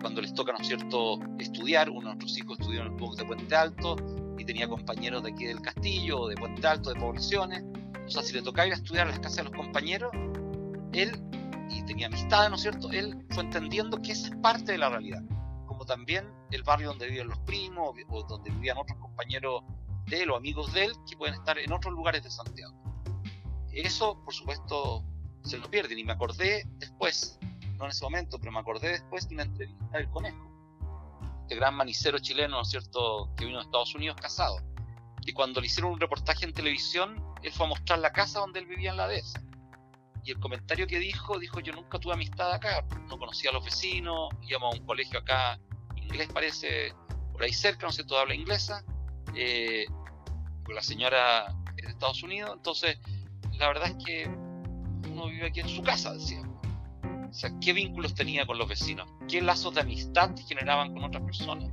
cuando 0.00 0.20
les 0.20 0.32
toca, 0.32 0.52
¿no 0.52 0.58
es 0.58 0.68
cierto?, 0.68 1.18
estudiar. 1.38 1.90
Uno 1.90 2.00
de 2.00 2.06
nuestros 2.06 2.38
hijos 2.38 2.58
estudió 2.60 2.82
en 2.82 2.86
el 2.88 2.96
club 2.96 3.16
de 3.16 3.24
Puente 3.24 3.54
Alto 3.54 3.96
y 4.42 4.44
tenía 4.44 4.68
compañeros 4.68 5.22
de 5.22 5.30
aquí 5.30 5.46
del 5.46 5.60
Castillo, 5.60 6.26
de 6.28 6.36
Puente 6.36 6.66
Alto, 6.66 6.92
de 6.92 7.00
poblaciones. 7.00 7.64
O 8.06 8.10
sea, 8.10 8.22
si 8.22 8.32
le 8.32 8.42
tocaba 8.42 8.66
ir 8.66 8.74
a 8.74 8.76
estudiar 8.76 9.06
a 9.06 9.10
las 9.10 9.20
casas 9.20 9.36
de 9.38 9.44
los 9.44 9.52
compañeros, 9.52 10.10
él, 10.92 11.20
y 11.70 11.82
tenía 11.84 12.06
amistad, 12.06 12.48
¿no 12.50 12.56
es 12.56 12.62
cierto?, 12.62 12.90
él 12.92 13.24
fue 13.30 13.44
entendiendo 13.44 14.00
que 14.02 14.12
esa 14.12 14.28
es 14.28 14.36
parte 14.36 14.72
de 14.72 14.78
la 14.78 14.90
realidad 14.90 15.22
también 15.84 16.26
el 16.50 16.62
barrio 16.62 16.88
donde 16.88 17.08
viven 17.08 17.28
los 17.28 17.38
primos 17.40 17.94
o 18.08 18.22
donde 18.24 18.50
vivían 18.50 18.78
otros 18.78 18.98
compañeros 18.98 19.62
de 20.06 20.22
él 20.22 20.30
o 20.30 20.36
amigos 20.36 20.72
de 20.72 20.84
él 20.86 20.92
que 21.08 21.16
pueden 21.16 21.34
estar 21.34 21.58
en 21.58 21.72
otros 21.72 21.94
lugares 21.94 22.22
de 22.22 22.30
Santiago. 22.30 22.74
Eso, 23.72 24.22
por 24.24 24.34
supuesto, 24.34 25.04
se 25.42 25.58
lo 25.58 25.70
pierden 25.70 25.98
y 25.98 26.04
me 26.04 26.12
acordé 26.12 26.68
después, 26.78 27.38
no 27.76 27.84
en 27.84 27.90
ese 27.90 28.04
momento, 28.04 28.38
pero 28.38 28.52
me 28.52 28.58
acordé 28.58 28.90
después 28.90 29.28
de 29.28 29.34
una 29.34 29.44
entrevista 29.44 29.98
del 29.98 30.10
Conejo, 30.10 30.51
este 31.52 31.60
gran 31.60 31.74
manicero 31.74 32.18
chileno, 32.18 32.56
¿no 32.56 32.62
es 32.62 32.70
cierto?, 32.70 33.30
que 33.36 33.44
vino 33.44 33.58
de 33.58 33.64
Estados 33.64 33.94
Unidos 33.94 34.16
casado. 34.18 34.56
Y 35.26 35.32
cuando 35.32 35.60
le 35.60 35.66
hicieron 35.66 35.92
un 35.92 36.00
reportaje 36.00 36.46
en 36.46 36.54
televisión, 36.54 37.22
él 37.42 37.52
fue 37.52 37.66
a 37.66 37.68
mostrar 37.68 37.98
la 37.98 38.10
casa 38.10 38.40
donde 38.40 38.60
él 38.60 38.66
vivía 38.66 38.90
en 38.90 38.96
la 38.96 39.06
dehesa. 39.06 39.42
Y 40.24 40.30
el 40.30 40.38
comentario 40.40 40.86
que 40.86 40.98
dijo, 40.98 41.38
dijo, 41.38 41.60
yo 41.60 41.74
nunca 41.74 41.98
tuve 41.98 42.14
amistad 42.14 42.52
acá, 42.52 42.86
no 43.08 43.18
conocía 43.18 43.50
a 43.50 43.52
los 43.52 43.64
vecinos, 43.64 44.30
íbamos 44.48 44.74
a 44.74 44.78
un 44.78 44.86
colegio 44.86 45.18
acá 45.18 45.60
inglés 45.96 46.28
parece 46.32 46.94
por 47.32 47.42
ahí 47.42 47.52
cerca, 47.52 47.86
no 47.86 47.92
sé, 47.92 48.04
todo 48.04 48.18
habla 48.18 48.34
inglesa, 48.34 48.84
eh, 49.34 49.84
la 50.68 50.82
señora 50.82 51.54
es 51.76 51.84
de 51.84 51.90
Estados 51.90 52.22
Unidos, 52.22 52.52
entonces 52.56 52.98
la 53.58 53.68
verdad 53.68 53.88
es 53.88 54.04
que 54.04 54.26
uno 54.26 55.26
vive 55.26 55.48
aquí 55.48 55.60
en 55.60 55.68
su 55.68 55.82
casa, 55.82 56.14
decía. 56.14 56.42
Sea, 57.32 57.50
¿qué 57.60 57.72
vínculos 57.72 58.14
tenía 58.14 58.46
con 58.46 58.58
los 58.58 58.68
vecinos? 58.68 59.08
¿Qué 59.28 59.40
lazos 59.40 59.74
de 59.74 59.80
amistad 59.80 60.30
generaban 60.46 60.92
con 60.92 61.04
otras 61.04 61.22
personas? 61.22 61.70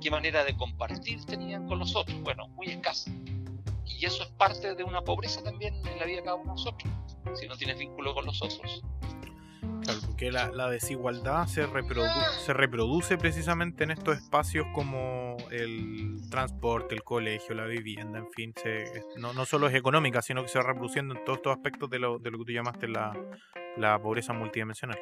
¿Qué 0.00 0.10
manera 0.10 0.44
de 0.44 0.56
compartir 0.56 1.24
tenían 1.24 1.66
con 1.66 1.78
los 1.78 1.94
otros? 1.94 2.20
Bueno, 2.22 2.48
muy 2.48 2.66
escasa. 2.66 3.10
Y 3.86 4.04
eso 4.04 4.24
es 4.24 4.28
parte 4.30 4.74
de 4.74 4.82
una 4.82 5.02
pobreza 5.02 5.42
también 5.42 5.74
en 5.86 5.98
la 5.98 6.04
vida 6.04 6.16
de 6.16 6.22
cada 6.24 6.34
uno 6.34 6.54
de 6.54 6.58
nosotros, 6.58 6.92
si 7.34 7.46
no 7.46 7.56
tienes 7.56 7.78
vínculo 7.78 8.12
con 8.14 8.26
los 8.26 8.42
otros 8.42 8.82
porque 10.06 10.30
la, 10.30 10.70
desigualdad 10.70 11.46
se, 11.46 11.66
se 12.44 12.52
reproduce 12.52 13.18
precisamente 13.18 13.84
en 13.84 13.90
estos 13.90 14.16
espacios 14.16 14.66
como 14.74 15.36
el 15.50 16.20
transporte, 16.30 16.94
el 16.94 17.02
colegio, 17.02 17.54
la 17.54 17.66
vivienda, 17.66 18.18
en 18.18 18.30
fin, 18.30 18.54
no, 19.16 19.32
no, 19.32 19.44
solo 19.44 19.68
es 19.68 19.74
económica, 19.74 20.22
sino 20.22 20.42
que 20.42 20.48
se 20.48 20.58
va 20.58 20.66
reproduciendo 20.66 21.14
en 21.14 21.24
todos 21.24 21.38
estos 21.38 21.56
aspectos 21.56 21.90
de 21.90 21.98
lo, 21.98 22.18
de 22.18 22.30
lo 22.30 22.38
que 22.38 22.44
tú 22.44 22.52
llamaste 22.52 22.88
la, 22.88 23.12
la, 23.76 24.00
pobreza 24.00 24.32
multidimensional. 24.32 24.98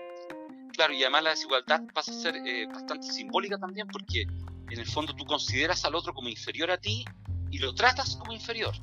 Claro, 0.73 0.93
y 0.95 1.03
además 1.03 1.25
la 1.25 1.31
desigualdad 1.31 1.83
pasa 1.93 2.13
a 2.13 2.15
ser 2.15 2.37
eh, 2.37 2.67
bastante 2.67 3.13
simbólica 3.13 3.59
también 3.59 3.87
porque 3.89 4.23
en 4.23 4.79
el 4.79 4.87
fondo 4.87 5.15
tú 5.15 5.25
consideras 5.25 5.85
al 5.85 5.95
otro 5.95 6.15
como 6.15 6.29
inferior 6.29 6.71
a 6.71 6.79
ti 6.79 7.05
y 7.51 7.59
lo 7.59 7.75
tratas 7.75 8.17
como 8.17 8.33
inferior. 8.33 8.75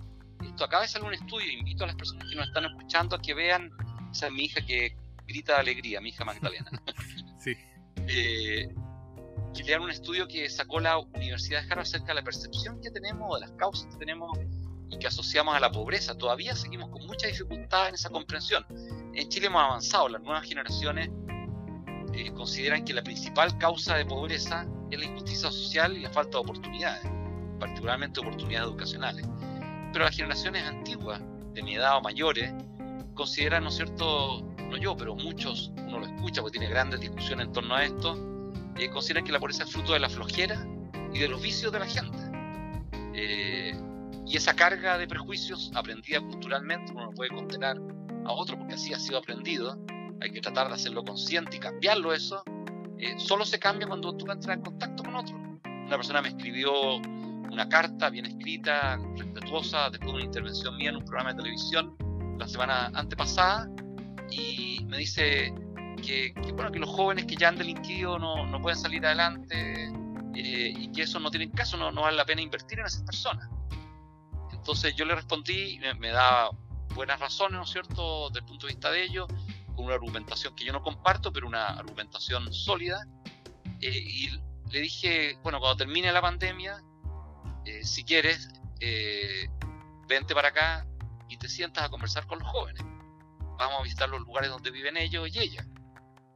Esto 0.44 0.66
acaba 0.66 0.84
de 0.84 0.90
salir 0.90 1.08
un 1.08 1.13
estudio, 1.13 1.52
invito 1.52 1.84
a 1.84 1.88
las 1.88 1.96
personas 1.96 2.28
que 2.30 2.36
nos 2.36 2.48
están 2.48 2.66
escuchando 2.66 3.16
a 3.16 3.22
que 3.22 3.34
vean, 3.34 3.72
esa 4.12 4.28
es 4.28 4.34
mi 4.34 4.46
hija 4.46 4.63
que 4.66 4.96
grita 5.28 5.54
de 5.54 5.60
alegría, 5.60 6.02
mi 6.02 6.10
hija 6.10 6.26
Magdalena. 6.26 6.72
sí. 7.40 7.56
Eh, 8.08 8.70
que 9.66 9.78
un 9.78 9.90
estudio 9.90 10.28
que 10.28 10.50
sacó 10.50 10.80
la 10.80 10.98
Universidad 10.98 11.62
de 11.62 11.66
Harvard 11.66 11.82
acerca 11.82 12.08
de 12.08 12.16
la 12.16 12.24
percepción 12.24 12.80
que 12.80 12.92
tenemos, 12.92 13.40
de 13.40 13.48
las 13.48 13.52
causas 13.58 13.88
que 13.92 13.98
tenemos 13.98 14.38
y 14.90 14.98
que 14.98 15.08
asociamos 15.08 15.56
a 15.56 15.60
la 15.60 15.72
pobreza. 15.72 16.18
Todavía 16.18 16.56
seguimos 16.56 16.90
con 16.90 17.06
mucha 17.06 17.28
dificultad 17.28 17.90
en 17.90 17.96
esa 17.96 18.10
comprensión. 18.10 18.66
En 19.13 19.28
Chile 19.30 19.48
hemos 19.48 19.62
avanzado, 19.63 20.10
las 20.10 20.22
nuevas 20.22 20.48
generaciones 20.48 21.10
eh, 22.13 22.32
consideran 22.34 22.86
que 22.86 22.94
la 22.94 23.04
principal 23.04 23.58
causa 23.58 23.96
de 23.96 24.06
pobreza 24.06 24.66
es 24.92 25.00
la 25.00 25.06
injusticia 25.06 25.52
social 25.52 25.98
y 25.98 26.02
la 26.02 26.12
falta 26.12 26.38
de 26.38 26.38
oportunidades, 26.38 27.04
particularmente 27.60 28.20
oportunidades 28.20 28.70
educacionales. 28.70 29.26
Pero 29.92 30.06
las 30.06 30.16
generaciones 30.16 30.63
antiguas, 30.63 31.22
de 31.54 31.63
mi 31.63 31.76
edad 31.76 31.98
o 31.98 32.02
mayores, 32.02 32.54
consideran, 33.16 33.63
¿no 33.63 33.70
es 33.70 33.76
cierto?, 33.76 34.46
no 34.70 34.78
yo, 34.78 34.96
pero 34.96 35.16
muchos, 35.16 35.72
uno 35.78 36.00
lo 36.00 36.06
escucha 36.06 36.42
porque 36.42 36.60
tiene 36.60 36.72
grandes 36.72 37.00
discusiones 37.00 37.48
en 37.48 37.54
torno 37.54 37.76
a 37.76 37.84
esto, 37.84 38.16
eh, 38.78 38.90
consideran 38.90 39.24
que 39.24 39.32
la 39.32 39.40
pobreza 39.40 39.64
es 39.64 39.72
fruto 39.72 39.94
de 39.94 40.00
la 40.00 40.10
flojera 40.10 40.66
y 41.14 41.20
de 41.20 41.28
los 41.28 41.42
vicios 41.42 41.72
de 41.72 41.80
la 41.80 41.86
gente. 41.86 42.18
Eh, 43.14 43.74
y 44.26 44.38
esa 44.38 44.56
carga 44.56 44.98
de 44.98 45.08
prejuicios 45.08 45.72
aprendida 45.74 46.20
culturalmente, 46.20 46.92
uno 46.92 47.06
no 47.06 47.12
puede 47.12 47.30
condenar 47.30 47.78
a 48.26 48.32
otro 48.32 48.58
porque 48.58 48.76
así 48.76 48.94
ha 48.94 49.00
sido 49.00 49.18
aprendido, 49.18 49.78
hay 50.22 50.32
que 50.32 50.42
tratar 50.42 50.68
de 50.68 50.74
hacerlo 50.74 51.04
consciente 51.04 51.56
y 51.56 51.60
cambiarlo 51.60 52.14
eso, 52.14 52.44
eh, 53.00 53.16
solo 53.18 53.46
se 53.46 53.60
cambia 53.60 53.88
cuando 53.88 54.16
tú 54.16 54.30
entras 54.30 54.58
en 54.58 54.64
contacto 54.64 55.04
con 55.04 55.16
otro. 55.16 55.36
Una 55.64 55.96
persona 55.96 56.22
me 56.22 56.30
escribió 56.30 56.98
una 56.98 57.70
carta 57.70 58.10
bien 58.10 58.26
escrita, 58.26 59.00
respetuosa, 59.16 59.90
después 59.90 60.12
de 60.12 60.16
una 60.18 60.26
intervención 60.26 60.76
mía 60.78 60.90
en 60.90 60.98
un 60.98 61.06
programa 61.06 61.32
de 61.32 61.38
televisión 61.38 61.96
la 62.38 62.48
semana 62.48 62.92
antepasada, 62.94 63.70
y 64.30 64.84
me 64.86 64.98
dice 64.98 65.54
que, 66.04 66.34
bueno, 66.54 66.72
que 66.72 66.80
los 66.80 66.90
jóvenes 66.90 67.26
que 67.26 67.36
ya 67.36 67.50
han 67.50 67.58
delinquido 67.58 68.20
no, 68.20 68.46
no 68.46 68.62
pueden 68.62 68.78
salir 68.78 69.06
adelante 69.06 69.86
eh, 70.36 70.74
y 70.76 70.92
que 70.92 71.04
eso 71.04 71.20
no 71.20 71.30
tiene 71.30 71.50
caso, 71.52 71.78
no, 71.78 71.92
no, 71.92 72.02
vale 72.02 72.18
la 72.18 72.26
pena 72.26 72.42
invertir 72.42 72.80
en 72.80 72.86
esas 72.86 73.04
personas. 73.04 73.50
Entonces 74.52 74.96
yo 74.96 75.06
le 75.06 75.16
respondí, 75.16 75.80
me, 75.80 75.94
me 75.96 76.10
da 76.10 76.50
buenas 76.94 77.20
razones, 77.20 77.58
¿no 77.58 77.63
es 77.63 77.70
cierto?, 77.70 78.30
desde 78.30 78.40
el 78.40 78.46
punto 78.46 78.68
de 78.68 78.74
vista 78.74 78.92
de 78.92 79.04
ellos, 79.04 79.28
con 79.76 79.86
una 79.86 79.96
argumentación 79.96 80.56
que 80.56 80.66
yo 80.66 80.74
no 80.74 80.82
comparto, 80.82 81.32
pero 81.32 81.48
una 81.48 81.68
argumentación 81.68 82.52
sólida. 82.52 83.06
Eh, 83.82 83.90
y 83.90 84.30
le 84.72 84.82
dije, 84.82 85.38
bueno, 85.44 85.60
cuando 85.60 85.78
termine 85.78 86.12
la 86.12 86.22
pandemia, 86.22 86.82
eh, 87.66 87.84
si 87.84 88.04
quieres, 88.04 88.50
eh, 88.80 89.48
vente 90.08 90.34
para 90.34 90.50
acá 90.50 90.88
y 91.30 91.38
te 91.38 91.48
sientas 91.48 91.84
a 91.86 91.90
conversar 91.90 92.26
con 92.28 92.40
los 92.40 92.48
jóvenes. 92.48 92.84
Vamos 93.58 93.80
a 93.80 93.84
visitar 93.84 94.10
los 94.10 94.22
lugares 94.22 94.50
donde 94.50 94.72
viven 94.72 94.98
ellos 94.98 95.28
y 95.34 95.39
ellas. 95.39 95.65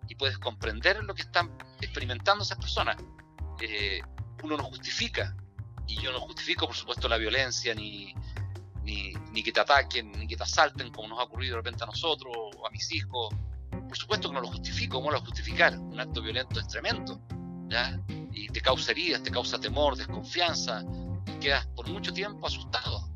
Y 0.07 0.15
puedes 0.15 0.37
comprender 0.37 1.03
lo 1.03 1.13
que 1.13 1.21
están 1.21 1.55
experimentando 1.79 2.43
esas 2.43 2.57
personas. 2.57 2.97
uno 4.43 4.57
no 4.57 4.63
justifica, 4.63 5.35
y 5.87 6.01
yo 6.01 6.11
no 6.11 6.19
justifico, 6.21 6.65
por 6.67 6.75
supuesto, 6.75 7.07
la 7.07 7.17
violencia 7.17 7.75
ni, 7.75 8.13
ni, 8.83 9.13
ni, 9.31 9.43
que 9.43 9.51
te 9.51 9.59
ataquen, 9.59 10.11
ni 10.13 10.27
que 10.27 10.37
te 10.37 10.43
asalten, 10.43 10.89
como 10.91 11.09
nos 11.09 11.19
ha 11.19 11.23
ocurrido 11.23 11.55
de 11.55 11.57
repente 11.57 11.83
a 11.83 11.87
nosotros 11.87 12.33
o 12.35 12.65
a 12.65 12.71
mis 12.71 12.91
hijos. 12.93 13.33
Por 13.69 13.97
supuesto 13.97 14.29
que 14.29 14.35
no 14.35 14.41
lo 14.41 14.47
justifico, 14.47 14.97
¿cómo 14.97 15.11
lo 15.11 15.19
justificar? 15.19 15.77
Un 15.77 15.99
acto 15.99 16.21
violento 16.21 16.59
es 16.59 16.67
tremendo, 16.67 17.21
¿ya? 17.69 17.99
Y 18.31 18.47
te 18.47 18.61
causa 18.61 18.91
heridas, 18.91 19.21
te 19.21 19.31
causa 19.31 19.59
temor, 19.59 19.97
desconfianza, 19.97 20.83
y 21.27 21.39
quedas 21.39 21.67
por 21.67 21.89
mucho 21.89 22.13
tiempo 22.13 22.47
asustado, 22.47 23.09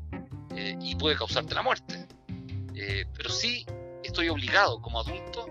eh, 0.50 0.76
y 0.80 0.94
puede 0.96 1.16
causarte 1.16 1.54
la 1.54 1.62
muerte. 1.62 2.06
Eh, 2.74 3.06
pero 3.16 3.30
sí 3.30 3.64
estoy 4.16 4.30
obligado 4.30 4.80
como 4.80 4.98
adulto 4.98 5.46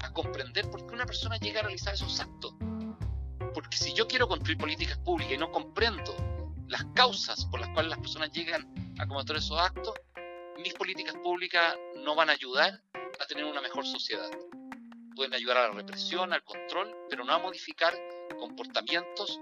a 0.00 0.10
comprender 0.14 0.70
por 0.70 0.86
qué 0.86 0.94
una 0.94 1.04
persona 1.04 1.36
llega 1.36 1.60
a 1.60 1.64
realizar 1.64 1.92
esos 1.92 2.20
actos. 2.20 2.54
Porque 3.52 3.76
si 3.76 3.92
yo 3.92 4.08
quiero 4.08 4.26
construir 4.26 4.56
políticas 4.56 4.96
públicas 4.96 5.34
y 5.34 5.36
no 5.36 5.52
comprendo 5.52 6.16
las 6.68 6.86
causas 6.94 7.44
por 7.44 7.60
las 7.60 7.68
cuales 7.68 7.90
las 7.90 7.98
personas 7.98 8.32
llegan 8.32 8.94
a 8.98 9.06
cometer 9.06 9.36
esos 9.36 9.60
actos, 9.60 9.92
mis 10.56 10.72
políticas 10.72 11.16
públicas 11.16 11.76
no 12.02 12.14
van 12.14 12.30
a 12.30 12.32
ayudar 12.32 12.80
a 13.20 13.26
tener 13.26 13.44
una 13.44 13.60
mejor 13.60 13.84
sociedad. 13.84 14.30
Pueden 15.14 15.34
ayudar 15.34 15.58
a 15.58 15.68
la 15.68 15.74
represión, 15.74 16.32
al 16.32 16.42
control, 16.44 16.96
pero 17.10 17.24
no 17.24 17.34
a 17.34 17.40
modificar 17.40 17.92
comportamientos 18.38 19.38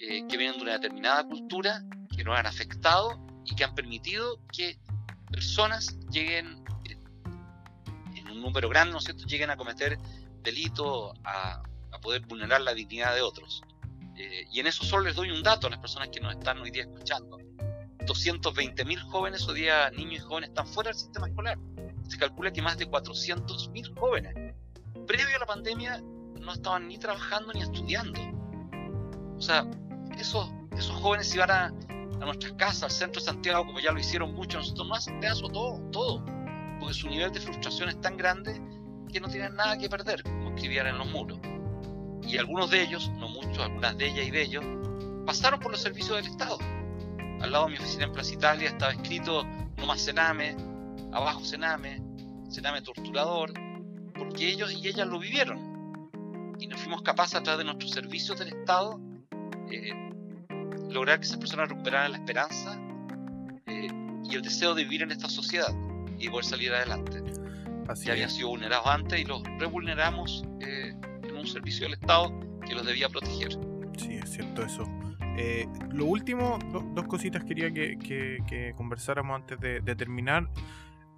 eh, 0.00 0.26
que 0.26 0.36
vienen 0.36 0.56
de 0.56 0.62
una 0.64 0.72
determinada 0.72 1.22
cultura, 1.28 1.84
que 2.16 2.24
nos 2.24 2.36
han 2.36 2.46
afectado 2.46 3.24
y 3.44 3.54
que 3.54 3.62
han 3.62 3.76
permitido 3.76 4.40
que 4.52 4.80
personas 5.30 5.96
lleguen 6.10 6.64
en 6.64 6.64
un 8.34 8.42
número 8.42 8.68
grande, 8.68 8.92
¿no 8.92 8.98
es 8.98 9.04
cierto?, 9.04 9.24
lleguen 9.26 9.50
a 9.50 9.56
cometer 9.56 9.98
delitos, 10.42 11.12
a, 11.24 11.62
a 11.90 12.00
poder 12.00 12.22
vulnerar 12.22 12.60
la 12.60 12.74
dignidad 12.74 13.14
de 13.14 13.22
otros. 13.22 13.62
Eh, 14.16 14.46
y 14.50 14.60
en 14.60 14.66
eso 14.66 14.84
solo 14.84 15.04
les 15.04 15.16
doy 15.16 15.30
un 15.30 15.42
dato 15.42 15.66
a 15.66 15.70
las 15.70 15.80
personas 15.80 16.08
que 16.08 16.20
nos 16.20 16.34
están 16.34 16.58
hoy 16.60 16.70
día 16.70 16.82
escuchando. 16.82 17.38
220.000 18.06 19.00
jóvenes 19.10 19.48
hoy 19.48 19.60
día, 19.62 19.90
niños 19.90 20.22
y 20.22 20.26
jóvenes, 20.26 20.50
están 20.50 20.66
fuera 20.66 20.90
del 20.90 20.98
sistema 20.98 21.26
escolar. 21.26 21.58
Se 22.08 22.18
calcula 22.18 22.52
que 22.52 22.62
más 22.62 22.76
de 22.76 22.88
400.000 22.88 23.98
jóvenes, 23.98 24.54
previo 25.06 25.36
a 25.36 25.38
la 25.40 25.46
pandemia, 25.46 26.00
no 26.38 26.52
estaban 26.52 26.86
ni 26.88 26.98
trabajando 26.98 27.52
ni 27.52 27.62
estudiando. 27.62 28.20
O 29.36 29.40
sea, 29.40 29.66
esos, 30.18 30.50
esos 30.76 30.94
jóvenes 31.00 31.34
iban 31.34 31.50
a, 31.50 31.66
a 31.66 32.24
nuestras 32.24 32.52
casas, 32.52 32.82
al 32.84 32.90
centro 32.90 33.20
de 33.20 33.26
Santiago, 33.26 33.66
como 33.66 33.80
ya 33.80 33.90
lo 33.90 33.98
hicieron 33.98 34.34
muchos, 34.34 34.60
nosotros 34.62 34.88
no 34.88 34.94
hacen 34.94 35.20
pedazo 35.20 35.48
todo, 35.48 35.80
todo. 35.90 36.24
Porque 36.84 36.98
su 36.98 37.08
nivel 37.08 37.32
de 37.32 37.40
frustración 37.40 37.88
es 37.88 37.98
tan 38.02 38.18
grande 38.18 38.60
que 39.10 39.18
no 39.18 39.28
tienen 39.28 39.56
nada 39.56 39.78
que 39.78 39.88
perder, 39.88 40.22
como 40.22 40.50
escribían 40.50 40.86
en 40.86 40.98
los 40.98 41.10
muros 41.10 41.38
y 42.28 42.36
algunos 42.36 42.70
de 42.70 42.82
ellos, 42.82 43.10
no 43.16 43.26
muchos, 43.26 43.58
algunas 43.58 43.96
de 43.96 44.06
ellas 44.06 44.26
y 44.26 44.30
de 44.30 44.42
ellos, 44.42 44.64
pasaron 45.24 45.60
por 45.60 45.72
los 45.72 45.80
servicios 45.80 46.16
del 46.16 46.26
Estado. 46.26 46.58
Al 47.40 47.50
lado 47.50 47.64
de 47.64 47.72
mi 47.72 47.78
oficina 47.78 48.04
en 48.04 48.12
Plaza 48.12 48.34
Italia 48.34 48.68
estaba 48.68 48.92
escrito 48.92 49.44
no 49.78 49.86
más 49.86 50.02
Sename, 50.02 50.54
abajo 51.10 51.42
Sename, 51.42 52.02
Sename 52.50 52.82
torturador, 52.82 53.54
porque 54.14 54.50
ellos 54.50 54.70
y 54.70 54.86
ellas 54.86 55.06
lo 55.06 55.18
vivieron. 55.18 56.10
Y 56.60 56.66
nos 56.66 56.80
fuimos 56.80 57.00
capaces 57.00 57.36
a 57.36 57.42
través 57.42 57.60
de 57.60 57.64
nuestros 57.64 57.92
servicios 57.92 58.38
del 58.38 58.48
Estado 58.48 59.00
eh, 59.70 60.12
lograr 60.90 61.18
que 61.18 61.24
esas 61.24 61.38
personas 61.38 61.70
recuperaran 61.70 62.12
la 62.12 62.18
esperanza 62.18 62.78
eh, 63.66 63.88
y 64.24 64.34
el 64.34 64.42
deseo 64.42 64.74
de 64.74 64.84
vivir 64.84 65.02
en 65.02 65.12
esta 65.12 65.30
sociedad 65.30 65.74
y 66.18 66.28
poder 66.28 66.44
salir 66.44 66.72
adelante. 66.72 67.22
Así 67.88 68.06
ya 68.06 68.12
habían 68.12 68.30
sido 68.30 68.48
vulnerados 68.48 68.86
antes 68.86 69.20
y 69.20 69.24
los 69.24 69.42
revulneramos 69.58 70.44
eh, 70.60 70.94
servicio 71.46 71.86
del 71.86 71.94
Estado 71.94 72.32
que 72.66 72.74
los 72.74 72.86
debía 72.86 73.08
proteger. 73.08 73.52
Sí, 73.96 74.14
es 74.14 74.30
cierto 74.30 74.62
eso. 74.62 74.84
Eh, 75.36 75.66
lo 75.90 76.06
último, 76.06 76.58
dos 76.94 77.06
cositas 77.06 77.44
quería 77.44 77.72
que, 77.72 78.72
conversáramos 78.76 79.36
antes 79.36 79.58
de, 79.60 79.96
terminar. 79.96 80.48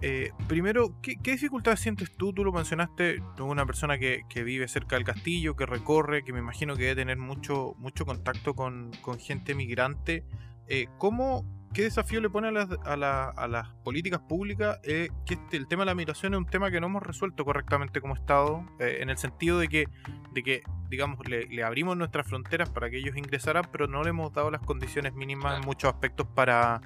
Eh, 0.02 0.30
primero, 0.46 1.00
¿qué, 1.00 1.16
dificultades 1.22 1.80
sientes 1.80 2.10
tú? 2.16 2.32
Tú 2.32 2.44
lo 2.44 2.52
mencionaste, 2.52 3.20
una 3.38 3.64
persona 3.66 3.98
que, 3.98 4.24
vive 4.34 4.68
cerca 4.68 4.96
del 4.96 5.04
castillo, 5.04 5.56
que 5.56 5.66
recorre, 5.66 6.24
que 6.24 6.32
me 6.32 6.38
imagino 6.38 6.76
que 6.76 6.84
debe 6.84 6.96
tener 6.96 7.18
mucho, 7.18 7.74
mucho 7.78 8.04
contacto 8.04 8.54
con, 8.54 8.90
con 9.02 9.18
gente 9.18 9.54
migrante. 9.54 10.24
Eh, 10.68 10.86
¿Cómo, 10.98 11.44
¿Qué 11.76 11.82
desafío 11.82 12.22
le 12.22 12.30
pone 12.30 12.48
a 12.48 12.52
las, 12.52 12.70
a, 12.86 13.46
las 13.48 13.68
políticas 13.84 14.20
públicas? 14.20 14.80
Eh, 14.82 15.10
que 15.26 15.34
este, 15.34 15.58
el 15.58 15.68
tema 15.68 15.82
de 15.82 15.86
la 15.88 15.94
migración 15.94 16.32
es 16.32 16.38
un 16.38 16.46
tema 16.46 16.70
que 16.70 16.80
no 16.80 16.86
hemos 16.86 17.02
resuelto 17.02 17.44
correctamente 17.44 18.00
como 18.00 18.14
Estado, 18.14 18.64
eh, 18.80 19.00
en 19.00 19.10
el 19.10 19.18
sentido 19.18 19.58
de 19.58 19.68
que, 19.68 19.86
de 20.32 20.42
que 20.42 20.62
digamos, 20.88 21.18
le, 21.28 21.62
abrimos 21.62 21.94
nuestras 21.98 22.26
fronteras 22.26 22.70
para 22.70 22.88
que 22.88 22.96
ellos 22.96 23.14
ingresaran, 23.14 23.68
pero 23.70 23.88
no 23.88 24.02
le 24.02 24.08
hemos 24.08 24.32
dado 24.32 24.50
las 24.50 24.62
condiciones 24.62 25.12
mínimas 25.12 25.58
en 25.58 25.66
muchos 25.66 25.92
aspectos 25.92 26.26
para, 26.34 26.80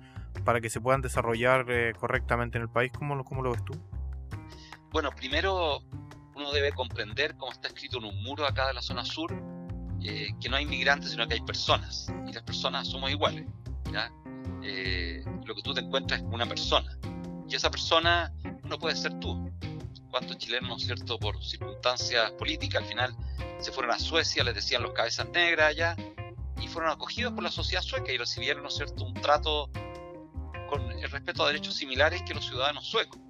para 0.44 0.60
que 0.60 0.68
se 0.68 0.80
puedan 0.80 1.02
desarrollar 1.02 1.66
eh, 1.68 1.92
correctamente 1.96 2.58
en 2.58 2.62
el 2.62 2.68
país. 2.68 2.90
¿Cómo 2.90 3.14
lo, 3.14 3.22
¿Cómo 3.22 3.42
lo 3.42 3.52
ves 3.52 3.64
tú? 3.64 3.74
Bueno, 4.90 5.12
primero 5.12 5.84
uno 6.34 6.50
debe 6.50 6.72
comprender, 6.72 7.36
como 7.36 7.52
está 7.52 7.68
escrito 7.68 7.98
en 7.98 8.06
un 8.06 8.20
muro 8.24 8.44
acá 8.44 8.66
de 8.66 8.74
la 8.74 8.82
zona 8.82 9.04
sur, 9.04 9.32
que 10.00 10.48
no 10.48 10.56
hay 10.56 10.66
migrantes, 10.66 11.12
sino 11.12 11.28
que 11.28 11.34
hay 11.34 11.42
personas, 11.42 12.12
y 12.26 12.32
las 12.32 12.42
personas 12.42 12.88
somos 12.88 13.08
iguales. 13.08 13.46
¿ya? 13.92 14.10
Eh, 14.62 15.24
lo 15.44 15.54
que 15.54 15.62
tú 15.62 15.72
te 15.74 15.80
encuentras 15.80 16.20
es 16.20 16.26
una 16.30 16.46
persona. 16.46 16.96
Y 17.48 17.54
esa 17.54 17.70
persona 17.70 18.32
no 18.64 18.78
puede 18.78 18.96
ser 18.96 19.18
tú. 19.20 19.50
¿Cuántos 20.10 20.38
chilenos, 20.38 20.82
cierto, 20.82 21.18
por 21.18 21.42
circunstancias 21.42 22.30
políticas, 22.32 22.82
al 22.82 22.88
final 22.88 23.16
se 23.58 23.70
fueron 23.72 23.92
a 23.92 23.98
Suecia, 23.98 24.42
les 24.42 24.54
decían 24.54 24.82
los 24.82 24.92
cabezas 24.92 25.28
negras 25.28 25.70
allá, 25.70 25.96
y 26.60 26.66
fueron 26.68 26.90
acogidos 26.90 27.32
por 27.32 27.42
la 27.42 27.50
sociedad 27.50 27.82
sueca 27.82 28.12
y 28.12 28.18
recibieron, 28.18 28.62
¿no 28.62 28.70
cierto?, 28.70 29.04
un 29.04 29.14
trato 29.14 29.70
con 30.68 30.90
el 30.92 31.10
respeto 31.10 31.44
a 31.44 31.48
derechos 31.48 31.74
similares 31.74 32.22
que 32.22 32.34
los 32.34 32.44
ciudadanos 32.44 32.86
suecos. 32.86 33.20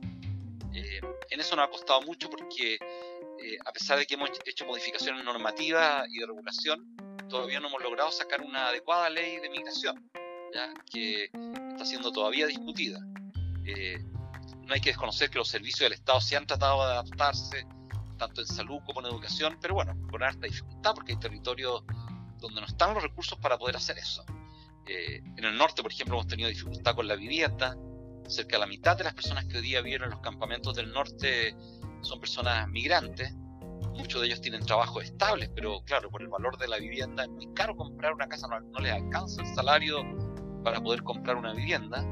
Eh, 0.73 1.01
en 1.31 1.41
eso 1.41 1.55
nos 1.55 1.67
ha 1.67 1.71
costado 1.71 2.03
mucho 2.03 2.29
porque, 2.31 2.75
eh, 2.75 3.59
a 3.65 3.73
pesar 3.73 3.99
de 3.99 4.07
que 4.07 4.15
hemos 4.15 4.31
hecho 4.45 4.67
modificaciones 4.67 5.25
normativas 5.25 6.07
y 6.11 6.19
de 6.19 6.27
regulación, 6.27 6.97
todavía 7.29 7.61
no 7.61 7.69
hemos 7.69 7.83
logrado 7.83 8.11
sacar 8.11 8.41
una 8.41 8.69
adecuada 8.69 9.09
ley 9.11 9.39
de 9.39 9.51
migración 9.51 10.11
que 10.91 11.25
está 11.25 11.85
siendo 11.85 12.13
todavía 12.13 12.47
discutida. 12.47 13.01
Eh, 13.65 13.99
no 14.67 14.75
hay 14.75 14.81
que 14.81 14.91
desconocer 14.91 15.31
que 15.31 15.39
los 15.39 15.49
servicios 15.49 15.81
del 15.81 15.93
Estado 15.95 16.21
se 16.21 16.37
han 16.37 16.47
tratado 16.47 16.87
de 16.87 16.93
adaptarse, 16.93 17.67
tanto 18.19 18.41
en 18.41 18.47
salud 18.47 18.79
como 18.87 19.01
en 19.01 19.07
educación, 19.07 19.59
pero 19.61 19.75
bueno, 19.75 19.97
con 20.11 20.23
harta 20.23 20.47
dificultad 20.47 20.95
porque 20.95 21.13
hay 21.13 21.19
territorios 21.19 21.83
donde 22.39 22.61
no 22.61 22.67
están 22.67 22.95
los 22.95 23.03
recursos 23.03 23.39
para 23.39 23.59
poder 23.59 23.77
hacer 23.77 23.99
eso. 23.99 24.25
Eh, 24.87 25.23
en 25.37 25.45
el 25.45 25.57
norte, 25.57 25.83
por 25.83 25.93
ejemplo, 25.93 26.15
hemos 26.15 26.27
tenido 26.27 26.49
dificultad 26.49 26.95
con 26.95 27.07
la 27.07 27.17
vivienda. 27.17 27.77
Cerca 28.29 28.57
de 28.57 28.61
la 28.61 28.67
mitad 28.67 28.97
de 28.97 29.05
las 29.05 29.15
personas 29.15 29.47
que 29.47 29.57
hoy 29.57 29.63
día 29.63 29.83
viven 29.83 30.05
en 30.05 30.11
los 30.11 30.21
campamentos 30.21 30.77
del 30.77 30.93
norte 30.93 31.57
son 32.01 32.21
personas 32.21 32.69
migrantes. 32.69 33.33
Muchos 33.95 34.21
de 34.21 34.29
ellos 34.29 34.41
tienen 34.41 34.65
trabajos 34.65 35.05
estables, 35.05 35.51
pero 35.55 35.83
claro, 35.85 36.11
por 36.11 36.23
el 36.23 36.29
valor 36.29 36.57
de 36.59 36.69
la 36.69 36.79
vivienda 36.79 37.25
es 37.25 37.29
muy 37.29 37.53
caro 37.55 37.77
comprar 37.77 38.13
una 38.13 38.29
casa, 38.29 38.47
no, 38.47 38.61
no 38.61 38.79
les 38.79 38.93
alcanza 38.93 39.43
el 39.43 39.49
salario 39.55 40.05
para 40.63 40.81
poder 40.81 41.03
comprar 41.03 41.37
una 41.37 41.53
vivienda. 41.53 42.05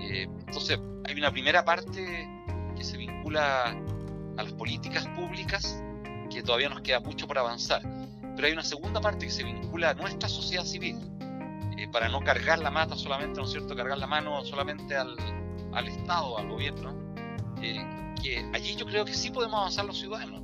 Eh, 0.00 0.28
entonces, 0.46 0.78
hay 1.04 1.14
una 1.14 1.30
primera 1.30 1.64
parte 1.64 2.28
que 2.76 2.84
se 2.84 2.96
vincula 2.96 3.76
a 4.36 4.42
las 4.42 4.52
políticas 4.52 5.06
públicas, 5.08 5.82
que 6.30 6.42
todavía 6.42 6.68
nos 6.68 6.80
queda 6.80 7.00
mucho 7.00 7.26
por 7.26 7.38
avanzar. 7.38 7.82
Pero 8.34 8.46
hay 8.46 8.52
una 8.52 8.64
segunda 8.64 9.00
parte 9.00 9.26
que 9.26 9.32
se 9.32 9.44
vincula 9.44 9.90
a 9.90 9.94
nuestra 9.94 10.28
sociedad 10.28 10.64
civil, 10.64 10.98
eh, 11.78 11.88
para 11.92 12.08
no 12.08 12.20
cargar 12.20 12.58
la 12.58 12.70
mata 12.70 12.96
solamente, 12.96 13.38
¿no 13.38 13.46
es 13.46 13.52
cierto?, 13.52 13.74
cargar 13.76 13.98
la 13.98 14.06
mano 14.06 14.44
solamente 14.44 14.96
al, 14.96 15.16
al 15.72 15.88
Estado, 15.88 16.38
al 16.38 16.48
gobierno, 16.48 16.94
eh, 17.62 18.14
que 18.22 18.50
allí 18.52 18.76
yo 18.76 18.86
creo 18.86 19.04
que 19.04 19.14
sí 19.14 19.30
podemos 19.30 19.58
avanzar 19.58 19.84
los 19.84 19.98
ciudadanos. 19.98 20.42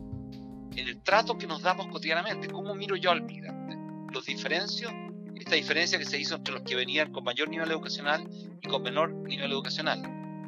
en 0.76 0.86
el 0.88 1.02
trato 1.02 1.36
que 1.36 1.46
nos 1.46 1.62
damos 1.62 1.88
cotidianamente. 1.88 2.48
¿Cómo 2.48 2.74
miro 2.74 2.96
yo 2.96 3.10
al 3.10 3.22
migrante? 3.22 3.76
Los 4.12 4.24
diferencio, 4.24 4.88
esta 5.40 5.54
diferencia 5.54 5.98
que 5.98 6.04
se 6.04 6.18
hizo 6.18 6.34
entre 6.36 6.52
los 6.52 6.62
que 6.62 6.76
venían 6.76 7.12
con 7.12 7.24
mayor 7.24 7.48
nivel 7.48 7.70
educacional 7.70 8.28
y 8.60 8.68
con 8.68 8.82
menor 8.82 9.10
nivel 9.10 9.50
educacional. 9.50 10.02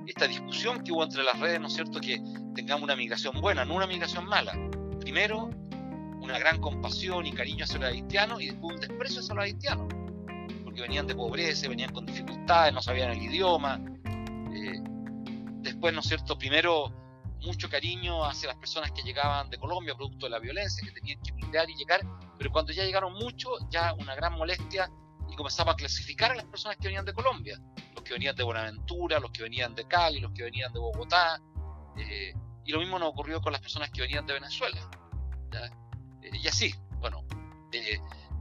Esta 0.07 0.28
discusión 0.28 0.84
que 0.84 0.93
hubo 0.93 1.03
entre 1.03 1.22
las 1.22 1.38
redes, 1.40 1.61
¿no 1.61 1.68
es 1.68 1.72
cierto?, 1.72 1.99
que 1.99 2.20
tengamos 2.55 2.84
una 2.84 2.95
migración 2.95 3.40
buena, 3.40 3.64
no 3.64 3.74
una 3.74 3.86
migración 3.86 4.26
mala. 4.26 4.53
Primero, 5.01 5.49
una 6.20 6.38
gran 6.38 6.61
compasión 6.61 7.24
y 7.26 7.32
cariño 7.32 7.64
hacia 7.64 7.78
los 7.78 7.88
haitianos 7.88 8.43
y 8.43 8.51
después 8.51 8.74
un 8.74 8.80
desprecio 8.80 9.20
hacia 9.20 9.34
los 9.34 9.45
haitianos, 9.45 9.86
porque 10.62 10.82
venían 10.82 11.07
de 11.07 11.14
pobreza, 11.14 11.68
venían 11.68 11.93
con 11.93 12.05
dificultades, 12.05 12.74
no 12.74 12.82
sabían 12.82 13.12
el 13.12 13.22
idioma. 13.22 13.80
Eh, 14.55 14.78
después, 15.62 15.95
¿no 15.95 16.01
es 16.01 16.07
cierto?, 16.07 16.36
primero 16.36 16.93
mucho 17.40 17.68
cariño 17.70 18.24
hacia 18.24 18.49
las 18.49 18.57
personas 18.59 18.93
que 18.93 19.03
llegaban 19.03 19.49
de 19.49 19.57
Colombia 19.57 19.95
producto 19.95 20.26
de 20.26 20.30
la 20.30 20.38
violencia, 20.38 20.86
que 20.86 20.93
tenían 20.93 21.20
que 21.22 21.32
migrar 21.32 21.68
y 21.70 21.76
llegar, 21.76 22.03
pero 22.43 22.51
cuando 22.51 22.72
ya 22.72 22.82
llegaron 22.82 23.12
muchos, 23.12 23.53
ya 23.70 23.95
una 23.95 24.16
gran 24.16 24.32
molestia 24.32 24.90
y 25.30 25.36
comenzaba 25.36 25.72
a 25.72 25.76
clasificar 25.76 26.32
a 26.32 26.34
las 26.34 26.45
personas 26.47 26.76
que 26.76 26.88
venían 26.88 27.05
de 27.05 27.12
Colombia, 27.12 27.57
los 27.95 28.03
que 28.03 28.14
venían 28.14 28.34
de 28.34 28.43
Buenaventura, 28.43 29.20
los 29.20 29.30
que 29.30 29.45
venían 29.45 29.76
de 29.76 29.86
Cali, 29.86 30.18
los 30.18 30.32
que 30.32 30.43
venían 30.43 30.72
de 30.72 30.80
Bogotá, 30.80 31.40
eh, 31.97 32.34
y 32.64 32.72
lo 32.72 32.80
mismo 32.80 32.99
nos 32.99 33.11
ocurrió 33.11 33.40
con 33.40 33.53
las 33.53 33.61
personas 33.61 33.90
que 33.90 34.01
venían 34.01 34.26
de 34.26 34.32
Venezuela. 34.32 34.90
Eh, 35.53 36.30
y 36.32 36.49
así, 36.49 36.74
bueno, 36.99 37.24
eh, 37.70 38.01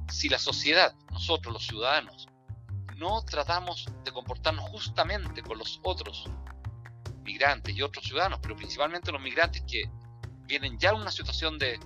si 0.10 0.30
la 0.30 0.40
sociedad, 0.40 0.96
nosotros 1.12 1.54
los 1.54 1.68
ciudadanos, 1.68 2.28
no 2.96 3.22
tratamos 3.22 3.86
de 4.04 4.12
comportarnos 4.12 4.68
justamente 4.72 5.44
con 5.44 5.60
los 5.60 5.80
otros 5.84 6.26
migrantes 7.22 7.76
y 7.76 7.84
otros 7.84 8.04
ciudadanos, 8.04 8.40
pero 8.42 8.56
principalmente 8.56 9.12
los 9.12 9.22
migrantes 9.22 9.62
que 9.68 9.84
vienen 10.48 10.80
ya 10.80 10.90
en 10.90 10.96
una 10.96 11.12
situación 11.12 11.60
de, 11.60 11.80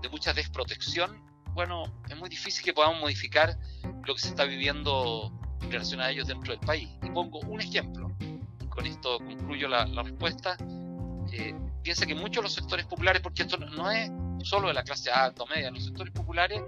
de 0.00 0.08
mucha 0.08 0.32
desprotección, 0.32 1.25
bueno, 1.56 1.84
es 2.08 2.16
muy 2.16 2.28
difícil 2.28 2.62
que 2.62 2.74
podamos 2.74 3.00
modificar 3.00 3.58
lo 4.04 4.14
que 4.14 4.20
se 4.20 4.28
está 4.28 4.44
viviendo 4.44 5.32
en 5.62 5.72
relación 5.72 6.02
a 6.02 6.10
ellos 6.10 6.28
dentro 6.28 6.52
del 6.52 6.60
país. 6.60 6.90
Y 7.02 7.08
pongo 7.08 7.40
un 7.40 7.62
ejemplo, 7.62 8.14
con 8.68 8.84
esto 8.84 9.18
concluyo 9.18 9.66
la, 9.66 9.86
respuesta. 10.02 10.58
Eh, 11.32 11.54
piensa 11.82 12.04
que 12.04 12.14
muchos 12.14 12.36
de 12.36 12.42
los 12.42 12.52
sectores 12.52 12.84
populares, 12.84 13.22
porque 13.22 13.42
esto 13.42 13.56
no 13.56 13.90
es 13.90 14.10
solo 14.44 14.68
de 14.68 14.74
la 14.74 14.84
clase 14.84 15.10
alta 15.10 15.44
o 15.44 15.46
media, 15.46 15.70
los 15.70 15.86
sectores 15.86 16.12
populares 16.12 16.62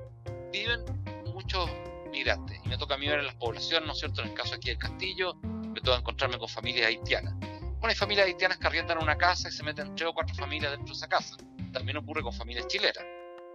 viven 0.51 0.80
muchos 1.26 1.70
migrantes. 2.11 2.59
Y 2.64 2.68
me 2.68 2.78
toca 2.78 2.95
a 2.95 2.99
mí 2.99 3.07
ver 3.07 3.18
en 3.18 3.26
las 3.26 3.34
poblaciones, 3.34 3.86
¿no 3.86 3.93
es 3.93 3.99
cierto? 3.99 4.22
En 4.22 4.28
el 4.28 4.34
caso 4.34 4.55
aquí 4.55 4.70
del 4.70 4.78
Castillo, 4.78 5.34
me 5.43 5.82
toca 5.82 5.99
encontrarme 5.99 6.39
con 6.39 6.49
familias 6.49 6.86
haitianas. 6.86 7.34
Bueno, 7.41 7.89
hay 7.91 7.95
familias 7.95 8.26
haitianas 8.26 8.57
que 8.57 8.66
arriendan 8.66 8.97
una 9.03 9.18
casa 9.18 9.51
y 9.51 9.53
se 9.53 9.62
meten 9.62 9.95
tres 9.95 10.09
o 10.09 10.14
cuatro 10.14 10.34
familias 10.34 10.72
dentro 10.72 10.95
de 10.95 10.97
esa 10.97 11.09
casa. 11.09 11.36
También 11.74 11.99
ocurre 11.99 12.22
con 12.22 12.32
familias 12.32 12.66
chilenas, 12.68 13.05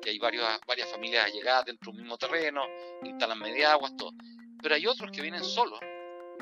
que 0.03 0.09
hay 0.09 0.19
varias, 0.19 0.59
varias 0.67 0.91
familias 0.91 1.25
allegadas 1.25 1.65
dentro 1.65 1.91
de 1.91 1.97
un 1.97 2.03
mismo 2.03 2.17
terreno, 2.17 2.61
instalan 3.03 3.39
mediaguas, 3.39 3.95
todo. 3.95 4.11
Pero 4.61 4.75
hay 4.75 4.85
otros 4.85 5.11
que 5.11 5.21
vienen 5.21 5.43
solos 5.43 5.79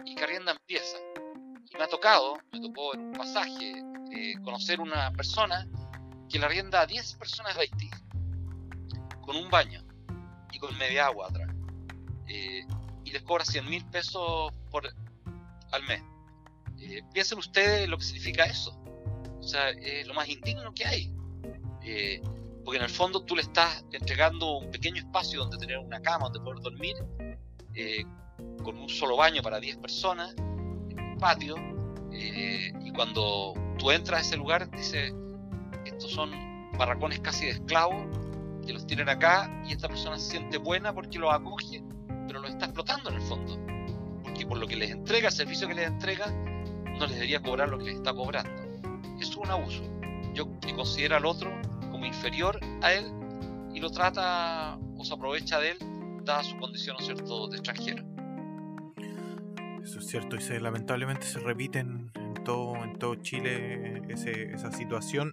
y 0.05 0.15
que 0.15 0.23
arriendan 0.23 0.57
piezas. 0.65 1.01
Y 1.69 1.77
me 1.77 1.83
ha 1.83 1.87
tocado, 1.87 2.37
me 2.51 2.59
tocó 2.59 2.93
en 2.95 3.01
un 3.01 3.13
pasaje, 3.13 3.83
eh, 4.11 4.33
conocer 4.43 4.81
una 4.81 5.11
persona 5.11 5.67
que 6.29 6.39
le 6.39 6.45
arrienda 6.45 6.81
a 6.81 6.85
10 6.85 7.15
personas 7.15 7.55
de 7.55 7.61
Haití, 7.61 7.89
con 9.21 9.35
un 9.35 9.49
baño 9.49 9.83
y 10.51 10.59
con 10.59 10.75
media 10.77 11.05
agua 11.05 11.27
atrás. 11.27 11.49
Eh, 12.27 12.65
y 13.03 13.11
les 13.11 13.21
cobra 13.23 13.45
100 13.45 13.69
mil 13.69 13.85
pesos 13.85 14.53
por, 14.69 14.91
al 15.71 15.83
mes. 15.83 16.01
Eh, 16.79 17.01
piensen 17.13 17.37
ustedes 17.37 17.87
lo 17.87 17.97
que 17.97 18.03
significa 18.03 18.45
eso. 18.45 18.77
O 19.39 19.43
sea, 19.43 19.69
es 19.69 20.07
lo 20.07 20.13
más 20.13 20.27
indigno 20.29 20.73
que 20.73 20.85
hay. 20.85 21.13
Eh, 21.83 22.21
porque 22.63 22.77
en 22.77 22.83
el 22.83 22.89
fondo 22.89 23.23
tú 23.23 23.35
le 23.35 23.41
estás 23.41 23.83
entregando 23.91 24.57
un 24.57 24.71
pequeño 24.71 24.97
espacio 24.97 25.39
donde 25.39 25.57
tener 25.57 25.77
una 25.79 26.01
cama, 26.01 26.25
donde 26.25 26.39
poder 26.39 26.61
dormir, 26.61 26.95
eh, 27.73 28.03
con 28.63 28.77
un 28.77 28.89
solo 28.89 29.17
baño 29.17 29.41
para 29.41 29.59
10 29.59 29.77
personas, 29.77 30.33
en 30.37 30.99
un 30.99 31.17
patio, 31.17 31.55
y 32.13 32.91
cuando 32.91 33.53
tú 33.77 33.91
entras 33.91 34.19
a 34.19 34.21
ese 34.21 34.37
lugar, 34.37 34.69
dice, 34.71 35.13
estos 35.85 36.11
son 36.11 36.31
barracones 36.77 37.19
casi 37.19 37.45
de 37.45 37.51
esclavos, 37.53 38.05
que 38.65 38.73
los 38.73 38.85
tienen 38.85 39.09
acá, 39.09 39.49
y 39.67 39.73
esta 39.73 39.87
persona 39.87 40.17
se 40.19 40.31
siente 40.31 40.57
buena 40.57 40.93
porque 40.93 41.17
los 41.17 41.33
acoge, 41.33 41.83
pero 42.27 42.39
los 42.39 42.51
está 42.51 42.65
explotando 42.65 43.09
en 43.09 43.15
el 43.15 43.21
fondo. 43.23 43.59
Porque 44.23 44.45
por 44.45 44.57
lo 44.57 44.67
que 44.67 44.75
les 44.75 44.91
entrega, 44.91 45.29
el 45.29 45.33
servicio 45.33 45.67
que 45.67 45.73
les 45.73 45.87
entrega, 45.87 46.27
no 46.27 47.07
les 47.07 47.15
debería 47.15 47.41
cobrar 47.41 47.69
lo 47.69 47.77
que 47.77 47.85
les 47.85 47.95
está 47.95 48.13
cobrando. 48.13 48.51
Eso 49.19 49.31
es 49.31 49.37
un 49.37 49.49
abuso. 49.49 49.81
Yo 50.33 50.47
que 50.59 50.75
considera 50.75 51.17
al 51.17 51.25
otro 51.25 51.51
inferior 52.05 52.59
a 52.81 52.93
él 52.93 53.11
y 53.73 53.79
lo 53.79 53.89
trata 53.89 54.77
o 54.97 55.03
se 55.03 55.13
aprovecha 55.13 55.59
de 55.59 55.71
él, 55.71 55.77
dada 56.23 56.43
su 56.43 56.57
condición, 56.57 56.97
¿no 56.99 57.05
cierto?, 57.05 57.47
de 57.47 57.57
extranjero. 57.57 58.03
Eso 59.83 59.99
es 59.99 60.07
cierto 60.07 60.35
y 60.35 60.41
se, 60.41 60.59
lamentablemente 60.59 61.25
se 61.25 61.39
repite 61.39 61.79
en, 61.79 62.11
todo, 62.45 62.75
en 62.75 62.99
todo 62.99 63.15
Chile 63.15 64.03
esa 64.09 64.71
situación 64.71 65.31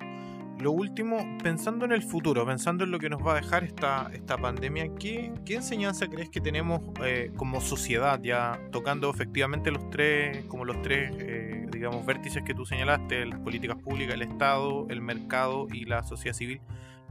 lo 0.60 0.72
último, 0.72 1.38
pensando 1.42 1.84
en 1.84 1.92
el 1.92 2.02
futuro, 2.02 2.44
pensando 2.44 2.84
en 2.84 2.90
lo 2.90 2.98
que 2.98 3.08
nos 3.08 3.24
va 3.24 3.32
a 3.32 3.34
dejar 3.36 3.62
esta, 3.62 4.10
esta 4.12 4.36
pandemia, 4.36 4.92
¿qué, 4.98 5.32
qué 5.44 5.54
enseñanza 5.54 6.08
crees 6.08 6.30
que 6.30 6.40
tenemos 6.40 6.80
eh, 7.04 7.30
como 7.36 7.60
sociedad, 7.60 8.20
ya 8.20 8.60
tocando 8.72 9.08
efectivamente 9.08 9.70
los 9.70 9.88
tres, 9.90 10.44
como 10.46 10.64
los 10.64 10.82
tres, 10.82 11.12
eh, 11.18 11.66
digamos, 11.70 12.04
vértices 12.04 12.42
que 12.42 12.54
tú 12.54 12.66
señalaste, 12.66 13.24
las 13.26 13.38
políticas 13.38 13.76
públicas, 13.76 14.14
el 14.14 14.22
Estado, 14.22 14.86
el 14.90 15.00
mercado 15.00 15.68
y 15.72 15.84
la 15.84 16.02
sociedad 16.02 16.34
civil? 16.34 16.60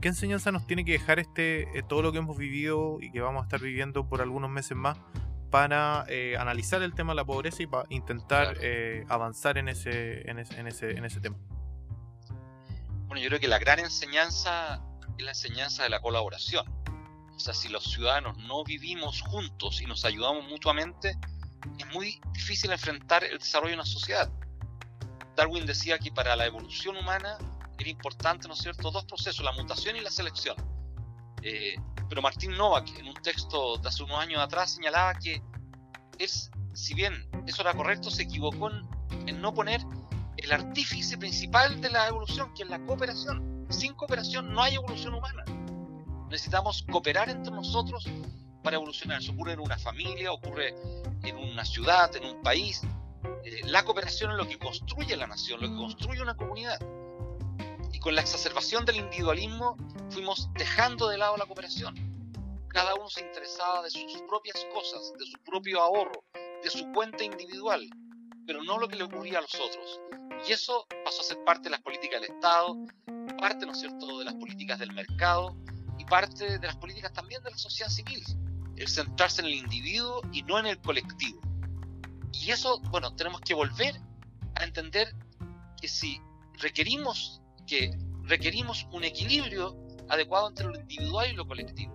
¿Qué 0.01 0.09
enseñanza 0.09 0.51
nos 0.51 0.67
tiene 0.67 0.83
que 0.83 0.91
dejar 0.91 1.17
este, 1.17 1.63
eh, 1.77 1.83
todo 1.87 2.01
lo 2.01 2.11
que 2.11 2.17
hemos 2.17 2.37
vivido 2.37 2.97
y 3.01 3.11
que 3.11 3.21
vamos 3.21 3.41
a 3.41 3.43
estar 3.45 3.61
viviendo 3.61 4.07
por 4.09 4.21
algunos 4.21 4.49
meses 4.49 4.75
más 4.75 4.99
para 5.49 6.05
analizar 6.37 6.81
el 6.81 6.93
tema 6.93 7.13
de 7.13 7.15
la 7.15 7.25
pobreza 7.25 7.63
y 7.63 7.67
para 7.67 7.85
intentar 7.89 8.57
avanzar 9.07 9.57
en 9.57 9.69
ese, 9.69 10.29
en 10.29 10.39
ese, 10.39 10.59
en 10.59 10.67
ese, 10.67 10.91
en 10.91 11.05
ese 11.05 11.21
tema? 11.21 11.37
Bueno, 13.17 13.23
yo 13.23 13.29
creo 13.29 13.39
que 13.39 13.47
la 13.47 13.57
gran 13.57 13.79
enseñanza 13.79 14.79
es 15.17 15.25
la 15.25 15.31
enseñanza 15.31 15.81
de 15.81 15.89
la 15.89 15.99
colaboración. 15.99 16.67
O 17.35 17.39
sea, 17.39 17.55
si 17.55 17.67
los 17.67 17.83
ciudadanos 17.85 18.37
no 18.37 18.63
vivimos 18.63 19.21
juntos 19.21 19.81
y 19.81 19.87
nos 19.87 20.05
ayudamos 20.05 20.47
mutuamente, 20.47 21.17
es 21.79 21.87
muy 21.87 22.21
difícil 22.33 22.71
enfrentar 22.71 23.23
el 23.23 23.39
desarrollo 23.39 23.69
de 23.69 23.77
una 23.77 23.87
sociedad. 23.87 24.31
Darwin 25.35 25.65
decía 25.65 25.97
que 25.97 26.11
para 26.11 26.35
la 26.35 26.45
evolución 26.45 26.95
humana 26.95 27.39
era 27.79 27.89
importante, 27.89 28.47
¿no 28.47 28.53
es 28.53 28.59
cierto?, 28.59 28.91
dos 28.91 29.05
procesos, 29.05 29.43
la 29.43 29.51
mutación 29.51 29.95
y 29.95 30.01
la 30.01 30.11
selección. 30.11 30.55
Eh, 31.41 31.75
pero 32.07 32.21
Martín 32.21 32.55
Novak, 32.55 32.87
en 32.99 33.07
un 33.07 33.15
texto 33.15 33.77
de 33.77 33.89
hace 33.89 34.03
unos 34.03 34.19
años 34.19 34.39
atrás, 34.41 34.75
señalaba 34.75 35.15
que 35.15 35.41
es, 36.19 36.51
si 36.75 36.93
bien 36.93 37.27
eso 37.47 37.63
era 37.63 37.73
correcto, 37.73 38.11
se 38.11 38.21
equivocó 38.21 38.69
en 39.09 39.41
no 39.41 39.55
poner 39.55 39.81
el 40.37 40.51
artífice 40.51 41.17
principal 41.17 41.81
de 41.81 41.89
la 41.89 42.07
evolución, 42.07 42.53
que 42.53 42.63
es 42.63 42.69
la 42.69 42.79
cooperación. 42.85 43.65
Sin 43.69 43.93
cooperación 43.93 44.53
no 44.53 44.61
hay 44.61 44.75
evolución 44.75 45.13
humana. 45.13 45.43
Necesitamos 46.29 46.85
cooperar 46.89 47.29
entre 47.29 47.51
nosotros 47.51 48.05
para 48.63 48.77
evolucionar. 48.77 49.21
Eso 49.21 49.31
ocurre 49.31 49.53
en 49.53 49.59
una 49.59 49.77
familia, 49.77 50.31
ocurre 50.31 50.75
en 51.23 51.37
una 51.37 51.65
ciudad, 51.65 52.15
en 52.15 52.25
un 52.25 52.41
país. 52.41 52.81
Eh, 53.43 53.61
la 53.65 53.83
cooperación 53.83 54.31
es 54.31 54.37
lo 54.37 54.47
que 54.47 54.59
construye 54.59 55.15
la 55.15 55.27
nación, 55.27 55.61
lo 55.61 55.69
que 55.69 55.75
construye 55.75 56.21
una 56.21 56.35
comunidad. 56.35 56.79
Y 57.91 57.99
con 57.99 58.13
la 58.15 58.21
exacerbación 58.21 58.85
del 58.85 58.97
individualismo 58.97 59.77
fuimos 60.09 60.49
dejando 60.53 61.07
de 61.09 61.17
lado 61.17 61.37
la 61.37 61.45
cooperación. 61.45 61.95
Cada 62.67 62.93
uno 62.93 63.09
se 63.09 63.21
interesaba 63.25 63.81
de 63.81 63.89
sus 63.89 64.21
propias 64.27 64.65
cosas, 64.73 65.13
de 65.17 65.25
su 65.25 65.37
propio 65.39 65.81
ahorro, 65.81 66.23
de 66.63 66.69
su 66.69 66.91
cuenta 66.91 67.23
individual, 67.23 67.89
pero 68.47 68.63
no 68.63 68.79
lo 68.79 68.87
que 68.87 68.95
le 68.95 69.03
ocurría 69.03 69.39
a 69.39 69.41
los 69.41 69.53
otros. 69.53 69.99
Y 70.47 70.53
eso 70.53 70.87
pasó 71.03 71.21
a 71.21 71.25
ser 71.25 71.43
parte 71.43 71.65
de 71.65 71.71
las 71.71 71.81
políticas 71.81 72.21
del 72.21 72.31
Estado, 72.31 72.77
parte, 73.37 73.65
¿no 73.65 73.73
es 73.73 73.79
cierto?, 73.79 74.19
de 74.19 74.25
las 74.25 74.33
políticas 74.35 74.79
del 74.79 74.93
mercado 74.93 75.55
y 75.99 76.05
parte 76.05 76.57
de 76.57 76.65
las 76.65 76.77
políticas 76.77 77.11
también 77.11 77.43
de 77.43 77.51
la 77.51 77.57
sociedad 77.57 77.91
civil. 77.91 78.23
El 78.77 78.87
centrarse 78.87 79.41
en 79.41 79.47
el 79.47 79.55
individuo 79.55 80.21
y 80.31 80.43
no 80.43 80.57
en 80.57 80.67
el 80.67 80.79
colectivo. 80.79 81.41
Y 82.31 82.51
eso, 82.51 82.79
bueno, 82.89 83.13
tenemos 83.15 83.41
que 83.41 83.53
volver 83.53 83.99
a 84.55 84.63
entender 84.63 85.13
que 85.79 85.87
si 85.87 86.19
requerimos 86.53 87.41
que 87.67 87.91
requerimos 88.23 88.87
un 88.91 89.03
equilibrio 89.03 89.77
adecuado 90.09 90.47
entre 90.47 90.67
lo 90.67 90.79
individual 90.79 91.29
y 91.29 91.35
lo 91.35 91.45
colectivo. 91.45 91.93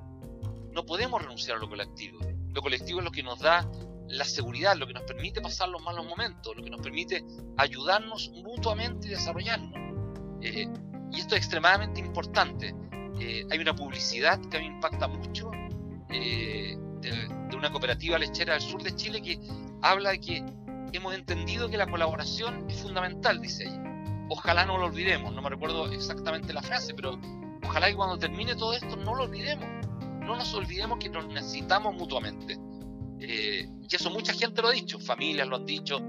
No 0.72 0.84
podemos 0.84 1.20
renunciar 1.20 1.57
a 1.57 1.61
lo 1.61 1.68
colectivo. 1.68 2.18
Lo 2.53 2.61
colectivo 2.61 2.98
es 3.00 3.05
lo 3.05 3.11
que 3.11 3.22
nos 3.22 3.40
da 3.40 3.66
la 4.09 4.24
seguridad, 4.24 4.76
lo 4.76 4.86
que 4.86 4.94
nos 4.94 5.05
permite 5.05 5.40
pasar 5.40 5.68
los 5.68 5.82
malos 5.82 6.07
momentos, 6.07 6.57
lo 6.57 6.62
que 6.62 6.70
nos 6.70 6.80
permite 6.80 7.24
ayudarnos 7.57 8.30
mutuamente 8.42 9.09
y 9.09 9.11
desarrollarnos. 9.11 9.72
Eh, 10.42 10.68
y 11.11 11.20
esto 11.20 11.34
es 11.34 11.42
extremadamente 11.42 12.00
importante. 12.00 12.74
Eh, 13.20 13.46
hay 13.50 13.59
una 13.59 13.74
publicidad 13.74 14.40
que 14.50 14.57
a 14.57 14.61
mí 14.61 14.66
impacta 14.66 15.07
mucho 15.07 15.50
eh, 16.11 16.76
de, 17.00 17.57
una 17.57 17.70
cooperativa 17.70 18.18
lechera 18.18 18.55
del 18.55 18.62
sur 18.62 18.82
de 18.82 18.94
Chile 18.96 19.22
que 19.22 19.38
habla 19.82 20.11
de 20.11 20.20
que 20.20 20.44
hemos 20.92 21.14
entendido 21.14 21.68
que 21.68 21.76
la 21.76 21.86
colaboración 21.86 22.66
es 22.68 22.82
fundamental, 22.82 23.40
dice 23.40 23.64
ella. 23.64 23.82
Ojalá 24.28 24.64
no 24.64 24.78
lo 24.78 24.86
olvidemos, 24.86 25.32
no 25.34 25.42
me 25.42 25.50
recuerdo 25.50 25.92
exactamente 25.92 26.53
la 26.53 26.62
frase, 26.62 26.94
pero 26.94 27.18
ojalá 27.62 27.88
que 27.88 27.94
cuando 27.94 28.18
termine 28.18 28.55
todo 28.57 28.72
esto 28.72 28.96
no 28.96 29.14
lo 29.14 29.24
olvidemos. 29.24 29.68
No 30.20 30.36
nos 30.36 30.55
olvidemos 30.55 30.98
que 30.98 31.09
nos 31.09 31.26
necesitamos 31.26 31.94
mutuamente. 31.94 32.59
Eh, 33.25 33.68
y 33.89 33.95
eso 33.95 34.11
mucha 34.11 34.33
gente 34.33 34.62
lo 34.62 34.68
ha 34.68 34.73
dicho, 34.73 34.99
familias 34.99 35.47
lo 35.47 35.57
han 35.57 35.66
dicho. 35.66 36.01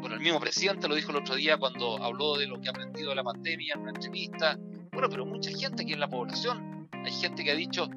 Bueno, 0.00 0.14
el 0.14 0.20
mismo 0.20 0.38
presidente 0.38 0.88
lo 0.88 0.94
dijo 0.94 1.10
el 1.10 1.18
otro 1.18 1.34
día 1.34 1.56
cuando 1.56 2.02
habló 2.02 2.36
de 2.36 2.46
lo 2.46 2.60
que 2.60 2.68
ha 2.68 2.70
aprendido 2.70 3.10
de 3.10 3.16
la 3.16 3.24
pandemia 3.24 3.74
en 3.74 3.80
una 3.80 3.90
entrevista. 3.90 4.58
Bueno, 4.92 5.08
pero 5.08 5.26
mucha 5.26 5.50
gente 5.50 5.82
aquí 5.82 5.92
en 5.92 6.00
la 6.00 6.08
población. 6.08 6.88
Hay 6.92 7.12
gente 7.12 7.42
que 7.42 7.50
ha 7.50 7.56
dicho, 7.56 7.88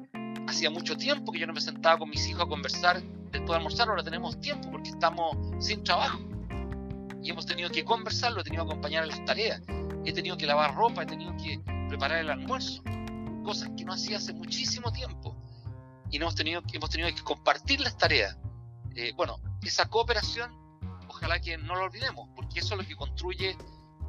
hacía 0.48 0.70
mucho 0.70 0.96
tiempo 0.96 1.30
que 1.30 1.38
yo 1.38 1.46
no 1.46 1.52
me 1.52 1.60
sentaba 1.60 1.98
con 1.98 2.10
mis 2.10 2.26
hijos 2.28 2.42
a 2.42 2.46
conversar 2.46 3.02
después 3.30 3.50
de 3.50 3.56
almorzar, 3.56 3.88
ahora 3.88 4.02
tenemos 4.02 4.40
tiempo 4.40 4.70
porque 4.70 4.90
estamos 4.90 5.36
sin 5.64 5.84
trabajo. 5.84 6.18
Y 7.22 7.30
hemos 7.30 7.46
tenido 7.46 7.70
que 7.70 7.84
conversar, 7.84 8.32
lo 8.32 8.40
he 8.40 8.44
tenido 8.44 8.64
que 8.64 8.70
acompañar 8.70 9.02
en 9.04 9.10
las 9.10 9.24
tareas. 9.24 9.60
He 10.04 10.12
tenido 10.12 10.36
que 10.36 10.46
lavar 10.46 10.74
ropa, 10.74 11.02
he 11.02 11.06
tenido 11.06 11.36
que 11.36 11.60
preparar 11.88 12.18
el 12.18 12.30
almuerzo. 12.30 12.82
Cosas 13.44 13.70
que 13.76 13.84
no 13.84 13.92
hacía 13.92 14.18
hace 14.18 14.32
muchísimo 14.32 14.92
tiempo. 14.92 15.36
Y 16.10 16.16
hemos 16.18 16.34
tenido, 16.34 16.62
hemos 16.72 16.90
tenido 16.90 17.08
que 17.14 17.22
compartir 17.22 17.80
las 17.80 17.96
tareas. 17.98 18.36
Eh, 18.96 19.12
bueno, 19.14 19.38
esa 19.62 19.88
cooperación, 19.88 20.50
ojalá 21.06 21.38
que 21.40 21.58
no 21.58 21.74
lo 21.74 21.84
olvidemos, 21.84 22.28
porque 22.34 22.60
eso 22.60 22.74
es 22.74 22.80
lo 22.80 22.86
que 22.86 22.96
construye 22.96 23.56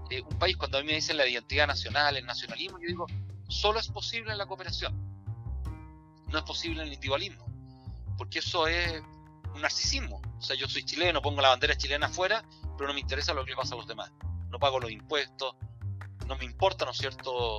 eh, 0.10 0.22
un 0.22 0.40
país. 0.40 0.56
Cuando 0.56 0.78
a 0.78 0.82
mí 0.82 0.88
me 0.88 0.94
dicen 0.94 1.18
la 1.18 1.28
identidad 1.28 1.68
nacional, 1.68 2.16
el 2.16 2.26
nacionalismo, 2.26 2.80
yo 2.80 2.88
digo, 2.88 3.06
solo 3.50 3.80
es 3.80 3.90
posible 3.90 4.32
en 4.32 4.38
la 4.38 4.46
cooperación. 4.46 4.96
No 6.28 6.38
es 6.38 6.44
posible 6.46 6.82
en 6.82 6.88
el 6.88 6.94
individualismo. 6.94 7.46
Porque 8.18 8.40
eso 8.40 8.68
es 8.68 9.04
un 9.54 9.62
narcisismo. 9.62 10.22
O 10.38 10.42
sea, 10.42 10.56
yo 10.56 10.68
soy 10.70 10.86
chileno, 10.86 11.22
pongo 11.22 11.42
la 11.42 11.50
bandera 11.50 11.76
chilena 11.76 12.08
afuera, 12.08 12.44
pero 12.78 12.88
no 12.88 12.94
me 12.94 13.02
interesa 13.02 13.34
lo 13.34 13.44
que 13.44 13.56
pasa 13.56 13.76
a 13.76 13.78
los 13.78 13.88
demás. 13.88 14.12
No 14.50 14.58
pago 14.58 14.80
los 14.80 14.92
impuestos, 14.92 15.56
no 16.28 16.38
me 16.38 16.46
importa, 16.46 16.86
¿no 16.86 16.92
es 16.92 16.98
cierto?, 16.98 17.58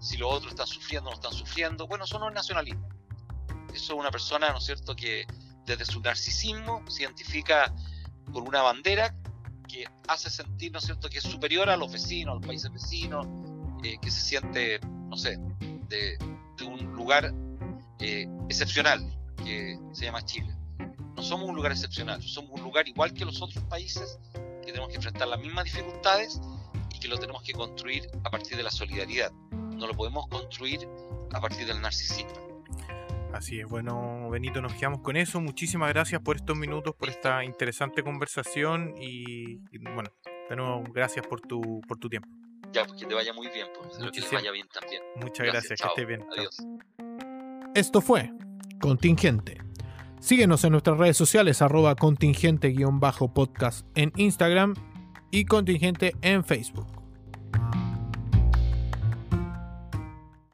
si 0.00 0.16
los 0.16 0.32
otros 0.32 0.52
están 0.52 0.66
sufriendo 0.66 1.10
o 1.10 1.12
no 1.12 1.16
están 1.16 1.34
sufriendo. 1.34 1.86
Bueno, 1.86 2.04
eso 2.04 2.18
no 2.18 2.28
es 2.28 2.34
nacionalismo. 2.34 2.88
Eso 3.74 3.92
es 3.92 3.98
una 3.98 4.10
persona, 4.10 4.50
¿no 4.50 4.58
es 4.58 4.64
cierto?, 4.64 4.96
que 4.96 5.26
desde 5.70 5.84
su 5.84 6.00
narcisismo 6.00 6.82
se 6.88 7.02
identifica 7.02 7.72
con 8.32 8.46
una 8.46 8.62
bandera 8.62 9.14
que 9.68 9.84
hace 10.08 10.30
sentir, 10.30 10.72
¿no 10.72 10.78
es 10.78 10.84
cierto?, 10.84 11.08
que 11.08 11.18
es 11.18 11.24
superior 11.24 11.70
a 11.70 11.76
los 11.76 11.92
vecinos, 11.92 12.32
a 12.32 12.34
los 12.36 12.46
países 12.46 12.72
vecinos, 12.72 13.26
eh, 13.84 13.98
que 14.02 14.10
se 14.10 14.20
siente, 14.20 14.80
no 15.08 15.16
sé, 15.16 15.38
de, 15.88 16.18
un 16.66 16.92
lugar 16.92 17.32
eh, 18.00 18.28
excepcional 18.50 19.00
que 19.42 19.78
se 19.92 20.04
llama 20.04 20.22
Chile. 20.24 20.54
No 21.16 21.22
somos 21.22 21.48
un 21.48 21.56
lugar 21.56 21.72
excepcional, 21.72 22.22
somos 22.22 22.50
un 22.52 22.62
lugar 22.62 22.86
igual 22.86 23.14
que 23.14 23.24
los 23.24 23.40
otros 23.40 23.64
países 23.64 24.18
que 24.60 24.66
tenemos 24.66 24.90
que 24.90 24.96
enfrentar 24.96 25.28
las 25.28 25.40
mismas 25.40 25.64
dificultades 25.64 26.38
y 26.94 26.98
que 26.98 27.08
lo 27.08 27.18
tenemos 27.18 27.42
que 27.42 27.52
construir 27.52 28.10
a 28.24 28.30
partir 28.30 28.56
de 28.56 28.62
la 28.62 28.70
solidaridad. 28.70 29.32
No 29.52 29.86
lo 29.86 29.94
podemos 29.94 30.26
construir 30.28 30.86
a 31.32 31.40
partir 31.40 31.66
del 31.66 31.80
narcisismo. 31.80 32.50
Así 33.32 33.60
es, 33.60 33.66
bueno, 33.66 34.28
Benito, 34.30 34.60
nos 34.60 34.74
quedamos 34.74 35.00
con 35.00 35.16
eso. 35.16 35.40
Muchísimas 35.40 35.88
gracias 35.90 36.20
por 36.20 36.36
estos 36.36 36.56
minutos, 36.56 36.94
por 36.96 37.08
esta 37.08 37.44
interesante 37.44 38.02
conversación 38.02 38.94
y, 39.00 39.56
bueno, 39.78 40.10
de 40.48 40.56
nuevo, 40.56 40.82
gracias 40.92 41.26
por 41.26 41.40
tu, 41.40 41.80
por 41.86 41.98
tu 41.98 42.08
tiempo. 42.08 42.28
Ya, 42.72 42.84
pues 42.84 43.00
que 43.00 43.06
te 43.06 43.14
vaya 43.14 43.32
muy 43.32 43.48
bien, 43.48 43.66
pues, 43.76 43.98
que 44.12 44.20
te 44.20 44.34
vaya 44.34 44.50
bien 44.50 44.68
también. 44.68 45.02
Muchas 45.16 45.46
gracias, 45.46 45.80
que 45.80 45.88
estés 45.88 46.06
bien. 46.06 46.24
Adiós. 46.30 46.56
Esto 47.74 48.00
fue 48.00 48.30
Contingente. 48.80 49.58
Síguenos 50.20 50.64
en 50.64 50.72
nuestras 50.72 50.98
redes 50.98 51.16
sociales, 51.16 51.62
arroba 51.62 51.94
contingente-podcast 51.94 53.86
en 53.94 54.12
Instagram 54.16 54.74
y 55.30 55.44
contingente 55.44 56.14
en 56.22 56.44
Facebook. 56.44 56.99